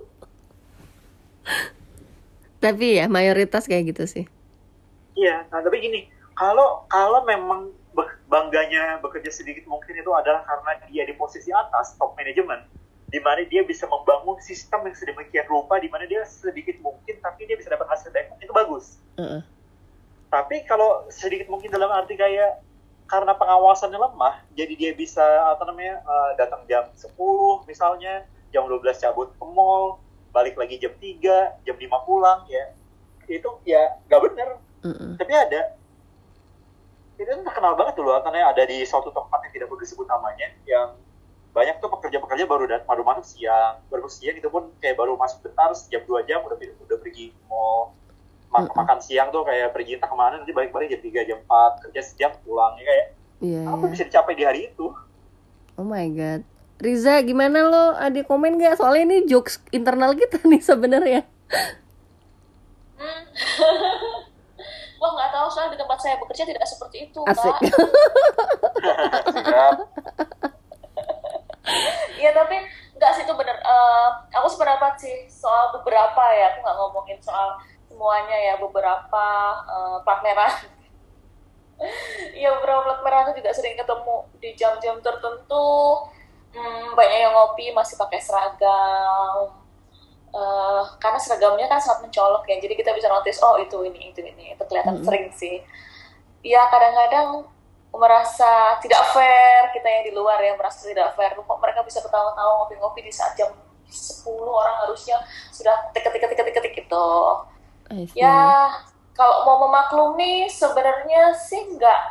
[2.60, 4.26] tapi ya mayoritas kayak gitu sih
[5.14, 7.70] Iya, nah tapi gini, kalau kalau memang
[8.26, 12.66] bangganya bekerja sedikit mungkin itu adalah karena dia di posisi atas top manajemen,
[13.14, 17.46] di mana dia bisa membangun sistem yang sedemikian rupa, di mana dia sedikit mungkin tapi
[17.46, 18.98] dia bisa dapat hasil baik itu bagus.
[19.22, 19.42] Heeh.
[20.34, 22.66] Tapi kalau sedikit mungkin dalam arti kayak
[23.06, 27.14] karena pengawasannya lemah, jadi dia bisa apa namanya eh, datang jam 10
[27.70, 30.02] misalnya, jam 12 cabut ke mall,
[30.34, 32.74] balik lagi jam 3, jam 5 pulang ya.
[33.28, 34.50] Itu ya nggak bener
[34.84, 35.16] Mm-mm.
[35.16, 35.80] tapi ada
[37.16, 40.48] itu kan terkenal banget dulu karena ada di suatu tempat yang tidak perlu disebut namanya
[40.68, 41.00] yang
[41.56, 45.40] banyak tuh pekerja-pekerja baru dat baru masuk siang baru siang itu pun kayak baru masuk
[45.46, 47.96] bentar jam dua jam udah udah pergi mau
[48.54, 48.78] ma- Mm-mm.
[48.78, 52.02] makan siang tuh kayak pergi entah ke mana nanti balik-balik jam 3 jam 4 kerja
[52.06, 53.06] sejam pulang ya kayak
[53.42, 53.90] iya apa iya.
[53.90, 54.94] bisa dicapai di hari itu
[55.74, 56.42] oh my god
[56.78, 61.22] Riza gimana lo ada komen gak soalnya ini jokes internal kita nih sebenarnya
[62.94, 63.20] Hmm.
[64.96, 67.72] Wah nggak tahu soalnya di tempat saya bekerja tidak seperti itu asik kak.
[72.14, 72.56] Iya tapi
[72.96, 73.60] nggak sih itu bener.
[73.60, 76.56] Eh, aku sependapat sih soal beberapa ya.
[76.56, 77.60] Aku nggak ngomongin soal
[77.94, 79.26] semuanya ya beberapa
[79.70, 80.54] eh, plat merah.
[82.34, 85.70] Iya beberapa plat merah aku juga sering ketemu di jam-jam tertentu.
[86.54, 89.52] Hmm, banyak yang ngopi masih pakai seragam.
[90.34, 92.58] Eh, karena seragamnya kan sangat mencolok ya.
[92.58, 95.06] Jadi kita bisa notice oh itu ini itu ini itu kelihatan Mm-mm.
[95.06, 95.62] sering sih.
[96.42, 97.46] Ya kadang-kadang
[97.94, 102.66] merasa tidak fair kita yang di luar ya merasa tidak fair kok mereka bisa ketawa-tawa
[102.66, 103.54] ngopi-ngopi di saat jam
[103.86, 105.22] 10 orang harusnya
[105.54, 107.53] sudah ketik-ketik-ketik-ketik gitu I see.
[108.16, 108.70] Ya
[109.14, 112.02] kalau mau memaklumi sebenarnya sih nggak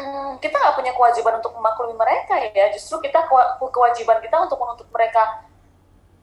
[0.00, 2.72] hmm, kita nggak punya kewajiban untuk memaklumi mereka ya.
[2.74, 5.44] Justru kita kewa- kewajiban kita untuk menuntut mereka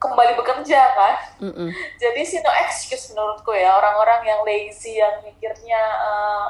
[0.02, 1.14] kembali bekerja kan?
[1.38, 1.70] Mm-mm.
[2.02, 3.78] jadi sih no excuse menurutku ya.
[3.78, 6.48] Orang-orang yang lazy yang mikirnya eh,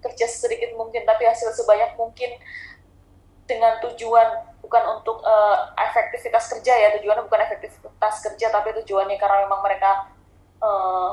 [0.00, 2.36] kerja sedikit mungkin tapi hasil sebanyak mungkin
[3.48, 6.88] dengan tujuan bukan untuk eh, efektivitas kerja ya.
[7.00, 10.12] Tujuannya bukan efektivitas kerja tapi tujuannya karena memang mereka
[10.60, 11.10] eh,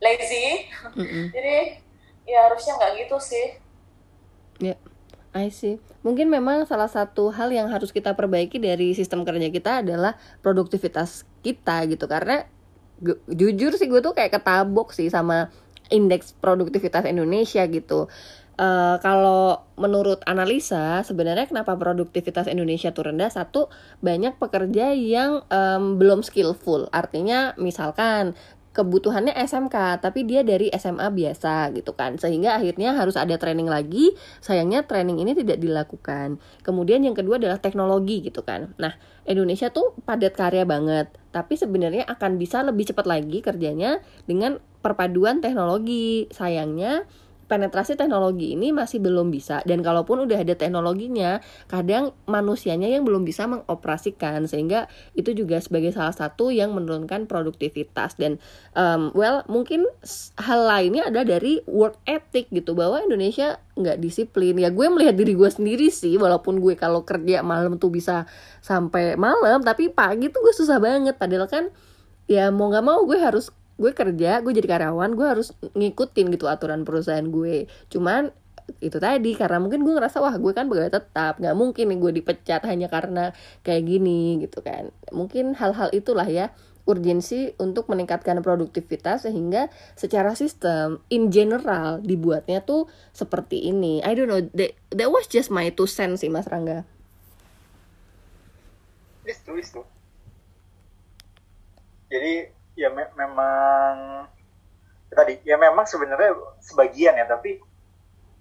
[0.00, 0.66] lazy
[0.96, 1.30] Mm-mm.
[1.36, 1.80] jadi
[2.26, 3.66] ya harusnya nggak gitu sih
[4.60, 4.76] Ya,
[5.36, 5.76] I see.
[6.00, 11.28] Mungkin memang salah satu hal yang harus kita perbaiki dari sistem kerja kita adalah produktivitas
[11.44, 12.08] kita gitu.
[12.08, 12.46] Karena
[13.28, 15.52] jujur sih gue tuh kayak ketabok sih sama
[15.92, 18.08] indeks produktivitas Indonesia gitu.
[18.56, 23.68] uh, kalau menurut analisa sebenarnya kenapa produktivitas Indonesia tuh rendah satu
[24.00, 28.32] banyak pekerja yang um, belum skillful artinya misalkan
[28.76, 32.20] kebutuhannya SMK tapi dia dari SMA biasa gitu kan.
[32.20, 34.12] Sehingga akhirnya harus ada training lagi.
[34.44, 36.36] Sayangnya training ini tidak dilakukan.
[36.60, 38.76] Kemudian yang kedua adalah teknologi gitu kan.
[38.76, 38.92] Nah
[39.24, 41.08] Indonesia tuh padat karya banget.
[41.32, 46.28] Tapi sebenarnya akan bisa lebih cepat lagi kerjanya dengan perpaduan teknologi.
[46.28, 47.08] Sayangnya
[47.46, 49.62] penetrasi teknologi ini masih belum bisa.
[49.62, 51.38] Dan kalaupun udah ada teknologinya
[51.70, 54.44] kadang manusianya yang belum bisa mengoperasikan.
[54.50, 58.18] Sehingga itu juga sebagai salah satu yang menurunkan produktivitas.
[58.18, 58.42] Dan
[58.74, 59.86] um, well mungkin
[60.42, 62.74] hal lainnya ada dari work ethic gitu.
[62.74, 64.58] Bahwa Indonesia nggak disiplin.
[64.58, 66.18] Ya gue melihat diri gue sendiri sih.
[66.18, 68.26] Walaupun gue kalau kerja malam tuh bisa
[68.60, 71.14] sampai malam tapi pagi tuh gue susah banget.
[71.16, 71.70] Padahal kan
[72.26, 76.48] ya mau nggak mau gue harus gue kerja gue jadi karyawan gue harus ngikutin gitu
[76.48, 77.68] aturan perusahaan gue.
[77.92, 78.32] Cuman
[78.82, 82.12] itu tadi karena mungkin gue ngerasa wah gue kan pegawai tetap nggak mungkin nih gue
[82.18, 83.30] dipecat hanya karena
[83.62, 84.90] kayak gini gitu kan.
[85.14, 86.50] Mungkin hal-hal itulah ya
[86.86, 94.00] urgensi untuk meningkatkan produktivitas sehingga secara sistem in general dibuatnya tuh seperti ini.
[94.06, 96.86] I don't know that, that was just my two cents sih mas Rangga.
[99.26, 99.82] Itu itu
[102.06, 103.92] jadi ya me memang
[105.08, 107.56] tadi ya memang sebenarnya sebagian ya tapi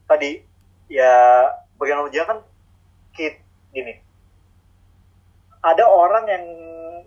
[0.06, 0.44] tadi
[0.92, 1.48] ya
[1.80, 2.40] bagian bagian kan
[3.16, 3.40] kit
[3.72, 4.04] gini.
[5.66, 6.46] Ada orang yang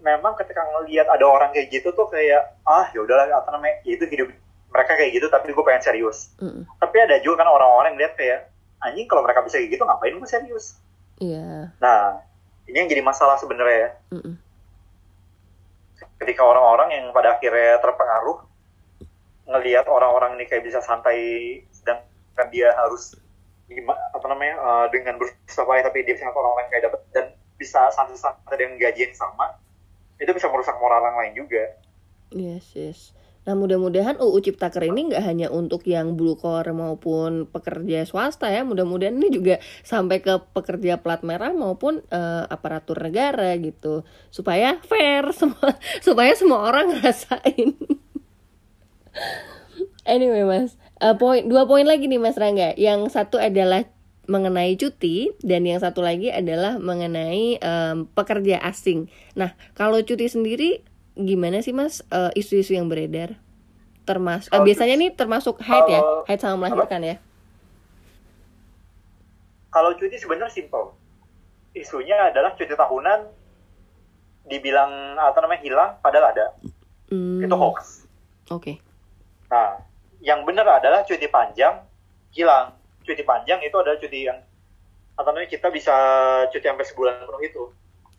[0.02, 3.94] memang ketika ngelihat ada orang kayak gitu tuh kayak ah ya udahlah apa namanya ya
[3.94, 4.32] itu hidup
[4.72, 6.32] mereka kayak gitu tapi gue pengen serius.
[6.42, 6.64] Mm.
[6.80, 8.50] tapi ada juga kan orang-orang yang lihat kayak
[8.82, 10.80] anjing kalau mereka bisa kayak gitu ngapain gue serius?
[11.22, 11.38] Iya.
[11.38, 11.62] Yeah.
[11.78, 12.24] nah
[12.66, 13.90] ini yang jadi masalah sebenarnya ya.
[14.16, 14.47] Mm -mm
[16.18, 18.38] ketika orang-orang yang pada akhirnya terpengaruh
[19.48, 23.16] ngelihat orang-orang ini kayak bisa santai sedangkan dia harus
[24.12, 27.26] apa namanya uh, dengan berusaha tapi dia bisa orang-orang kayak dapat dan
[27.60, 29.56] bisa santai-santai dengan gaji yang sama
[30.18, 31.64] itu bisa merusak moral yang lain juga.
[32.34, 33.00] Yes, yes.
[33.46, 38.66] Nah mudah-mudahan UU Ciptaker ini nggak hanya untuk yang blue collar maupun pekerja swasta ya,
[38.66, 39.56] mudah-mudahan ini juga
[39.86, 46.68] sampai ke pekerja plat merah maupun uh, aparatur negara gitu, supaya fair semua, supaya semua
[46.68, 47.72] orang ngerasain.
[50.08, 53.88] anyway mas, uh, poin dua poin lagi nih mas Rangga, yang satu adalah
[54.28, 59.08] mengenai cuti dan yang satu lagi adalah mengenai um, pekerja asing.
[59.32, 60.84] Nah kalau cuti sendiri
[61.18, 63.34] gimana sih mas uh, isu-isu yang beredar?
[64.06, 66.00] Termasuk uh, biasanya nih termasuk haid ya,
[66.30, 67.16] haid sama melahirkan ya?
[69.68, 70.96] Kalau cuti sebenarnya simpel.
[71.76, 73.28] Isunya adalah cuti tahunan
[74.48, 76.46] dibilang apa namanya hilang padahal ada.
[77.12, 77.44] Hmm.
[77.44, 78.08] Itu hoax.
[78.48, 78.56] Oke.
[78.56, 78.76] Okay.
[79.52, 79.84] Nah,
[80.24, 81.84] yang benar adalah cuti panjang
[82.32, 82.72] hilang.
[83.04, 84.38] Cuti panjang itu adalah cuti yang
[85.18, 85.92] atau namanya kita bisa
[86.48, 87.62] cuti sampai sebulan penuh itu.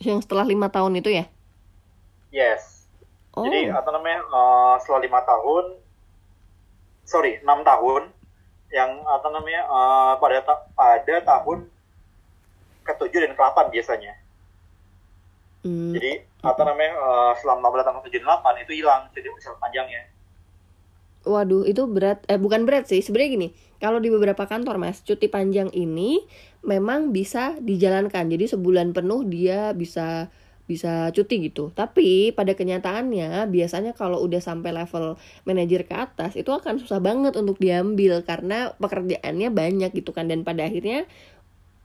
[0.04, 1.26] Yang setelah lima tahun itu ya?
[2.30, 2.69] Yes.
[3.40, 3.44] Oh.
[3.48, 5.66] Jadi apa namanya uh, setelah lima tahun,
[7.08, 8.12] sorry enam tahun,
[8.76, 11.72] yang apa namanya uh, pada ta pada tahun
[12.84, 14.14] ketujuh dan ke-8 biasanya.
[15.64, 15.96] Hmm.
[15.96, 20.04] Jadi apa namanya uh, selama pada tahun tujuh delapan itu hilang jadi misal panjangnya.
[21.28, 22.24] Waduh, itu berat.
[22.32, 23.04] Eh, bukan berat sih.
[23.04, 23.48] Sebenarnya gini,
[23.84, 26.24] kalau di beberapa kantor, Mas, cuti panjang ini
[26.64, 28.32] memang bisa dijalankan.
[28.32, 30.32] Jadi sebulan penuh dia bisa
[30.70, 31.74] bisa cuti gitu.
[31.74, 35.18] Tapi pada kenyataannya biasanya kalau udah sampai level
[35.50, 40.46] manajer ke atas itu akan susah banget untuk diambil karena pekerjaannya banyak gitu kan dan
[40.46, 41.10] pada akhirnya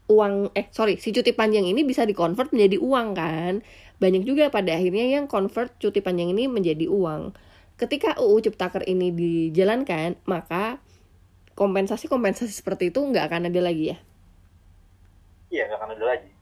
[0.05, 3.53] uang eh sorry si cuti panjang ini bisa dikonvert menjadi uang kan.
[3.97, 7.33] Banyak juga pada akhirnya yang convert cuti panjang ini menjadi uang.
[7.81, 10.79] Ketika UU Ciptaker ini dijalankan, maka
[11.59, 13.97] kompensasi-kompensasi seperti itu nggak akan ada lagi ya?
[15.51, 16.34] Iya, nggak akan ada lagi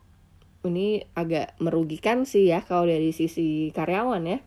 [0.64, 4.40] ini agak merugikan sih ya kalau dari sisi karyawan ya.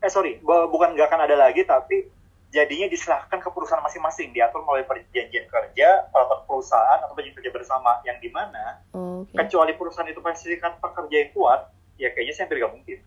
[0.00, 2.20] Eh sorry, bukan nggak akan ada lagi tapi
[2.50, 7.90] jadinya diserahkan ke perusahaan masing-masing diatur melalui perjanjian kerja peraturan perusahaan atau perjanjian kerja bersama
[8.02, 9.46] yang di mana okay.
[9.46, 12.98] kecuali perusahaan itu pastikan pekerja yang kuat ya kayaknya sih hampir gak mungkin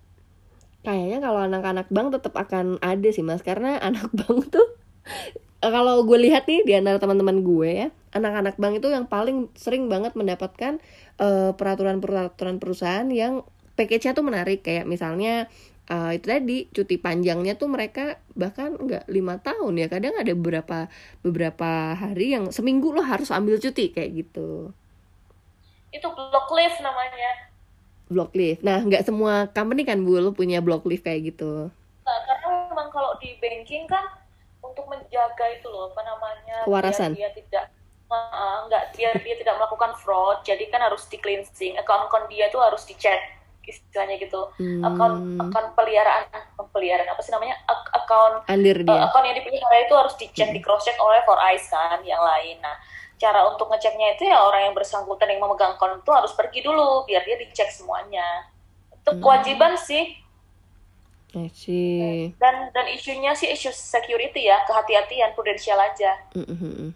[0.87, 4.67] kayaknya kalau anak-anak bank tetap akan ada sih mas karena anak bank tuh
[5.59, 9.91] kalau gue lihat nih di antara teman-teman gue ya anak-anak bank itu yang paling sering
[9.91, 10.79] banget mendapatkan
[11.53, 13.45] peraturan-peraturan perusahaan yang
[13.77, 14.65] package-nya tuh menarik.
[14.65, 15.47] Kayak misalnya
[15.89, 19.87] uh, itu tadi cuti panjangnya tuh mereka bahkan nggak lima tahun ya.
[19.89, 20.87] Kadang ada beberapa
[21.21, 24.73] beberapa hari yang seminggu lo harus ambil cuti kayak gitu.
[25.93, 27.31] Itu block leave namanya.
[28.09, 28.61] Block leave.
[28.61, 31.69] Nah nggak semua company kan bu lo punya block leave kayak gitu.
[32.03, 34.03] Nah, karena memang kalau di banking kan
[34.59, 37.15] untuk menjaga itu loh apa namanya kewarasan.
[37.15, 37.65] dia, dia tidak
[38.13, 42.47] uh, nggak dia dia tidak melakukan fraud jadi kan harus di cleansing account account dia
[42.53, 43.19] tuh harus dicek
[43.63, 44.83] istilahnya gitu hmm.
[44.83, 46.27] account account peliharaan
[46.75, 47.55] peliharaan apa sih namanya
[47.95, 48.91] account Andir dia.
[48.91, 50.55] Uh, account yang dipelihara itu harus dicek hmm.
[50.55, 52.75] di cross check oleh for eyes kan yang lain nah
[53.15, 57.07] cara untuk ngeceknya itu ya orang yang bersangkutan yang memegang account itu harus pergi dulu
[57.07, 58.51] biar dia dicek semuanya
[58.91, 59.21] itu hmm.
[59.23, 60.23] kewajiban sih
[61.33, 62.29] I see.
[62.37, 66.13] Dan dan isunya sih isu security ya, kehati-hatian, prudensial aja.
[66.37, 66.93] Mm -hmm.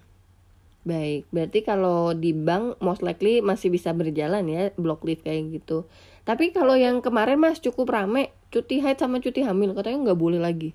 [0.88, 5.84] Baik, berarti kalau di bank most likely masih bisa berjalan ya block leave kayak gitu.
[6.23, 10.39] Tapi kalau yang kemarin mas cukup rame, cuti haid sama cuti hamil katanya nggak boleh
[10.39, 10.72] lagi.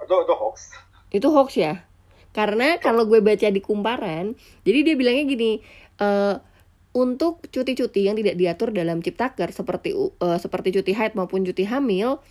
[0.00, 0.56] Itu itu hoax.
[1.12, 1.84] Itu hoax ya?
[2.32, 5.52] Karena kalau gue baca di kumparan, jadi dia bilangnya gini,
[6.00, 6.40] uh,
[6.96, 12.24] untuk cuti-cuti yang tidak diatur dalam ciptaker seperti uh, seperti cuti haid maupun cuti hamil,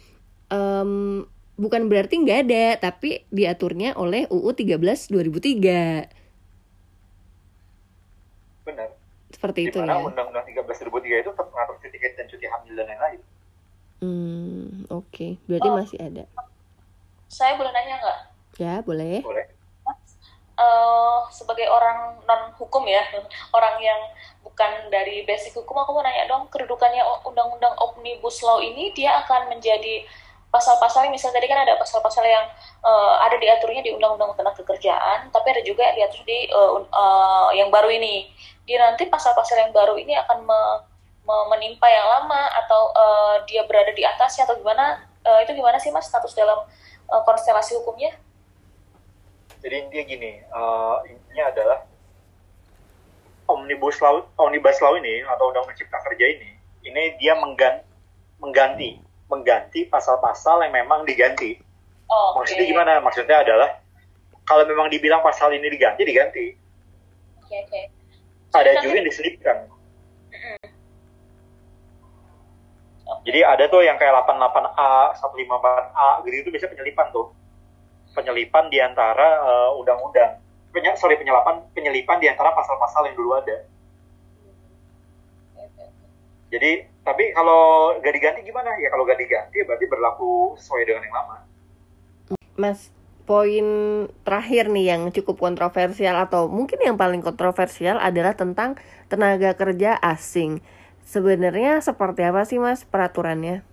[0.50, 1.22] um,
[1.62, 6.23] bukan berarti nggak ada, tapi diaturnya oleh UU 13 2003.
[8.64, 8.90] Benar
[9.34, 9.98] seperti itu ya.
[9.98, 13.20] Undang-Undang 13 2003 itu tetap mengatur cuti haid dan cuti hamil dan lain-lain.
[14.04, 15.10] Hmm, oke.
[15.10, 15.32] Okay.
[15.50, 16.24] Berarti oh, masih ada.
[17.34, 18.20] Saya boleh nanya nggak?
[18.62, 19.26] Ya, boleh.
[19.26, 19.46] Boleh.
[20.54, 23.02] Uh, sebagai orang non hukum ya,
[23.58, 23.98] orang yang
[24.46, 29.50] bukan dari basic hukum, aku mau nanya dong, kedudukannya undang-undang omnibus law ini dia akan
[29.50, 30.06] menjadi
[30.54, 32.46] pasal-pasal misalnya tadi kan ada pasal-pasal yang
[32.86, 37.50] uh, ada diaturnya di undang-undang tenaga kerjaan tapi ada juga yang diatur di uh, uh,
[37.58, 38.30] yang baru ini.
[38.70, 40.62] Dia nanti pasal-pasal yang baru ini akan me,
[41.26, 45.82] me, menimpa yang lama atau uh, dia berada di atasnya atau gimana uh, itu gimana
[45.82, 46.62] sih mas status dalam
[47.10, 48.14] uh, konstelasi hukumnya?
[49.66, 51.80] Jadi intinya gini uh, intinya adalah
[53.50, 56.50] omnibus law omnibus law ini atau undang-undang cipta kerja ini
[56.86, 57.84] ini dia mengganti
[58.40, 59.00] mengganti
[59.34, 61.58] mengganti pasal-pasal yang memang diganti
[62.08, 63.82] oh, maksudnya gimana maksudnya adalah
[64.46, 66.46] kalau memang dibilang pasal ini diganti diganti
[67.42, 67.86] okay, okay
[68.54, 69.58] ada juga yang diselipkan.
[73.24, 77.32] Jadi ada tuh yang kayak 88A, 154A gitu itu bisa penyelipan tuh.
[78.14, 80.38] Penyelipan di antara uh, undang-undang.
[80.74, 83.66] Peny sorry, penyelipan penyelipan di antara pasal-pasal yang dulu ada.
[86.54, 88.78] Jadi, tapi kalau gak diganti gimana?
[88.78, 91.38] Ya kalau gak diganti berarti berlaku sesuai dengan yang lama.
[92.54, 92.94] Mas,
[93.26, 93.66] poin
[94.22, 98.78] terakhir nih yang cukup kontroversial atau mungkin yang paling kontroversial adalah tentang
[99.10, 100.62] tenaga kerja asing.
[101.02, 103.66] Sebenarnya seperti apa sih Mas peraturannya?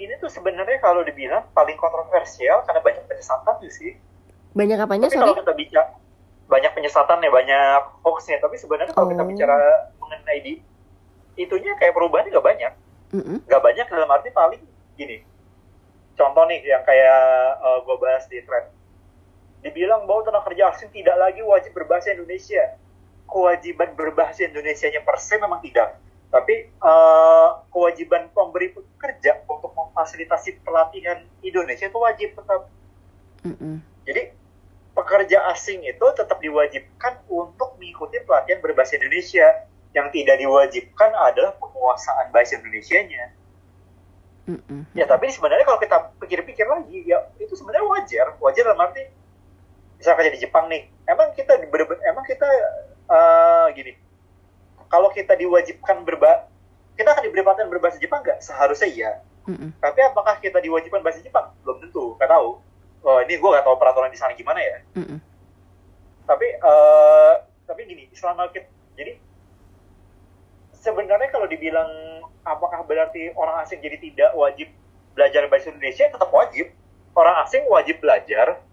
[0.00, 4.00] Ini tuh sebenarnya kalau dibilang paling kontroversial karena banyak penyesatan tuh sih.
[4.56, 5.12] Banyak apanya?
[5.12, 5.92] Tapi kalau kita bicara
[6.48, 8.40] banyak penyesatan ya, banyak hoaxnya.
[8.40, 9.12] Tapi sebenarnya kalau oh.
[9.12, 9.58] kita bicara
[10.00, 10.54] mengenai di
[11.40, 12.72] itunya kayak perubahannya gak banyak.
[13.16, 13.36] Mm -hmm.
[13.48, 14.62] Gak banyak dalam arti paling
[15.00, 15.24] gini
[16.20, 18.68] contoh nih yang kayak uh, eh, gue bahas di thread
[19.64, 22.76] dibilang bahwa tenaga kerja asing tidak lagi wajib berbahasa Indonesia
[23.24, 25.96] kewajiban berbahasa Indonesia nya per se memang tidak
[26.28, 32.68] tapi uh, kewajiban pemberi pekerja untuk memfasilitasi pelatihan Indonesia itu wajib tetap
[33.48, 33.76] mm -mm.
[34.04, 34.22] jadi
[34.92, 39.48] pekerja asing itu tetap diwajibkan untuk mengikuti pelatihan berbahasa Indonesia
[39.90, 43.34] yang tidak diwajibkan adalah penguasaan bahasa Indonesia-nya
[44.50, 44.82] Mm-mm.
[44.98, 49.06] Ya tapi sebenarnya kalau kita pikir-pikir lagi ya itu sebenarnya wajar, wajar dalam arti
[50.00, 51.60] misalnya kayak di Jepang nih, emang kita
[52.08, 52.48] emang kita
[53.06, 53.94] uh, gini,
[54.88, 56.48] kalau kita diwajibkan berba,
[56.96, 58.40] kita akan diberi pelatihan berbahasa Jepang nggak?
[58.40, 59.10] Seharusnya iya.
[59.44, 59.76] Mm-mm.
[59.76, 61.52] Tapi apakah kita diwajibkan bahasa Jepang?
[61.62, 62.58] Belum tentu, nggak tahu.
[63.00, 64.76] Oh, ini gue nggak tahu peraturan di sana gimana ya.
[64.96, 65.20] Mm-mm.
[66.24, 67.34] Tapi uh,
[67.68, 69.20] tapi gini, selama kita jadi
[70.80, 71.88] sebenarnya kalau dibilang
[72.42, 74.72] apakah berarti orang asing jadi tidak wajib
[75.12, 76.72] belajar bahasa Indonesia tetap wajib
[77.14, 78.64] orang asing wajib belajar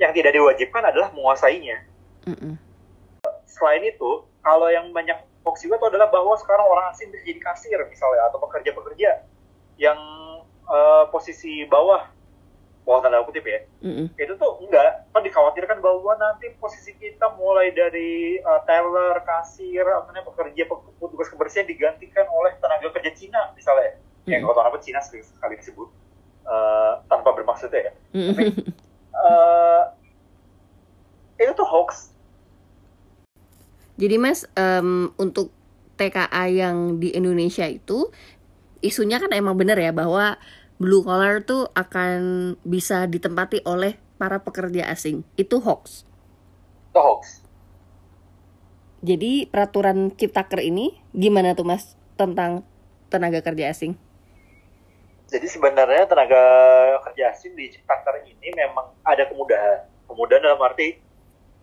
[0.00, 1.84] yang tidak diwajibkan adalah menguasainya
[2.24, 2.54] mm -mm.
[3.44, 7.40] selain itu kalau yang banyak hoax juga itu adalah bahwa sekarang orang asing bisa jadi
[7.44, 9.24] kasir misalnya atau pekerja-pekerja
[9.76, 10.00] yang
[10.68, 12.08] uh, posisi bawah
[12.90, 14.18] bawah tanda kutip ya mm-hmm.
[14.18, 20.10] itu tuh enggak kan dikhawatirkan bahwa nanti posisi kita mulai dari uh, teller kasir atau
[20.10, 20.66] pekerja
[20.98, 24.30] petugas kebersihan digantikan oleh tenaga kerja Cina misalnya mm-hmm.
[24.34, 25.86] yang kalau apa Cina sering sekali disebut
[26.50, 28.26] uh, tanpa bermaksud ya mm-hmm.
[28.34, 28.42] tapi
[29.14, 29.82] uh,
[31.38, 32.10] itu tuh hoax
[33.94, 35.54] jadi mas um, untuk
[35.94, 38.10] TKA yang di Indonesia itu
[38.80, 40.40] isunya kan emang benar ya bahwa
[40.80, 42.18] blue collar tuh akan
[42.64, 45.28] bisa ditempati oleh para pekerja asing.
[45.36, 46.08] Itu hoax.
[46.90, 47.44] Itu hoax.
[49.04, 52.64] Jadi peraturan Ciptaker ini gimana tuh Mas tentang
[53.12, 53.96] tenaga kerja asing?
[55.30, 56.42] Jadi sebenarnya tenaga
[57.08, 59.84] kerja asing di Ciptaker ini memang ada kemudahan.
[60.08, 60.96] Kemudahan dalam arti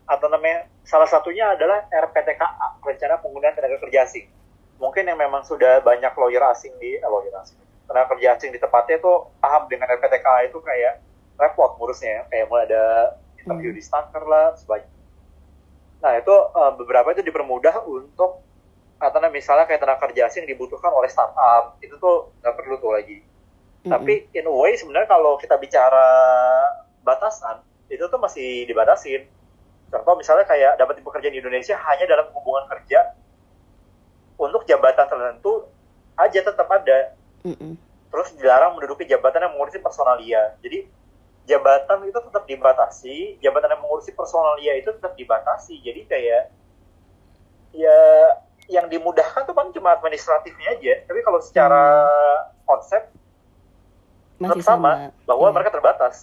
[0.08, 4.32] atau namanya salah satunya adalah RPTKA, rencana penggunaan tenaga kerja asing.
[4.80, 8.60] Mungkin yang memang sudah banyak lawyer asing di eh, lawyer asing, tenaga kerja asing di
[8.60, 11.02] tempatnya itu paham dengan RPTKA itu kayak
[11.40, 13.78] repot ngurusnya, kayak mulai ada interview hmm.
[13.80, 14.92] di Staker lah, sebanyak.
[16.04, 18.44] Nah itu uh, beberapa itu dipermudah untuk
[18.98, 23.22] atau misalnya kayak tenaga kerja asing dibutuhkan oleh startup, itu tuh nggak perlu tuh lagi
[23.88, 26.08] hmm Tapi in a way sebenarnya kalau kita bicara
[27.08, 29.24] batasan itu tuh masih dibatasin.
[29.88, 33.16] Contoh misalnya kayak dapat pekerjaan di Indonesia hanya dalam hubungan kerja
[34.36, 35.72] untuk jabatan tertentu
[36.20, 37.16] aja tetap ada.
[37.54, 37.74] Mm-hmm.
[38.12, 40.56] Terus dilarang menduduki jabatan yang mengurusi personalia.
[40.60, 40.88] Jadi
[41.48, 45.80] jabatan itu tetap dibatasi, jabatan yang mengurusi personalia itu tetap dibatasi.
[45.80, 46.44] Jadi kayak
[47.72, 48.00] ya
[48.68, 50.94] yang dimudahkan tuh kan cuma administratifnya aja.
[51.08, 52.68] Tapi kalau secara hmm.
[52.68, 53.02] konsep
[54.38, 55.56] masih sama, sama bahwa yeah.
[55.56, 56.16] mereka terbatas.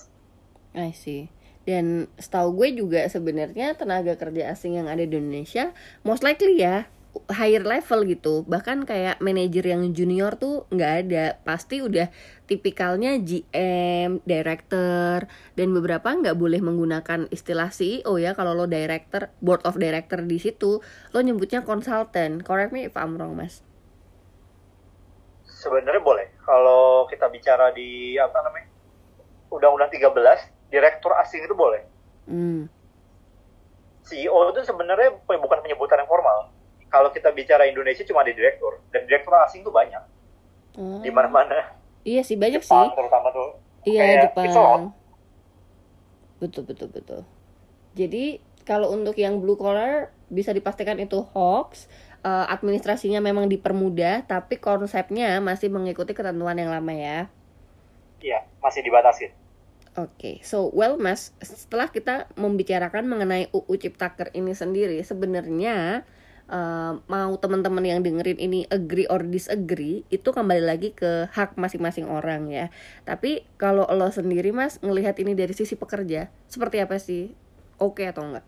[0.76, 1.32] I see.
[1.64, 5.72] Dan setahu gue juga sebenarnya tenaga kerja asing yang ada di Indonesia
[6.04, 6.84] most likely ya
[7.30, 12.10] higher level gitu bahkan kayak manajer yang junior tuh nggak ada pasti udah
[12.44, 15.24] tipikalnya GM, director
[15.56, 20.36] dan beberapa nggak boleh menggunakan istilah CEO ya kalau lo director, board of director di
[20.36, 22.44] situ lo nyebutnya consultant.
[22.44, 23.64] Correct me if I'm wrong mas.
[25.48, 28.68] Sebenarnya boleh kalau kita bicara di apa namanya
[29.48, 30.12] undang-undang 13
[30.68, 31.80] direktur asing itu boleh
[32.28, 32.66] hmm.
[34.04, 36.52] CEO itu sebenarnya bukan penyebutan yang formal
[36.94, 40.02] kalau kita bicara Indonesia cuma ada direktur dan direktur asing itu banyak
[40.78, 41.02] hmm.
[41.02, 41.74] di mana-mana
[42.06, 43.50] iya sih banyak Jepang, sih terutama tuh
[43.82, 44.94] iya Jepang
[46.38, 47.20] betul betul betul
[47.98, 51.90] jadi kalau untuk yang blue collar bisa dipastikan itu hoax
[52.24, 57.28] uh, administrasinya memang dipermudah, tapi konsepnya masih mengikuti ketentuan yang lama ya.
[58.24, 59.30] Iya, masih dibatasi.
[59.94, 60.34] Oke, okay.
[60.42, 66.02] so well mas, setelah kita membicarakan mengenai UU Ciptaker ini sendiri, sebenarnya
[66.48, 72.08] uh, mau teman-teman yang dengerin ini agree or disagree, itu kembali lagi ke hak masing-masing
[72.08, 72.66] orang ya.
[73.06, 77.32] Tapi kalau lo sendiri mas ngelihat ini dari sisi pekerja, seperti apa sih?
[77.78, 78.46] Oke okay atau enggak?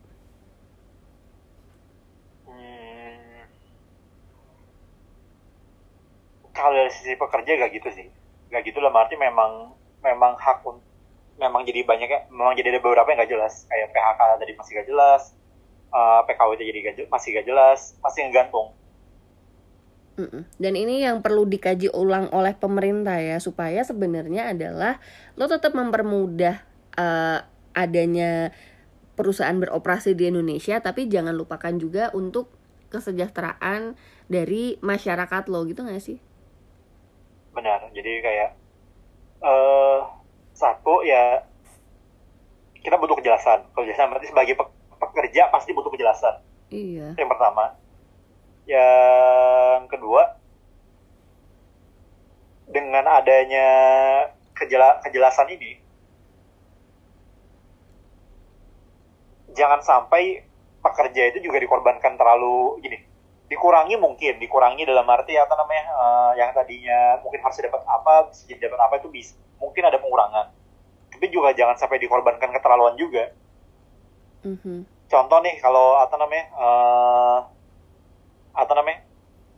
[6.56, 8.09] kalau dari sisi pekerja gak gitu sih
[8.48, 10.64] gak gitu lah arti memang memang hak
[11.36, 14.73] memang jadi banyak ya memang jadi ada beberapa yang gak jelas kayak PHK tadi masih
[14.81, 15.23] gak jelas
[15.92, 18.72] uh, eh, PKWT jadi gak, masih gak jelas masih ngegantung.
[20.56, 24.96] Dan ini yang perlu dikaji ulang oleh pemerintah ya supaya sebenarnya adalah
[25.36, 26.64] lo tetap mempermudah
[26.96, 27.44] uh,
[27.76, 28.48] adanya
[29.12, 32.48] perusahaan beroperasi di Indonesia tapi jangan lupakan juga untuk
[32.88, 33.92] kesejahteraan
[34.32, 36.16] dari masyarakat lo gitu gak sih?
[37.56, 37.80] benar.
[37.96, 38.50] Jadi kayak
[39.40, 40.04] uh,
[40.52, 41.40] satu ya
[42.84, 43.64] kita butuh kejelasan.
[43.72, 44.54] Kejelasan berarti sebagai
[45.16, 47.16] pekerja pasti butuh kejelasan iya.
[47.16, 47.72] Yang pertama.
[48.68, 50.22] Yang kedua
[52.68, 53.68] dengan adanya
[54.52, 55.78] kejela kejelasan ini
[59.55, 60.43] jangan sampai
[60.82, 62.98] pekerja itu juga dikorbankan terlalu gini
[63.47, 68.43] dikurangi mungkin dikurangi dalam arti apa namanya uh, yang tadinya mungkin harus dapat apa bisa
[68.51, 70.47] jadi dapat apa itu bisa mungkin ada pengurangan.
[71.16, 73.32] Tapi juga jangan sampai dikorbankan keterlaluan juga.
[74.44, 74.95] Mm-hmm.
[75.06, 77.38] Contoh nih kalau apa namanya uh,
[78.56, 79.06] apa namanya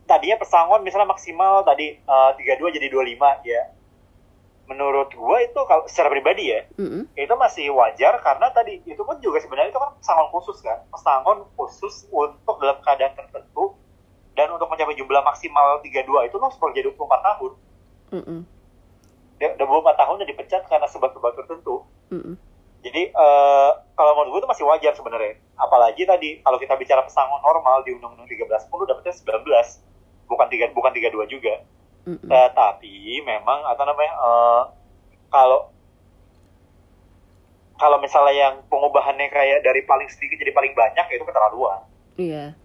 [0.05, 2.01] tadinya pesangon misalnya maksimal tadi
[2.37, 3.73] tiga uh, dua jadi dua lima ya
[4.69, 7.17] menurut gue itu kalau secara pribadi ya mm-hmm.
[7.17, 11.41] itu masih wajar karena tadi itu pun juga sebenarnya itu kan pesangon khusus kan pesangon
[11.57, 13.73] khusus untuk dalam keadaan tertentu
[14.37, 17.51] dan untuk mencapai jumlah maksimal 32 itu lo harus bekerja 24 tahun
[18.13, 18.39] mm -mm.
[19.57, 21.81] 24 tahun udah dipecat karena sebab-sebab tertentu
[22.13, 22.33] mm -mm.
[22.79, 27.41] Jadi uh, kalau menurut gue itu masih wajar sebenarnya apalagi tadi kalau kita bicara pesangon
[27.43, 31.55] normal di undang-undang 13 pun dapetnya 19 bukan tiga bukan 32 juga
[32.07, 32.29] mm -mm.
[32.29, 34.63] Uh, tapi memang apa namanya uh,
[35.27, 35.71] kalau
[37.79, 41.83] kalau misalnya yang pengubahannya kayak dari paling sedikit jadi paling banyak ya itu keterlaluan
[42.15, 42.55] iya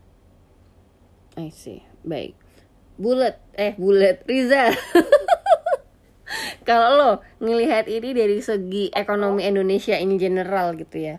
[1.35, 1.82] I see.
[2.07, 2.39] Baik.
[2.95, 4.70] Bulat, eh bulat, Riza.
[6.69, 7.11] Kalau lo
[7.43, 11.16] ngelihat ini dari segi ekonomi Indonesia ini general gitu ya,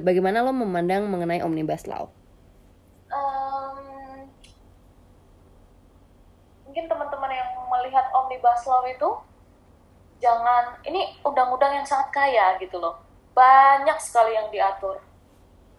[0.00, 2.10] bagaimana lo memandang mengenai omnibus law?
[3.12, 4.26] Um,
[6.66, 9.10] mungkin teman-teman yang melihat omnibus law itu
[10.18, 12.98] jangan ini undang-undang yang sangat kaya gitu loh,
[13.36, 14.98] banyak sekali yang diatur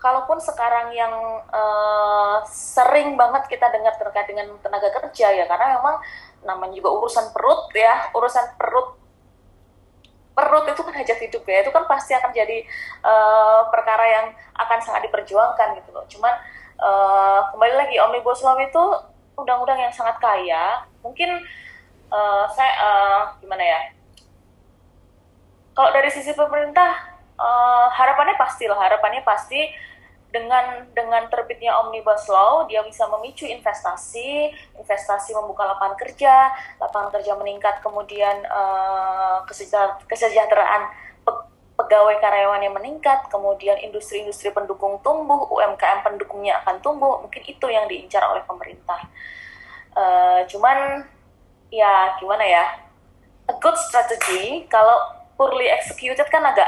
[0.06, 1.10] kalaupun sekarang yang
[1.50, 5.98] uh, sering banget kita dengar terkait dengan tenaga kerja ya karena memang
[6.46, 9.02] namanya juga urusan perut ya urusan perut.
[10.36, 12.64] Perut itu kan hajat hidup ya itu kan pasti akan jadi
[13.02, 16.06] uh, perkara yang akan sangat diperjuangkan gitu loh.
[16.12, 16.34] Cuman
[16.80, 18.84] uh, kembali lagi omnibus law itu
[19.40, 20.84] undang-undang yang sangat kaya.
[21.04, 21.40] Mungkin
[22.12, 23.80] uh, saya uh, gimana ya?
[25.76, 29.72] Kalau dari sisi pemerintah uh, harapannya pasti lah harapannya pasti
[30.36, 37.40] dengan dengan terbitnya omnibus law dia bisa memicu investasi investasi membuka lapangan kerja lapangan kerja
[37.40, 39.48] meningkat kemudian uh,
[40.12, 40.92] kesejahteraan
[41.76, 47.88] pegawai karyawan yang meningkat kemudian industri-industri pendukung tumbuh UMKM pendukungnya akan tumbuh mungkin itu yang
[47.88, 49.00] diincar oleh pemerintah.
[49.96, 51.08] Uh, cuman
[51.72, 52.64] ya gimana ya
[53.48, 54.96] a good strategy kalau
[55.36, 56.68] poorly executed kan agak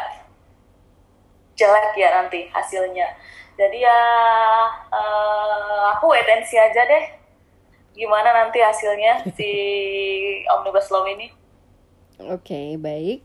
[1.57, 3.07] jelek ya nanti hasilnya
[3.57, 3.99] jadi ya
[4.93, 7.03] uh, aku wait and see aja deh.
[7.97, 9.49] Gimana nanti hasilnya si
[10.45, 11.33] omnibus law ini.
[12.29, 13.19] Oke okay, baik.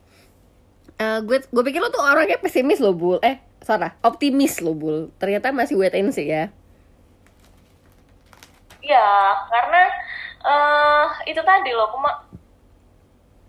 [0.96, 3.20] Uh, gue gue pikir lo tuh orangnya pesimis lo bul.
[3.20, 3.92] Eh salah.
[4.00, 5.12] Optimis lo bul.
[5.20, 6.48] Ternyata masih wait and see ya.
[8.80, 9.06] Ya
[9.52, 9.82] karena
[10.42, 11.92] uh, itu tadi loh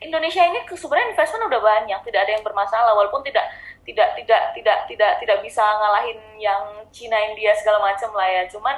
[0.03, 3.47] Indonesia ini sebenarnya investment udah banyak tidak ada yang bermasalah walaupun tidak
[3.83, 8.43] tidak tidak tidak tidak tidak bisa ngalahin yang Cina India segala macam lah ya.
[8.47, 8.75] Cuman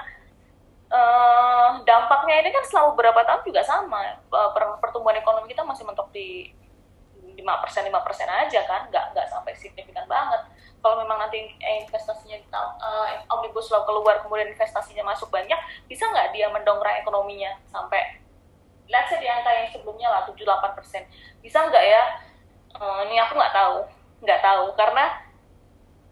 [0.90, 4.18] uh, dampaknya ini kan selama beberapa tahun juga sama.
[4.34, 4.50] Uh,
[4.82, 6.50] pertumbuhan ekonomi kita masih mentok di
[7.36, 8.90] lima persen lima persen aja kan.
[8.90, 10.42] Nggak nggak sampai signifikan banget.
[10.82, 13.06] Kalau memang nanti investasinya uh,
[13.38, 18.22] omnibus law keluar kemudian investasinya masuk banyak bisa nggak dia mendongkrak ekonominya sampai
[18.86, 21.06] let's say di angka yang sebelumnya lah tujuh delapan persen?
[21.42, 22.04] Bisa nggak ya?
[22.76, 25.06] Uh, ini aku nggak tahu nggak tahu karena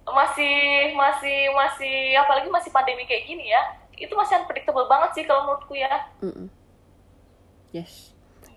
[0.04, 3.62] masih masih masih apalagi masih pandemi kayak gini ya
[3.96, 5.92] itu masih unpredictable banget sih kalau menurutku ya.
[6.20, 6.48] Mm -mm.
[7.72, 8.12] yes.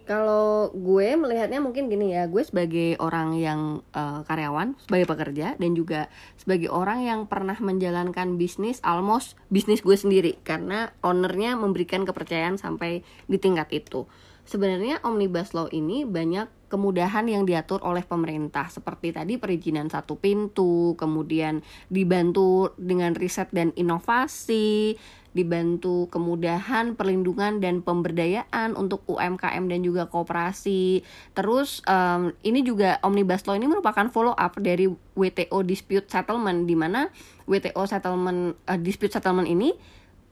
[0.06, 5.74] Kalau gue melihatnya mungkin gini ya gue sebagai orang yang uh, karyawan sebagai pekerja dan
[5.74, 6.06] juga
[6.38, 13.02] sebagai orang yang pernah menjalankan bisnis almost bisnis gue sendiri karena ownernya memberikan kepercayaan sampai
[13.26, 14.06] di tingkat itu.
[14.46, 20.98] Sebenarnya omnibus law ini banyak kemudahan yang diatur oleh pemerintah seperti tadi perizinan satu pintu,
[20.98, 24.98] kemudian dibantu dengan riset dan inovasi,
[25.36, 31.04] dibantu kemudahan perlindungan dan pemberdayaan untuk UMKM dan juga kooperasi.
[31.36, 36.72] Terus um, ini juga omnibus law ini merupakan follow up dari WTO dispute settlement di
[36.72, 37.12] mana
[37.44, 39.76] WTO settlement uh, dispute settlement ini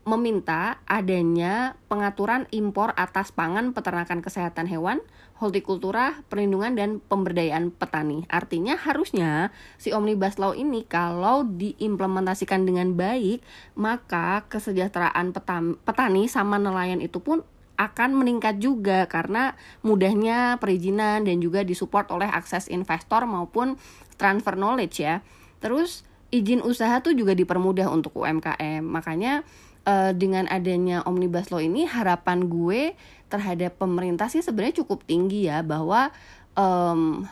[0.05, 5.01] meminta adanya pengaturan impor atas pangan peternakan kesehatan hewan,
[5.35, 8.23] hortikultura, perlindungan dan pemberdayaan petani.
[8.31, 9.51] Artinya harusnya
[9.83, 13.43] si Omnibus Law ini kalau diimplementasikan dengan baik,
[13.75, 15.35] maka kesejahteraan
[15.83, 17.43] petani sama nelayan itu pun
[17.75, 23.75] akan meningkat juga karena mudahnya perizinan dan juga disupport oleh akses investor maupun
[24.15, 25.27] transfer knowledge ya.
[25.59, 28.87] Terus izin usaha tuh juga dipermudah untuk UMKM.
[28.87, 29.43] Makanya
[29.89, 32.93] uh, dengan adanya omnibus law ini harapan gue
[33.29, 36.13] terhadap pemerintah sih sebenarnya cukup tinggi ya bahwa
[36.57, 37.25] um,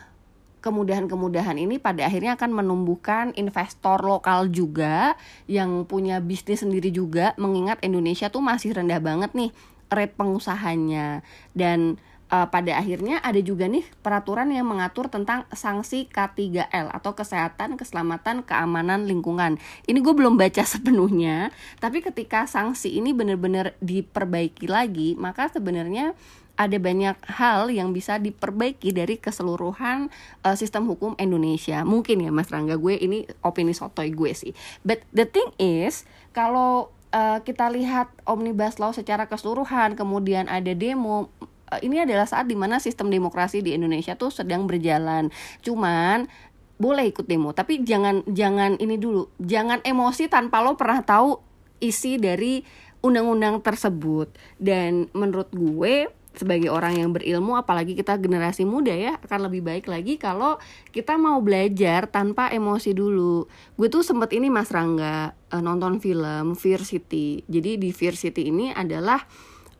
[0.63, 7.83] kemudahan-kemudahan ini pada akhirnya akan menumbuhkan investor lokal juga yang punya bisnis sendiri juga mengingat
[7.83, 9.51] Indonesia tuh masih rendah banget nih
[9.91, 11.21] rate pengusahanya.
[11.51, 11.99] Dan
[12.33, 18.41] uh, pada akhirnya ada juga nih peraturan yang mengatur tentang sanksi K3L atau kesehatan, keselamatan,
[18.41, 19.61] keamanan lingkungan.
[19.85, 26.17] Ini gue belum baca sepenuhnya, tapi ketika sanksi ini benar-benar diperbaiki lagi, maka sebenarnya
[26.53, 30.13] ada banyak hal yang bisa diperbaiki dari keseluruhan
[30.45, 31.81] uh, sistem hukum Indonesia.
[31.81, 34.53] Mungkin ya Mas Rangga gue ini opini sotoy gue sih.
[34.85, 41.33] But the thing is kalau uh, kita lihat omnibus law secara keseluruhan, kemudian ada demo,
[41.81, 45.33] ini adalah saat di mana sistem demokrasi di Indonesia tuh sedang berjalan.
[45.65, 46.29] Cuman
[46.77, 51.39] boleh ikut demo, tapi jangan jangan ini dulu, jangan emosi tanpa lo pernah tahu
[51.79, 52.61] isi dari
[52.99, 54.33] undang-undang tersebut.
[54.59, 59.85] Dan menurut gue sebagai orang yang berilmu apalagi kita generasi muda ya akan lebih baik
[59.85, 60.57] lagi kalau
[60.89, 63.45] kita mau belajar tanpa emosi dulu
[63.77, 68.49] gue tuh sempet ini mas Rangga eh, nonton film Fear City jadi di Fear City
[68.49, 69.21] ini adalah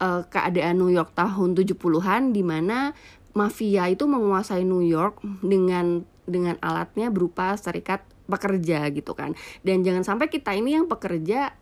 [0.03, 2.91] uh, keadaan New York tahun 70-an di mana
[3.31, 9.31] mafia itu menguasai New York dengan dengan alatnya berupa serikat pekerja gitu kan.
[9.63, 11.55] Dan jangan sampai kita ini yang pekerja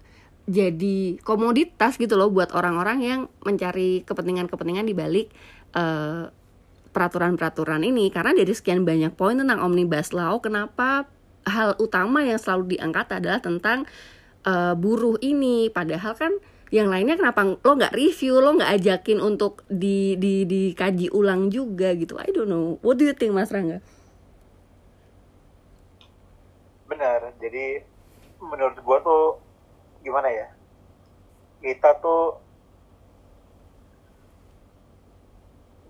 [0.49, 5.30] jadi komoditas gitu loh buat orang-orang yang mencari kepentingan-kepentingan di balik
[5.77, 6.34] uh,
[6.91, 11.07] peraturan-peraturan ini karena dari sekian banyak poin tentang omnibus law kenapa
[11.47, 13.88] hal utama yang selalu diangkat adalah tentang
[14.43, 16.34] uh, buruh ini padahal kan
[16.72, 21.91] yang lainnya kenapa lo nggak review lo nggak ajakin untuk di di dikaji ulang juga
[21.99, 22.15] gitu.
[22.15, 22.80] I don't know.
[22.80, 23.84] What do you think Mas Rangga?
[26.88, 27.35] Benar.
[27.43, 27.84] Jadi
[28.39, 29.43] menurut gua tuh
[29.99, 30.48] gimana ya?
[31.60, 32.39] Kita tuh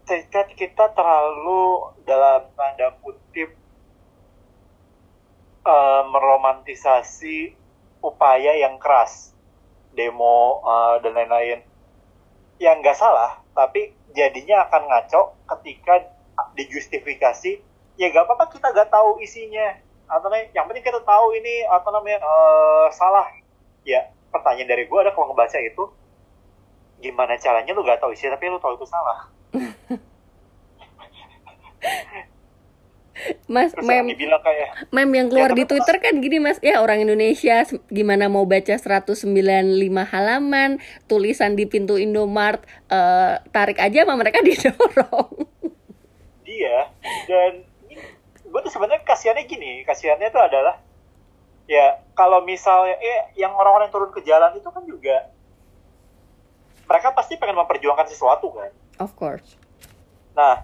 [0.09, 3.53] ketika kita terlalu dalam tanda kutip
[5.61, 7.53] uh, meromantisasi
[8.01, 9.31] upaya yang keras
[9.95, 11.59] demo uh, dan lain-lain.
[12.61, 16.15] Yang nggak salah tapi jadinya akan ngaco ketika
[16.55, 17.59] dijustifikasi.
[17.99, 19.77] Ya gak apa-apa kita gak tahu isinya.
[20.09, 23.29] Atau yang penting kita tahu ini apa namanya uh, salah.
[23.85, 25.83] Ya pertanyaan dari gue ada kalau ngebaca itu
[27.03, 29.27] gimana caranya lu gak tahu isinya tapi lu tahu itu salah
[33.45, 37.03] Mas Terus mem kayak mem yang keluar ya, di Twitter kan gini Mas ya orang
[37.03, 39.27] Indonesia gimana mau baca 195
[40.07, 40.79] halaman
[41.11, 45.43] tulisan di pintu Indomart uh, tarik aja sama mereka didorong.
[46.47, 46.87] Dia
[47.27, 47.67] dan
[48.47, 50.79] gue tuh sebenarnya kasihannya gini kasihannya tuh adalah
[51.67, 55.31] ya kalau misalnya eh yang orang-orang turun ke jalan itu kan juga
[56.87, 58.71] mereka pasti pengen memperjuangkan sesuatu kan.
[59.03, 59.59] Of course.
[60.35, 60.63] Nah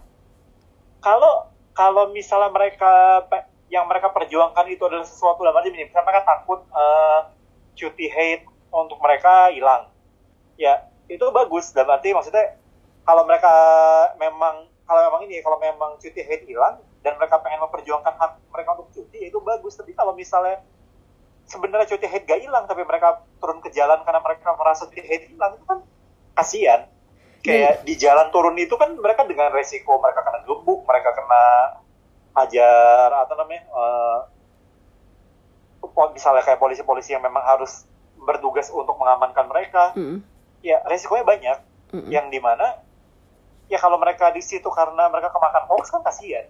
[1.04, 3.22] kalau kalau misalnya mereka
[3.70, 7.30] yang mereka perjuangkan itu adalah sesuatu dalam arti misalnya mereka takut uh,
[7.78, 9.94] cuti hate untuk mereka hilang.
[10.58, 12.58] Ya itu bagus dalam arti maksudnya
[13.06, 13.54] kalau mereka
[14.18, 18.70] memang kalau memang ini kalau memang cuti hate hilang dan mereka pengen memperjuangkan hak mereka
[18.82, 19.78] untuk cuti itu bagus.
[19.78, 20.66] Tapi kalau misalnya
[21.46, 25.30] sebenarnya cuti hate gak hilang tapi mereka turun ke jalan karena mereka merasa cuti hate
[25.30, 25.80] hilang itu kan
[26.34, 26.82] kasihan
[27.44, 27.86] kayak hmm.
[27.86, 31.44] di jalan turun itu kan mereka dengan resiko mereka kena gebuk mereka kena
[32.38, 34.20] ajar atau namanya uh,
[36.14, 37.90] misalnya kayak polisi-polisi yang memang harus
[38.22, 40.22] bertugas untuk mengamankan mereka hmm.
[40.62, 41.58] ya resikonya banyak
[41.94, 42.10] hmm.
[42.14, 42.82] yang di mana
[43.68, 46.46] ya kalau mereka di situ karena mereka kemakan hoax kan kasihan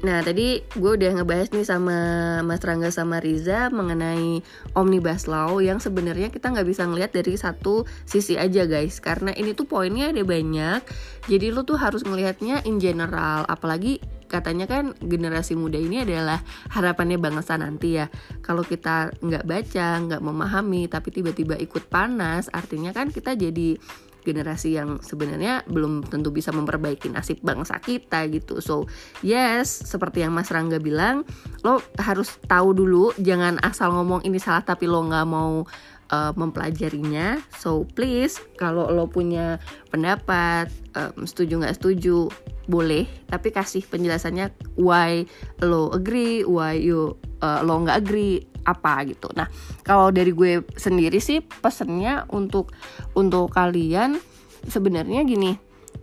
[0.00, 1.98] Nah tadi gue udah ngebahas nih sama
[2.40, 4.40] Mas Rangga sama Riza mengenai
[4.72, 8.96] Omnibus Law yang sebenarnya kita nggak bisa ngelihat dari satu sisi aja guys.
[9.04, 10.80] Karena ini tuh poinnya ada banyak.
[11.28, 13.44] Jadi lo tuh harus ngelihatnya in general.
[13.44, 14.00] Apalagi
[14.30, 16.40] katanya kan generasi muda ini adalah
[16.72, 18.08] harapannya bangsa nanti ya.
[18.40, 23.76] Kalau kita nggak baca nggak memahami tapi tiba-tiba ikut panas artinya kan kita jadi
[24.22, 28.60] generasi yang sebenarnya belum tentu bisa memperbaiki nasib bangsa kita gitu.
[28.60, 28.86] So,
[29.24, 31.24] yes, seperti yang Mas Rangga bilang,
[31.64, 35.64] lo harus tahu dulu, jangan asal ngomong ini salah tapi lo nggak mau
[36.10, 37.38] uh, mempelajarinya.
[37.56, 39.62] So, please kalau lo punya
[39.94, 40.68] pendapat,
[40.98, 42.28] um, setuju nggak setuju,
[42.70, 45.26] boleh, tapi kasih penjelasannya why
[45.62, 49.28] lo agree, why you uh, lo nggak agree apa gitu.
[49.36, 49.48] Nah,
[49.86, 52.72] kalau dari gue sendiri sih pesennya untuk
[53.16, 54.20] untuk kalian
[54.68, 55.56] sebenarnya gini,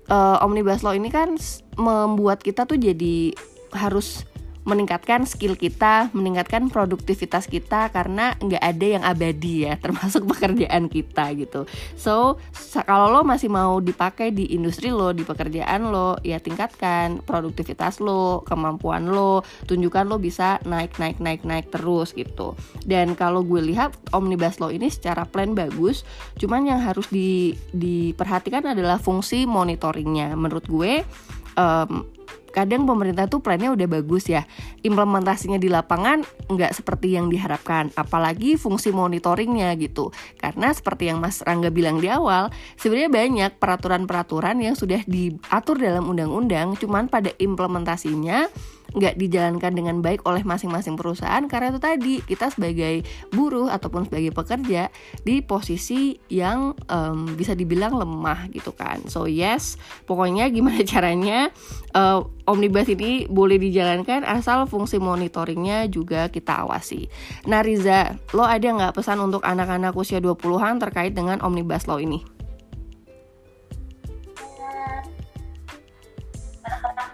[0.09, 1.37] uh, omnibus law ini kan
[1.77, 3.35] membuat kita tuh jadi
[3.75, 4.25] harus
[4.67, 11.31] meningkatkan skill kita, meningkatkan produktivitas kita karena nggak ada yang abadi ya, termasuk pekerjaan kita
[11.39, 11.63] gitu.
[11.95, 12.43] So
[12.83, 18.43] kalau lo masih mau dipakai di industri lo, di pekerjaan lo, ya tingkatkan produktivitas lo,
[18.43, 22.59] kemampuan lo, tunjukkan lo bisa naik naik naik naik terus gitu.
[22.83, 26.03] Dan kalau gue lihat omnibus law ini secara plan bagus,
[26.35, 30.35] cuman yang harus di, diperhatikan adalah fungsi monitoringnya.
[30.35, 31.07] Menurut gue
[31.55, 32.16] um,
[32.57, 34.49] kadang pemerintah tuh plannya udah bagus ya.
[34.81, 40.09] Implementasinya di lapangan nggak seperti yang diharapkan apalagi fungsi monitoringnya gitu.
[40.41, 42.49] Karena seperti yang Mas Rangga bilang di awal
[42.81, 48.49] sebenarnya banyak peraturan-peraturan yang sudah diatur dalam undang-undang cuman pada implementasinya
[48.95, 53.03] nggak dijalankan dengan baik oleh masing-masing perusahaan karena itu tadi kita sebagai
[53.35, 54.93] buruh ataupun sebagai pekerja
[55.27, 59.75] di posisi yang um, bisa dibilang lemah gitu kan so yes
[60.07, 61.51] pokoknya gimana caranya
[61.91, 67.11] uh, omnibus ini boleh dijalankan asal fungsi monitoringnya juga kita awasi
[67.43, 72.36] nah Riza lo ada nggak pesan untuk anak-anak usia 20-an terkait dengan omnibus law ini?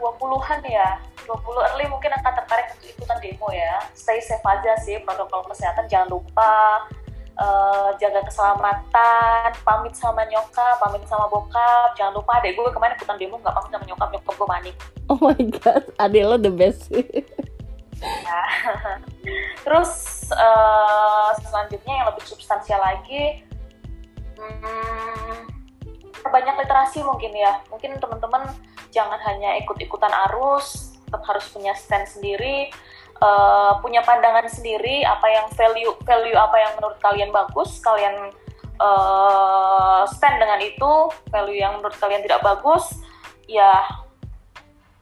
[0.03, 1.39] 20-an ya 20
[1.71, 3.79] early mungkin akan tertarik untuk ikutan demo ya.
[3.95, 6.83] Stay safe aja sih protokol kesehatan jangan lupa
[7.39, 11.95] uh, jaga keselamatan, pamit sama nyokap, pamit sama bokap.
[11.95, 14.75] Jangan lupa adek gue kemarin ikutan demo nggak pamit sama nyokap, nyokap gue panik.
[15.07, 16.91] Oh my god, adek lo the best.
[18.03, 18.41] ya.
[19.63, 19.91] Terus
[20.35, 23.47] uh, selanjutnya yang lebih substansial lagi,
[24.35, 25.47] hmm,
[26.19, 27.63] perbanyak literasi mungkin ya.
[27.71, 28.51] Mungkin teman-teman
[28.93, 32.69] jangan hanya ikut-ikutan arus, tetap harus punya stand sendiri
[33.21, 38.33] uh, punya pandangan sendiri apa yang value value apa yang menurut kalian bagus kalian
[38.81, 40.91] uh, stand dengan itu
[41.29, 42.97] value yang menurut kalian tidak bagus
[43.45, 43.85] ya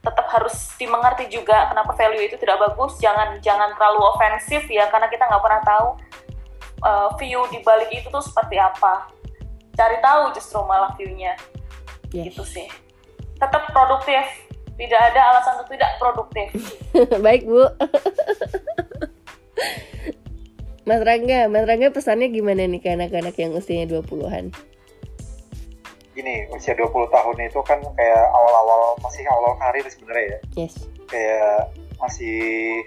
[0.02, 2.98] tetap harus dimengerti juga kenapa value itu tidak bagus.
[2.98, 5.88] Jangan jangan terlalu ofensif ya karena kita nggak pernah tahu
[6.82, 9.06] uh, view di balik itu tuh seperti apa.
[9.78, 11.38] Cari tahu justru malah viewnya.
[12.12, 12.34] Yes.
[12.34, 12.68] gitu sih
[13.42, 14.22] tetap produktif
[14.78, 16.48] tidak ada alasan untuk tidak produktif.
[17.24, 17.66] Baik, Bu.
[20.82, 24.50] Mas Rangga, Mas Rangga pesannya gimana nih ke anak-anak yang usianya 20-an?
[26.12, 30.38] Gini, usia 20 tahun itu kan kayak awal-awal, masih awal karir sebenarnya ya.
[30.66, 30.74] Yes.
[31.06, 31.70] Kayak
[32.02, 32.82] masih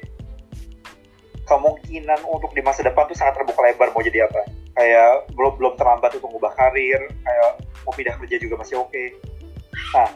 [1.48, 4.42] kemungkinan untuk di masa depan tuh sangat terbuka lebar mau jadi apa.
[4.76, 7.50] Kayak belum belum terlambat untuk mengubah karir, kayak
[7.88, 8.92] mau pindah kerja juga masih oke.
[8.92, 9.16] Okay.
[9.96, 10.10] Nah,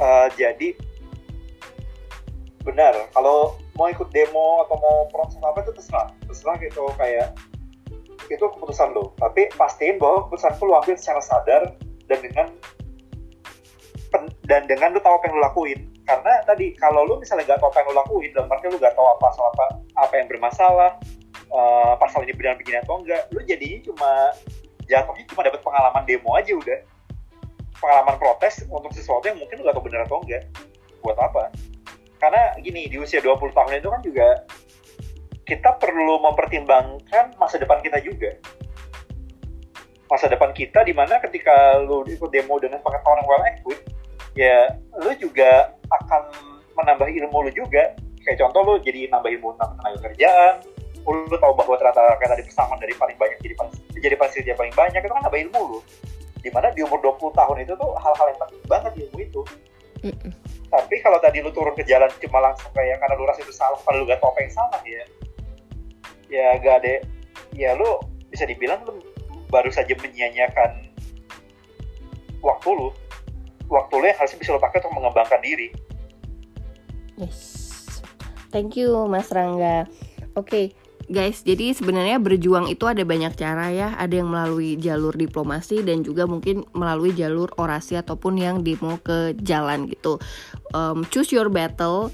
[0.00, 0.74] uh, jadi
[2.62, 2.94] benar.
[3.14, 6.08] Kalau mau ikut demo atau mau proses apa itu terserah.
[6.26, 7.34] Terserah gitu kayak
[8.28, 11.62] itu keputusan lo tapi pastiin bahwa keputusan lo ambil secara sadar
[12.12, 12.46] dan dengan
[14.44, 15.80] dan dengan lo tahu apa yang lo lakuin.
[16.08, 18.96] Karena tadi kalau lo misalnya nggak tahu apa yang lo lakuin dalam arti lo nggak
[18.96, 19.66] tahu apa soal apa
[19.96, 20.90] apa yang bermasalah
[21.52, 24.10] uh, pasal ini benar begini atau enggak lo jadinya cuma
[24.88, 26.78] jatuhnya cuma dapat pengalaman demo aja udah
[27.78, 30.44] pengalaman protes untuk sesuatu yang mungkin nggak tahu benar atau enggak
[31.02, 31.54] buat apa?
[32.18, 34.28] Karena gini di usia 20 tahun itu kan juga
[35.46, 38.34] kita perlu mempertimbangkan masa depan kita juga.
[40.08, 43.86] Masa depan kita di mana ketika lu ikut demo dengan pengetahuan yang well equipped
[44.34, 44.58] ya
[44.98, 46.22] lu juga akan
[46.74, 47.94] menambah ilmu lu juga.
[48.26, 50.54] Kayak contoh lu jadi nambah ilmu tentang tenaga kerjaan
[51.08, 53.54] lu tahu bahwa ternyata kayak tadi pesangon dari paling banyak jadi
[53.96, 55.78] jadi panitia paling banyak itu kan nambah ilmu lu
[56.38, 59.42] di mana di umur 20 tahun itu tuh hal-hal yang penting banget ilmu itu.
[59.98, 60.32] Mm -mm.
[60.70, 63.74] tapi kalau tadi lu turun ke jalan cuma langsung kayak karena lu rasa itu salah
[63.82, 65.04] kalau lu gak tau apa yang salah ya.
[66.30, 66.94] Ya gak ada.
[67.56, 67.98] Ya lu
[68.30, 69.02] bisa dibilang lu
[69.50, 70.86] baru saja menyia-nyiakan
[72.44, 72.94] waktu lu.
[73.66, 75.74] Waktu lu yang harusnya bisa lu pakai untuk mengembangkan diri.
[77.18, 77.66] Yes.
[78.54, 79.90] Thank you mas Rangga.
[80.38, 80.66] Oke okay
[81.08, 83.96] guys, jadi sebenarnya berjuang itu ada banyak cara ya.
[83.96, 89.34] Ada yang melalui jalur diplomasi dan juga mungkin melalui jalur orasi ataupun yang demo ke
[89.40, 90.20] jalan gitu.
[90.76, 92.12] Um, choose your battle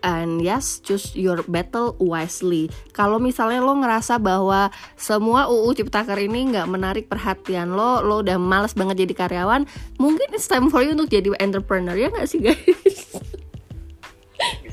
[0.00, 6.56] and yes choose your battle wisely kalau misalnya lo ngerasa bahwa semua UU Ciptaker ini
[6.56, 9.68] nggak menarik perhatian lo lo udah males banget jadi karyawan
[10.00, 13.12] mungkin it's time for you untuk jadi entrepreneur ya nggak sih guys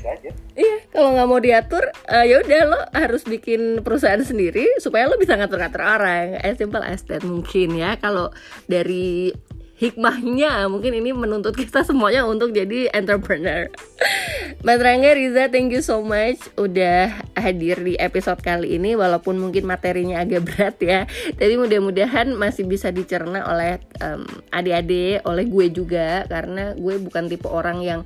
[0.08, 5.06] aja iya kalau nggak mau diatur uh, ya udah lo harus bikin perusahaan sendiri supaya
[5.06, 8.32] lo bisa ngatur-ngatur orang as simple as that mungkin ya kalau
[8.66, 9.32] dari
[9.78, 13.70] hikmahnya mungkin ini menuntut kita semuanya untuk jadi entrepreneur.
[14.66, 19.70] Mas Rangga Riza, thank you so much udah hadir di episode kali ini walaupun mungkin
[19.70, 21.00] materinya agak berat ya.
[21.38, 27.46] Tapi mudah-mudahan masih bisa dicerna oleh um, adik-adik, oleh gue juga karena gue bukan tipe
[27.46, 28.00] orang yang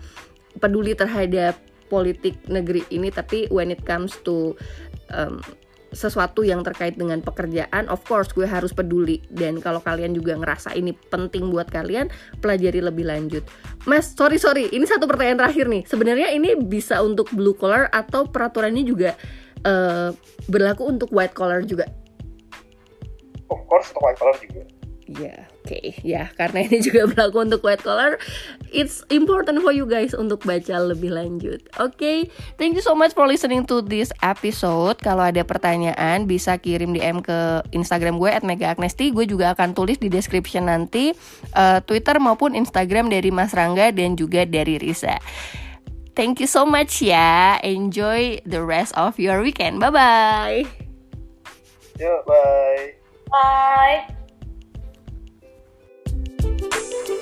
[0.61, 1.57] peduli terhadap
[1.93, 4.57] politik negeri ini tapi when it comes to
[5.13, 5.45] um,
[5.93, 9.21] sesuatu yang terkait dengan pekerjaan, of course gue harus peduli.
[9.29, 12.09] Dan kalau kalian juga ngerasa ini penting buat kalian,
[12.41, 13.45] pelajari lebih lanjut.
[13.85, 15.85] Mas, sorry sorry, ini satu pertanyaan terakhir nih.
[15.85, 19.15] Sebenarnya ini bisa untuk blue collar atau peraturannya juga
[19.69, 20.11] uh,
[20.49, 21.87] berlaku untuk white collar juga?
[23.53, 24.65] Of course untuk white collar juga.
[25.13, 25.43] Ya, yeah.
[25.63, 25.95] Okay.
[26.03, 28.19] Ya, yeah, karena ini juga berlaku untuk white collar,
[28.75, 31.63] it's important for you guys untuk baca lebih lanjut.
[31.79, 32.19] Oke, okay?
[32.59, 34.99] thank you so much for listening to this episode.
[34.99, 39.15] Kalau ada pertanyaan bisa kirim DM ke Instagram gue @megaagnesti.
[39.15, 41.15] Gue juga akan tulis di description nanti
[41.55, 45.23] uh, Twitter maupun Instagram dari Mas Rangga dan juga dari Risa.
[46.13, 47.57] Thank you so much ya.
[47.65, 49.81] Enjoy the rest of your weekend.
[49.81, 50.61] Bye bye.
[51.97, 52.99] Yo, bye.
[53.31, 54.22] Bye.
[56.71, 57.22] Thank you.